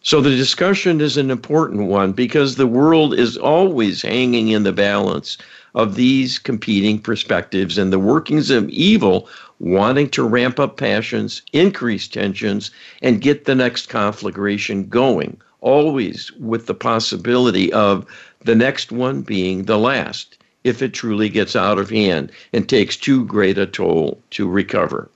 So 0.00 0.22
the 0.22 0.34
discussion 0.34 1.02
is 1.02 1.18
an 1.18 1.30
important 1.30 1.88
one 1.88 2.12
because 2.12 2.54
the 2.54 2.66
world 2.66 3.12
is 3.12 3.36
always 3.36 4.00
hanging 4.00 4.48
in 4.48 4.62
the 4.62 4.72
balance 4.72 5.36
of 5.74 5.96
these 5.96 6.38
competing 6.38 6.98
perspectives 6.98 7.76
and 7.76 7.92
the 7.92 7.98
workings 7.98 8.48
of 8.48 8.70
evil 8.70 9.28
wanting 9.58 10.08
to 10.10 10.22
ramp 10.22 10.58
up 10.58 10.78
passions, 10.78 11.42
increase 11.52 12.08
tensions, 12.08 12.70
and 13.02 13.20
get 13.20 13.44
the 13.44 13.54
next 13.54 13.90
conflagration 13.90 14.88
going, 14.88 15.36
always 15.60 16.32
with 16.40 16.64
the 16.66 16.74
possibility 16.74 17.70
of 17.70 18.06
the 18.44 18.54
next 18.54 18.90
one 18.90 19.20
being 19.20 19.64
the 19.64 19.78
last 19.78 20.38
if 20.64 20.80
it 20.82 20.94
truly 20.94 21.28
gets 21.28 21.54
out 21.54 21.78
of 21.78 21.90
hand 21.90 22.32
and 22.52 22.68
takes 22.68 22.96
too 22.96 23.24
great 23.26 23.58
a 23.58 23.66
toll 23.66 24.18
to 24.30 24.48
recover. 24.48 25.10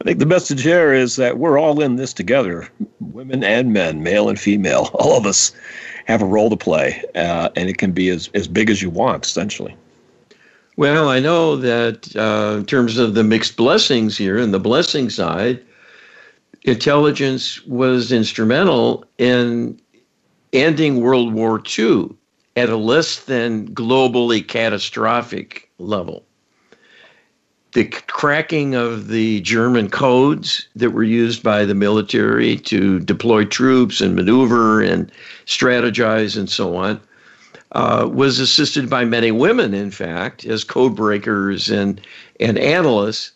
I 0.00 0.04
think 0.04 0.18
the 0.18 0.26
message 0.26 0.62
here 0.62 0.92
is 0.92 1.16
that 1.16 1.38
we're 1.38 1.58
all 1.58 1.80
in 1.80 1.96
this 1.96 2.12
together, 2.12 2.68
women 3.00 3.42
and 3.42 3.72
men, 3.72 4.02
male 4.02 4.28
and 4.28 4.38
female. 4.38 4.90
All 4.94 5.16
of 5.16 5.24
us 5.24 5.52
have 6.04 6.20
a 6.20 6.26
role 6.26 6.50
to 6.50 6.56
play, 6.56 7.02
uh, 7.14 7.48
and 7.56 7.70
it 7.70 7.78
can 7.78 7.92
be 7.92 8.10
as, 8.10 8.28
as 8.34 8.46
big 8.46 8.68
as 8.68 8.82
you 8.82 8.90
want, 8.90 9.24
essentially. 9.24 9.74
Well, 10.76 11.08
I 11.08 11.18
know 11.18 11.56
that 11.56 12.14
uh, 12.14 12.58
in 12.58 12.66
terms 12.66 12.98
of 12.98 13.14
the 13.14 13.24
mixed 13.24 13.56
blessings 13.56 14.18
here 14.18 14.36
and 14.36 14.52
the 14.52 14.60
blessing 14.60 15.08
side, 15.08 15.62
intelligence 16.64 17.64
was 17.64 18.12
instrumental 18.12 19.02
in 19.16 19.80
ending 20.52 21.00
World 21.00 21.32
War 21.32 21.62
II 21.78 22.10
at 22.56 22.70
a 22.70 22.76
less 22.76 23.24
than 23.24 23.68
globally 23.68 24.46
catastrophic 24.46 25.70
level. 25.78 26.24
The 27.72 27.84
cracking 27.84 28.74
of 28.74 29.08
the 29.08 29.42
German 29.42 29.90
codes 29.90 30.66
that 30.74 30.90
were 30.90 31.02
used 31.02 31.42
by 31.42 31.66
the 31.66 31.74
military 31.74 32.56
to 32.56 32.98
deploy 33.00 33.44
troops 33.44 34.00
and 34.00 34.16
maneuver 34.16 34.80
and 34.80 35.12
strategize 35.44 36.38
and 36.38 36.48
so 36.48 36.74
on 36.76 36.98
uh, 37.72 38.08
was 38.10 38.38
assisted 38.38 38.88
by 38.88 39.04
many 39.04 39.30
women, 39.30 39.74
in 39.74 39.90
fact, 39.90 40.46
as 40.46 40.64
code 40.64 40.96
breakers 40.96 41.68
and, 41.68 42.00
and 42.40 42.58
analysts. 42.58 43.32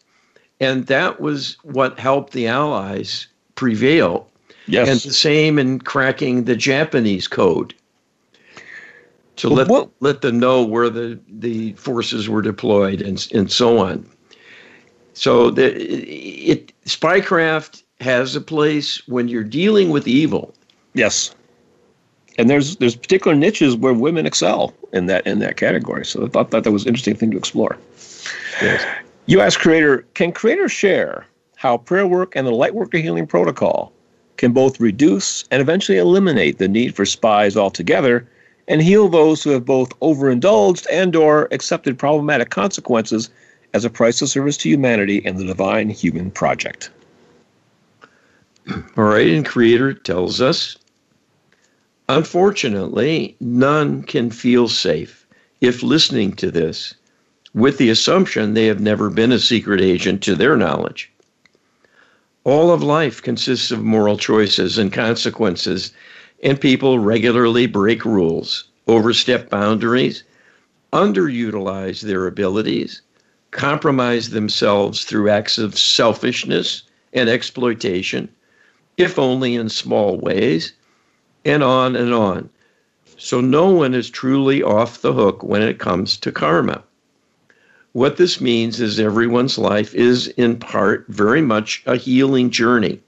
And 0.59 0.87
that 0.87 1.21
was 1.21 1.59
what 1.62 1.99
helped 1.99 2.33
the 2.33 2.47
Allies 2.47 3.27
prevail. 3.57 4.27
Yes. 4.66 4.89
And 4.89 5.01
the 5.01 5.14
same 5.14 5.59
in 5.59 5.81
cracking 5.81 6.45
the 6.45 6.57
Japanese 6.57 7.29
code 7.29 7.75
to 9.49 9.55
let, 9.55 9.68
what, 9.68 9.91
let 10.01 10.20
them 10.20 10.38
know 10.38 10.64
where 10.64 10.91
the, 10.91 11.18
the 11.28 11.72
forces 11.74 12.28
were 12.28 12.43
deployed 12.43 13.01
and, 13.01 13.26
and 13.32 13.51
so 13.51 13.78
on. 13.78 14.09
So 15.14 15.51
the, 15.51 15.74
it, 15.74 16.72
spycraft 16.84 17.82
has 18.01 18.34
a 18.34 18.41
place 18.41 19.07
when 19.07 19.28
you're 19.28 19.45
dealing 19.45 19.91
with 19.91 20.09
evil. 20.09 20.55
Yes. 20.95 21.34
And 22.38 22.49
there's 22.49 22.76
there's 22.76 22.97
particular 22.97 23.36
niches 23.36 23.76
where 23.76 23.93
women 23.93 24.24
excel 24.24 24.72
in 24.93 25.07
that 25.07 25.26
in 25.26 25.41
that 25.41 25.57
category. 25.57 26.07
So 26.07 26.24
I 26.24 26.28
thought, 26.28 26.51
thought 26.51 26.64
that 26.64 26.72
was 26.72 26.84
an 26.84 26.88
interesting 26.88 27.16
thing 27.16 27.30
to 27.32 27.36
explore. 27.36 27.76
Yes. 28.62 28.82
You 29.26 29.41
asked 29.41 29.59
Creator, 29.59 30.07
can 30.14 30.32
Creator 30.32 30.68
share 30.68 31.26
how 31.57 31.76
prayer 31.76 32.07
work 32.07 32.34
and 32.34 32.47
the 32.47 32.53
Lightworker 32.53 33.03
Healing 33.03 33.26
Protocol 33.26 33.93
can 34.38 34.53
both 34.53 34.80
reduce 34.80 35.45
and 35.51 35.61
eventually 35.61 35.99
eliminate 35.99 36.59
the 36.59 36.68
need 36.68 36.97
for 36.97 37.05
spies 37.05 37.57
altogether 37.57 38.26
and 38.69 38.83
heal 38.83 39.09
those 39.09 39.43
who 39.43 39.51
have 39.51 39.65
both 39.65 39.93
overindulged 40.01 40.87
and 40.91 41.17
or 41.17 41.49
accepted 41.51 41.99
problematic 41.99 42.51
consequences 42.51 43.31
as 43.75 43.85
a 43.85 43.91
price 43.91 44.21
of 44.21 44.29
service 44.29 44.57
to 44.59 44.69
humanity 44.69 45.23
and 45.25 45.39
the 45.39 45.45
divine 45.45 45.89
human 45.89 46.31
project. 46.31 46.91
All 48.97 49.05
right, 49.05 49.29
and 49.29 49.45
Creator 49.45 49.95
tells 49.95 50.41
us 50.41 50.77
unfortunately, 52.09 53.37
none 53.41 54.03
can 54.03 54.31
feel 54.31 54.69
safe 54.69 55.27
if 55.61 55.83
listening 55.83 56.33
to 56.33 56.51
this 56.51 56.95
with 57.55 57.79
the 57.79 57.91
assumption 57.91 58.55
they 58.55 58.67
have 58.67 58.81
never 58.81 59.11
been 59.11 59.33
a 59.33 59.39
secret 59.39 59.81
agent 59.81 60.23
to 60.23 60.35
their 60.35 60.57
knowledge. 60.57 61.11
All 62.45 62.73
of 62.73 62.83
life 62.83 63.23
consists 63.23 63.71
of 63.71 63.83
moral 63.83 64.17
choices 64.17 64.79
and 64.79 64.93
consequences, 64.93 65.93
and 66.43 66.61
people 66.61 66.99
regularly 66.99 67.66
break 67.66 68.05
rules, 68.05 68.64
overstep 68.86 69.51
boundaries, 69.51 70.22
underutilize 70.93 72.01
their 72.01 72.26
abilities, 72.26 73.03
compromise 73.51 74.30
themselves 74.30 75.05
through 75.05 75.28
acts 75.28 75.59
of 75.59 75.78
selfishness 75.78 76.82
and 77.12 77.28
exploitation, 77.28 78.28
if 78.97 79.18
only 79.18 79.55
in 79.55 79.68
small 79.68 80.18
ways, 80.18 80.72
and 81.45 81.62
on 81.62 81.97
and 81.97 82.12
on. 82.12 82.49
So 83.16 83.41
no 83.41 83.68
one 83.68 83.95
is 83.95 84.09
truly 84.09 84.62
off 84.62 85.03
the 85.03 85.12
hook 85.12 85.43
when 85.43 85.62
it 85.62 85.78
comes 85.78 86.16
to 86.18 86.32
karma. 86.32 86.82
What 87.93 88.16
this 88.16 88.41
means 88.41 88.80
is 88.80 89.01
everyone's 89.01 89.59
life 89.59 89.95
is, 89.95 90.28
in 90.28 90.57
part, 90.57 91.05
very 91.09 91.43
much 91.43 91.82
a 91.86 91.97
healing 91.97 92.51
journey. 92.51 93.01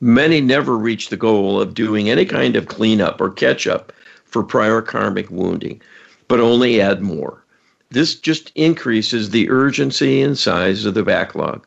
Many 0.00 0.42
never 0.42 0.76
reach 0.76 1.08
the 1.08 1.16
goal 1.16 1.60
of 1.60 1.72
doing 1.72 2.10
any 2.10 2.26
kind 2.26 2.54
of 2.54 2.68
cleanup 2.68 3.20
or 3.20 3.30
catch 3.30 3.66
up 3.66 3.92
for 4.24 4.42
prior 4.42 4.82
karmic 4.82 5.30
wounding, 5.30 5.80
but 6.28 6.38
only 6.38 6.80
add 6.80 7.00
more. 7.00 7.42
This 7.90 8.14
just 8.14 8.52
increases 8.54 9.30
the 9.30 9.48
urgency 9.48 10.20
and 10.20 10.36
size 10.36 10.84
of 10.84 10.94
the 10.94 11.02
backlog. 11.02 11.66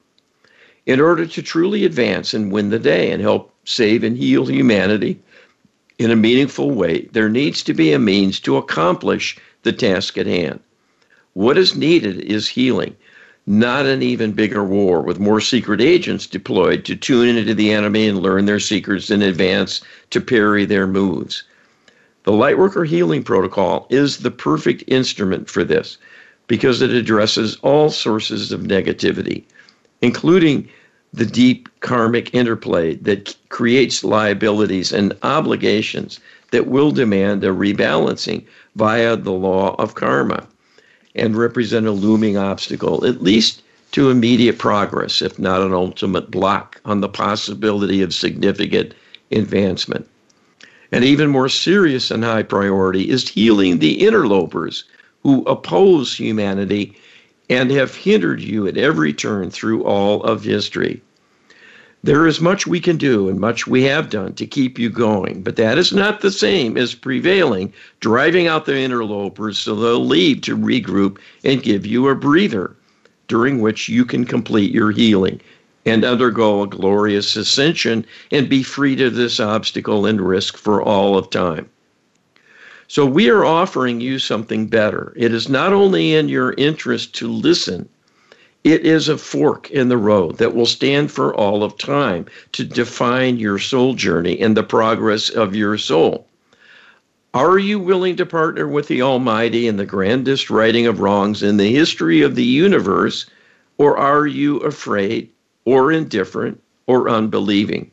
In 0.86 1.00
order 1.00 1.26
to 1.26 1.42
truly 1.42 1.86
advance 1.86 2.34
and 2.34 2.52
win 2.52 2.70
the 2.70 2.78
day 2.80 3.12
and 3.12 3.22
help 3.22 3.54
save 3.64 4.04
and 4.04 4.18
heal 4.18 4.46
humanity 4.46 5.20
in 5.98 6.12
a 6.12 6.16
meaningful 6.16 6.72
way, 6.72 7.10
there 7.12 7.30
needs 7.30 7.64
to 7.64 7.74
be 7.74 7.92
a 7.92 8.00
means 8.00 8.40
to 8.42 8.58
accomplish 8.58 9.38
the 9.64 9.74
task 9.74 10.18
at 10.18 10.28
hand. 10.28 10.60
What 11.34 11.58
is 11.58 11.76
needed 11.76 12.20
is 12.20 12.48
healing, 12.48 12.96
not 13.50 13.88
an 13.88 14.04
even 14.04 14.32
bigger 14.32 14.64
war 14.64 15.02
with 15.02 15.20
more 15.20 15.42
secret 15.42 15.82
agents 15.82 16.28
deployed 16.28 16.86
to 16.86 16.96
tune 16.96 17.36
into 17.36 17.56
the 17.56 17.72
enemy 17.72 18.08
and 18.08 18.20
learn 18.20 18.46
their 18.46 18.60
secrets 18.60 19.10
in 19.10 19.24
advance 19.24 19.82
to 20.12 20.22
parry 20.22 20.66
their 20.66 20.86
moves. 20.86 21.42
The 22.26 22.32
Lightworker 22.32 22.88
Healing 22.88 23.24
Protocol 23.24 23.88
is 23.90 24.18
the 24.18 24.30
perfect 24.30 24.84
instrument 24.86 25.50
for 25.50 25.64
this 25.64 25.98
because 26.46 26.84
it 26.84 26.92
addresses 26.92 27.58
all 27.64 27.90
sources 27.90 28.52
of 28.52 28.62
negativity, 28.62 29.46
including 30.04 30.70
the 31.12 31.26
deep 31.26 31.70
karmic 31.80 32.32
interplay 32.36 32.98
that 32.98 33.36
creates 33.50 34.04
liabilities 34.04 34.94
and 34.94 35.18
obligations 35.24 36.20
that 36.52 36.68
will 36.68 36.92
demand 36.92 37.44
a 37.44 37.48
rebalancing 37.48 38.46
via 38.76 39.16
the 39.16 39.32
law 39.32 39.74
of 39.80 39.96
karma 39.96 40.48
and 41.20 41.36
represent 41.36 41.86
a 41.86 41.92
looming 41.92 42.38
obstacle, 42.38 43.06
at 43.06 43.22
least 43.22 43.62
to 43.92 44.10
immediate 44.10 44.58
progress, 44.58 45.22
if 45.22 45.40
not 45.40 45.62
an 45.62 45.74
ultimate 45.74 46.32
block 46.32 46.80
on 46.86 47.02
the 47.02 47.10
possibility 47.10 48.02
of 48.02 48.14
significant 48.14 48.94
advancement. 49.32 50.08
And 50.92 51.04
even 51.04 51.30
more 51.30 51.50
serious 51.50 52.10
and 52.10 52.24
high 52.24 52.44
priority 52.44 53.10
is 53.10 53.28
healing 53.28 53.80
the 53.80 54.06
interlopers 54.06 54.84
who 55.24 55.44
oppose 55.44 56.16
humanity 56.16 56.96
and 57.50 57.72
have 57.72 57.96
hindered 57.96 58.42
you 58.42 58.68
at 58.68 58.78
every 58.78 59.14
turn 59.14 59.50
through 59.50 59.84
all 59.84 60.24
of 60.24 60.44
history. 60.44 61.02
There 62.02 62.26
is 62.26 62.40
much 62.40 62.66
we 62.66 62.80
can 62.80 62.96
do 62.96 63.28
and 63.28 63.38
much 63.42 63.68
we 63.68 63.84
have 63.84 64.10
done 64.10 64.34
to 64.36 64.46
keep 64.46 64.80
you 64.80 64.90
going, 64.90 65.42
but 65.42 65.58
that 65.58 65.78
is 65.78 65.92
not 65.92 66.22
the 66.22 66.32
same 66.32 66.78
as 66.78 66.96
prevailing, 66.96 67.74
driving 68.00 68.48
out 68.48 68.66
the 68.66 68.78
interlopers 68.78 69.58
so 69.58 69.76
they'll 69.76 70.06
leave 70.06 70.40
to 70.42 70.56
regroup 70.56 71.18
and 71.44 71.62
give 71.62 71.86
you 71.86 72.08
a 72.08 72.16
breather, 72.16 72.74
during 73.28 73.60
which 73.60 73.90
you 73.90 74.06
can 74.06 74.24
complete 74.24 74.72
your 74.72 74.92
healing 74.92 75.42
and 75.86 76.06
undergo 76.06 76.64
a 76.64 76.68
glorious 76.68 77.36
ascension 77.36 78.06
and 78.32 78.48
be 78.48 78.64
freed 78.64 79.02
of 79.02 79.16
this 79.16 79.38
obstacle 79.42 80.06
and 80.06 80.22
risk 80.22 80.56
for 80.56 80.82
all 80.82 81.18
of 81.18 81.30
time. 81.30 81.70
So, 82.88 83.06
we 83.06 83.30
are 83.30 83.44
offering 83.44 84.00
you 84.00 84.20
something 84.20 84.68
better. 84.68 85.12
It 85.18 85.34
is 85.34 85.50
not 85.50 85.74
only 85.74 86.14
in 86.14 86.30
your 86.30 86.54
interest 86.58 87.14
to 87.16 87.28
listen 87.28 87.90
it 88.64 88.86
is 88.86 89.08
a 89.08 89.18
fork 89.18 89.70
in 89.72 89.90
the 89.90 89.98
road 89.98 90.38
that 90.38 90.54
will 90.54 90.66
stand 90.66 91.12
for 91.12 91.34
all 91.34 91.64
of 91.64 91.78
time 91.78 92.26
to 92.52 92.64
define 92.66 93.38
your 93.38 93.58
soul 93.58 93.94
journey 93.94 94.40
and 94.40 94.56
the 94.58 94.64
progress 94.64 95.30
of 95.30 95.56
your 95.56 95.78
soul. 95.78 96.28
Are 97.34 97.60
you 97.60 97.80
willing 97.80 98.16
to 98.18 98.26
partner 98.26 98.68
with 98.68 98.88
the 98.88 99.02
Almighty 99.02 99.68
in 99.68 99.78
the 99.78 99.86
grandest 99.86 100.50
righting 100.50 100.88
of 100.88 101.00
wrongs 101.00 101.44
in 101.44 101.58
the 101.58 101.72
history 101.72 102.22
of 102.22 102.36
the 102.36 102.44
universe, 102.44 103.28
or 103.78 103.98
are 103.98 104.26
you 104.26 104.58
afraid 104.58 105.30
or 105.64 105.92
indifferent 105.92 106.62
or 106.88 107.08
unbelieving? 107.08 107.92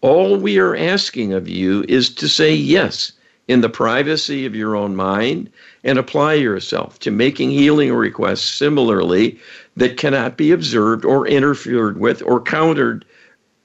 All 0.00 0.36
we 0.36 0.58
are 0.58 0.74
asking 0.74 1.32
of 1.32 1.48
you 1.48 1.84
is 1.88 2.10
to 2.14 2.28
say 2.28 2.54
yes 2.54 3.12
in 3.46 3.60
the 3.60 3.68
privacy 3.68 4.46
of 4.46 4.54
your 4.54 4.74
own 4.74 4.96
mind 4.96 5.50
and 5.84 5.98
apply 5.98 6.34
yourself 6.34 6.98
to 6.98 7.10
making 7.10 7.50
healing 7.50 7.92
requests 7.92 8.48
similarly 8.48 9.38
that 9.76 9.98
cannot 9.98 10.36
be 10.36 10.50
observed 10.50 11.04
or 11.04 11.28
interfered 11.28 12.00
with 12.00 12.22
or 12.22 12.40
countered 12.40 13.04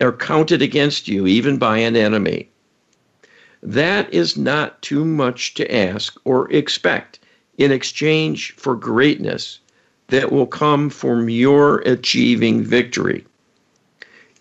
or 0.01 0.11
counted 0.11 0.61
against 0.61 1.07
you 1.07 1.25
even 1.25 1.57
by 1.57 1.77
an 1.77 1.95
enemy. 1.95 2.49
That 3.63 4.13
is 4.13 4.37
not 4.37 4.81
too 4.81 5.03
much 5.03 5.53
to 5.55 5.73
ask 5.73 6.17
or 6.25 6.51
expect 6.51 7.19
in 7.57 7.71
exchange 7.71 8.53
for 8.55 8.75
greatness 8.75 9.59
that 10.07 10.31
will 10.31 10.47
come 10.47 10.89
from 10.89 11.29
your 11.29 11.79
achieving 11.79 12.63
victory. 12.63 13.25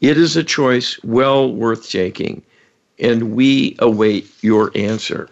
It 0.01 0.17
is 0.17 0.37
a 0.37 0.45
choice 0.45 0.99
well 1.03 1.53
worth 1.53 1.91
taking, 1.91 2.43
and 2.99 3.35
we 3.35 3.77
await 3.81 4.31
your 4.41 4.71
answer. 4.77 5.29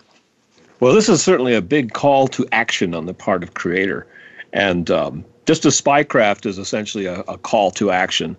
Well, 0.81 0.95
this 0.95 1.09
is 1.09 1.23
certainly 1.23 1.55
a 1.55 1.63
big 1.63 1.95
call 1.95 2.29
to 2.29 2.47
action 2.53 2.95
on 2.95 3.07
the 3.07 3.15
part 3.15 3.43
of 3.43 3.55
Creator. 3.55 4.07
And 4.53 4.91
um, 4.91 5.25
just 5.47 5.65
as 5.65 5.81
spycraft 5.81 6.45
is 6.45 6.59
essentially 6.59 7.07
a, 7.07 7.21
a 7.23 7.39
call 7.39 7.71
to 7.73 7.91
action, 7.91 8.37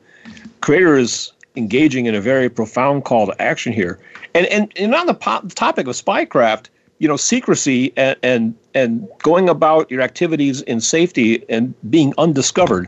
Creator 0.61 0.97
is 0.97 1.31
engaging 1.55 2.05
in 2.05 2.13
a 2.13 2.21
very 2.21 2.47
profound 2.47 3.05
call 3.05 3.25
to 3.25 3.41
action 3.41 3.73
here. 3.73 3.99
And, 4.35 4.45
and, 4.47 4.71
and 4.75 4.93
on 4.93 5.07
the 5.07 5.15
topic 5.55 5.87
of 5.87 5.95
spycraft, 5.95 6.67
you 6.99 7.07
know, 7.07 7.17
secrecy 7.17 7.91
and, 7.97 8.15
and, 8.21 8.55
and 8.75 9.07
going 9.23 9.49
about 9.49 9.89
your 9.89 10.01
activities 10.01 10.61
in 10.61 10.79
safety 10.79 11.43
and 11.49 11.73
being 11.89 12.13
undiscovered. 12.19 12.87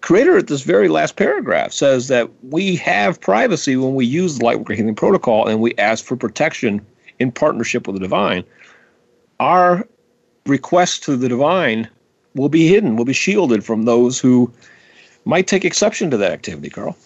Creator 0.00 0.38
at 0.38 0.48
this 0.48 0.62
very 0.62 0.88
last 0.88 1.14
paragraph 1.14 1.72
says 1.72 2.08
that 2.08 2.28
we 2.50 2.74
have 2.76 3.20
privacy 3.20 3.76
when 3.76 3.94
we 3.94 4.04
use 4.04 4.38
the 4.38 4.44
Lightworker 4.44 4.74
Healing 4.74 4.96
Protocol 4.96 5.46
and 5.46 5.60
we 5.60 5.72
ask 5.78 6.04
for 6.04 6.16
protection 6.16 6.84
in 7.20 7.30
partnership 7.30 7.86
with 7.86 7.94
the 7.94 8.00
divine 8.00 8.42
our 9.42 9.88
request 10.46 11.02
to 11.02 11.16
the 11.16 11.28
divine 11.28 11.88
will 12.34 12.48
be 12.48 12.68
hidden, 12.68 12.94
will 12.94 13.04
be 13.04 13.12
shielded 13.12 13.64
from 13.64 13.82
those 13.82 14.20
who 14.20 14.52
might 15.24 15.48
take 15.48 15.64
exception 15.64 16.10
to 16.10 16.16
that 16.16 16.30
activity, 16.30 16.70
Carl. 16.70 16.96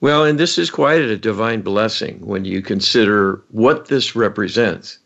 Well, 0.00 0.24
and 0.24 0.40
this 0.40 0.58
is 0.58 0.70
quite 0.70 1.00
a 1.00 1.16
divine 1.16 1.62
blessing 1.62 2.18
when 2.26 2.44
you 2.44 2.62
consider 2.62 3.40
what 3.50 3.86
this 3.86 4.16
represents. 4.16 4.98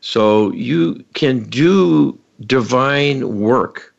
So 0.00 0.52
you 0.52 1.04
can 1.12 1.44
do 1.44 2.18
divine 2.46 3.38
work 3.38 3.94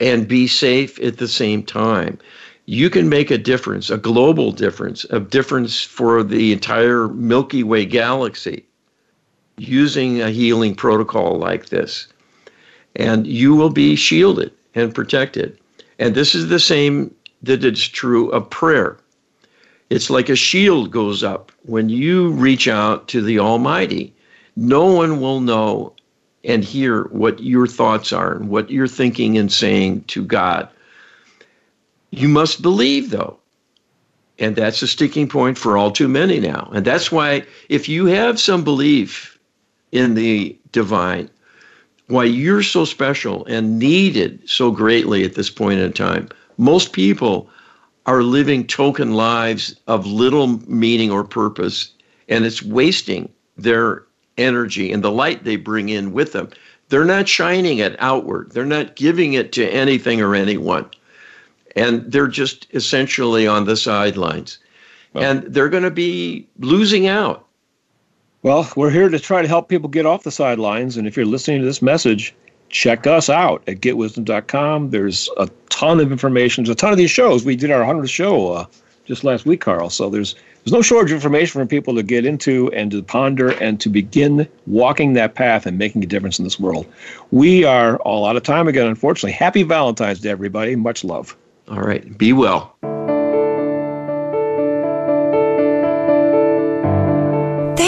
and 0.00 0.28
be 0.28 0.46
safe 0.46 1.00
at 1.00 1.16
the 1.16 1.28
same 1.28 1.62
time. 1.62 2.18
You 2.66 2.90
can 2.90 3.08
make 3.08 3.30
a 3.30 3.38
difference, 3.38 3.88
a 3.88 3.98
global 3.98 4.52
difference, 4.52 5.04
a 5.10 5.20
difference 5.20 5.80
for 5.80 6.22
the 6.22 6.52
entire 6.52 7.08
Milky 7.08 7.62
Way 7.62 7.86
galaxy 7.86 8.66
using 9.56 10.20
a 10.20 10.30
healing 10.30 10.74
protocol 10.74 11.38
like 11.38 11.66
this. 11.66 12.08
And 12.96 13.26
you 13.26 13.54
will 13.54 13.70
be 13.70 13.96
shielded 13.96 14.52
and 14.74 14.94
protected. 14.94 15.58
And 15.98 16.14
this 16.14 16.34
is 16.34 16.48
the 16.48 16.60
same 16.60 17.14
that 17.42 17.64
it's 17.64 17.82
true 17.82 18.30
of 18.30 18.50
prayer. 18.50 18.96
It's 19.90 20.10
like 20.10 20.28
a 20.28 20.36
shield 20.36 20.90
goes 20.90 21.22
up 21.22 21.52
when 21.62 21.88
you 21.88 22.30
reach 22.30 22.66
out 22.68 23.08
to 23.08 23.22
the 23.22 23.38
Almighty. 23.38 24.12
No 24.56 24.86
one 24.86 25.20
will 25.20 25.40
know 25.40 25.92
and 26.44 26.64
hear 26.64 27.04
what 27.04 27.40
your 27.40 27.66
thoughts 27.66 28.12
are 28.12 28.34
and 28.34 28.48
what 28.48 28.70
you're 28.70 28.88
thinking 28.88 29.38
and 29.38 29.52
saying 29.52 30.04
to 30.04 30.24
God. 30.24 30.68
You 32.10 32.28
must 32.28 32.62
believe, 32.62 33.10
though. 33.10 33.38
And 34.38 34.56
that's 34.56 34.82
a 34.82 34.88
sticking 34.88 35.28
point 35.28 35.58
for 35.58 35.76
all 35.76 35.90
too 35.90 36.08
many 36.08 36.40
now. 36.40 36.70
And 36.74 36.84
that's 36.84 37.12
why, 37.12 37.44
if 37.68 37.88
you 37.88 38.06
have 38.06 38.40
some 38.40 38.64
belief 38.64 39.33
in 39.94 40.14
the 40.14 40.58
divine, 40.72 41.30
why 42.08 42.24
you're 42.24 42.64
so 42.64 42.84
special 42.84 43.46
and 43.46 43.78
needed 43.78 44.38
so 44.44 44.70
greatly 44.70 45.24
at 45.24 45.36
this 45.36 45.48
point 45.48 45.80
in 45.80 45.92
time. 45.92 46.28
Most 46.58 46.92
people 46.92 47.48
are 48.04 48.22
living 48.22 48.66
token 48.66 49.14
lives 49.14 49.74
of 49.86 50.04
little 50.04 50.58
meaning 50.68 51.10
or 51.10 51.24
purpose, 51.24 51.92
and 52.28 52.44
it's 52.44 52.62
wasting 52.62 53.30
their 53.56 54.04
energy 54.36 54.92
and 54.92 55.02
the 55.02 55.12
light 55.12 55.44
they 55.44 55.56
bring 55.56 55.88
in 55.88 56.12
with 56.12 56.32
them. 56.32 56.50
They're 56.88 57.04
not 57.04 57.28
shining 57.28 57.78
it 57.78 57.96
outward, 58.00 58.50
they're 58.50 58.66
not 58.66 58.96
giving 58.96 59.32
it 59.32 59.52
to 59.52 59.66
anything 59.66 60.20
or 60.20 60.34
anyone. 60.34 60.90
And 61.76 62.10
they're 62.10 62.28
just 62.28 62.66
essentially 62.72 63.46
on 63.46 63.64
the 63.64 63.76
sidelines. 63.76 64.58
Well, 65.12 65.24
and 65.24 65.42
they're 65.54 65.68
going 65.68 65.82
to 65.84 65.90
be 65.90 66.46
losing 66.58 67.06
out 67.06 67.46
well, 68.44 68.70
we're 68.76 68.90
here 68.90 69.08
to 69.08 69.18
try 69.18 69.40
to 69.40 69.48
help 69.48 69.68
people 69.70 69.88
get 69.88 70.04
off 70.04 70.22
the 70.22 70.30
sidelines. 70.30 70.98
And 70.98 71.08
if 71.08 71.16
you're 71.16 71.24
listening 71.26 71.60
to 71.60 71.64
this 71.64 71.80
message, 71.80 72.34
check 72.68 73.06
us 73.06 73.30
out 73.30 73.62
at 73.66 73.80
getwisdom.com. 73.80 74.90
There's 74.90 75.30
a 75.38 75.48
ton 75.70 75.98
of 75.98 76.12
information. 76.12 76.62
There's 76.62 76.72
a 76.72 76.76
ton 76.76 76.92
of 76.92 76.98
these 76.98 77.10
shows. 77.10 77.44
We 77.44 77.56
did 77.56 77.70
our 77.70 77.82
100th 77.82 78.10
show 78.10 78.52
uh, 78.52 78.66
just 79.06 79.24
last 79.24 79.46
week, 79.46 79.62
Carl. 79.62 79.88
So 79.88 80.10
there's 80.10 80.34
there's 80.62 80.72
no 80.72 80.82
shortage 80.82 81.12
of 81.12 81.16
information 81.16 81.60
for 81.60 81.66
people 81.66 81.94
to 81.94 82.02
get 82.02 82.24
into 82.24 82.70
and 82.72 82.90
to 82.90 83.02
ponder 83.02 83.50
and 83.62 83.78
to 83.80 83.90
begin 83.90 84.48
walking 84.66 85.12
that 85.12 85.34
path 85.34 85.66
and 85.66 85.76
making 85.76 86.02
a 86.02 86.06
difference 86.06 86.38
in 86.38 86.44
this 86.44 86.58
world. 86.58 86.86
We 87.32 87.64
are 87.64 87.96
all 87.98 88.24
out 88.24 88.36
of 88.36 88.44
time 88.44 88.68
again, 88.68 88.86
unfortunately. 88.86 89.32
Happy 89.32 89.62
Valentine's 89.62 90.20
to 90.20 90.28
everybody. 90.30 90.74
Much 90.74 91.04
love. 91.04 91.36
All 91.68 91.80
right. 91.80 92.16
Be 92.16 92.32
well. 92.32 92.74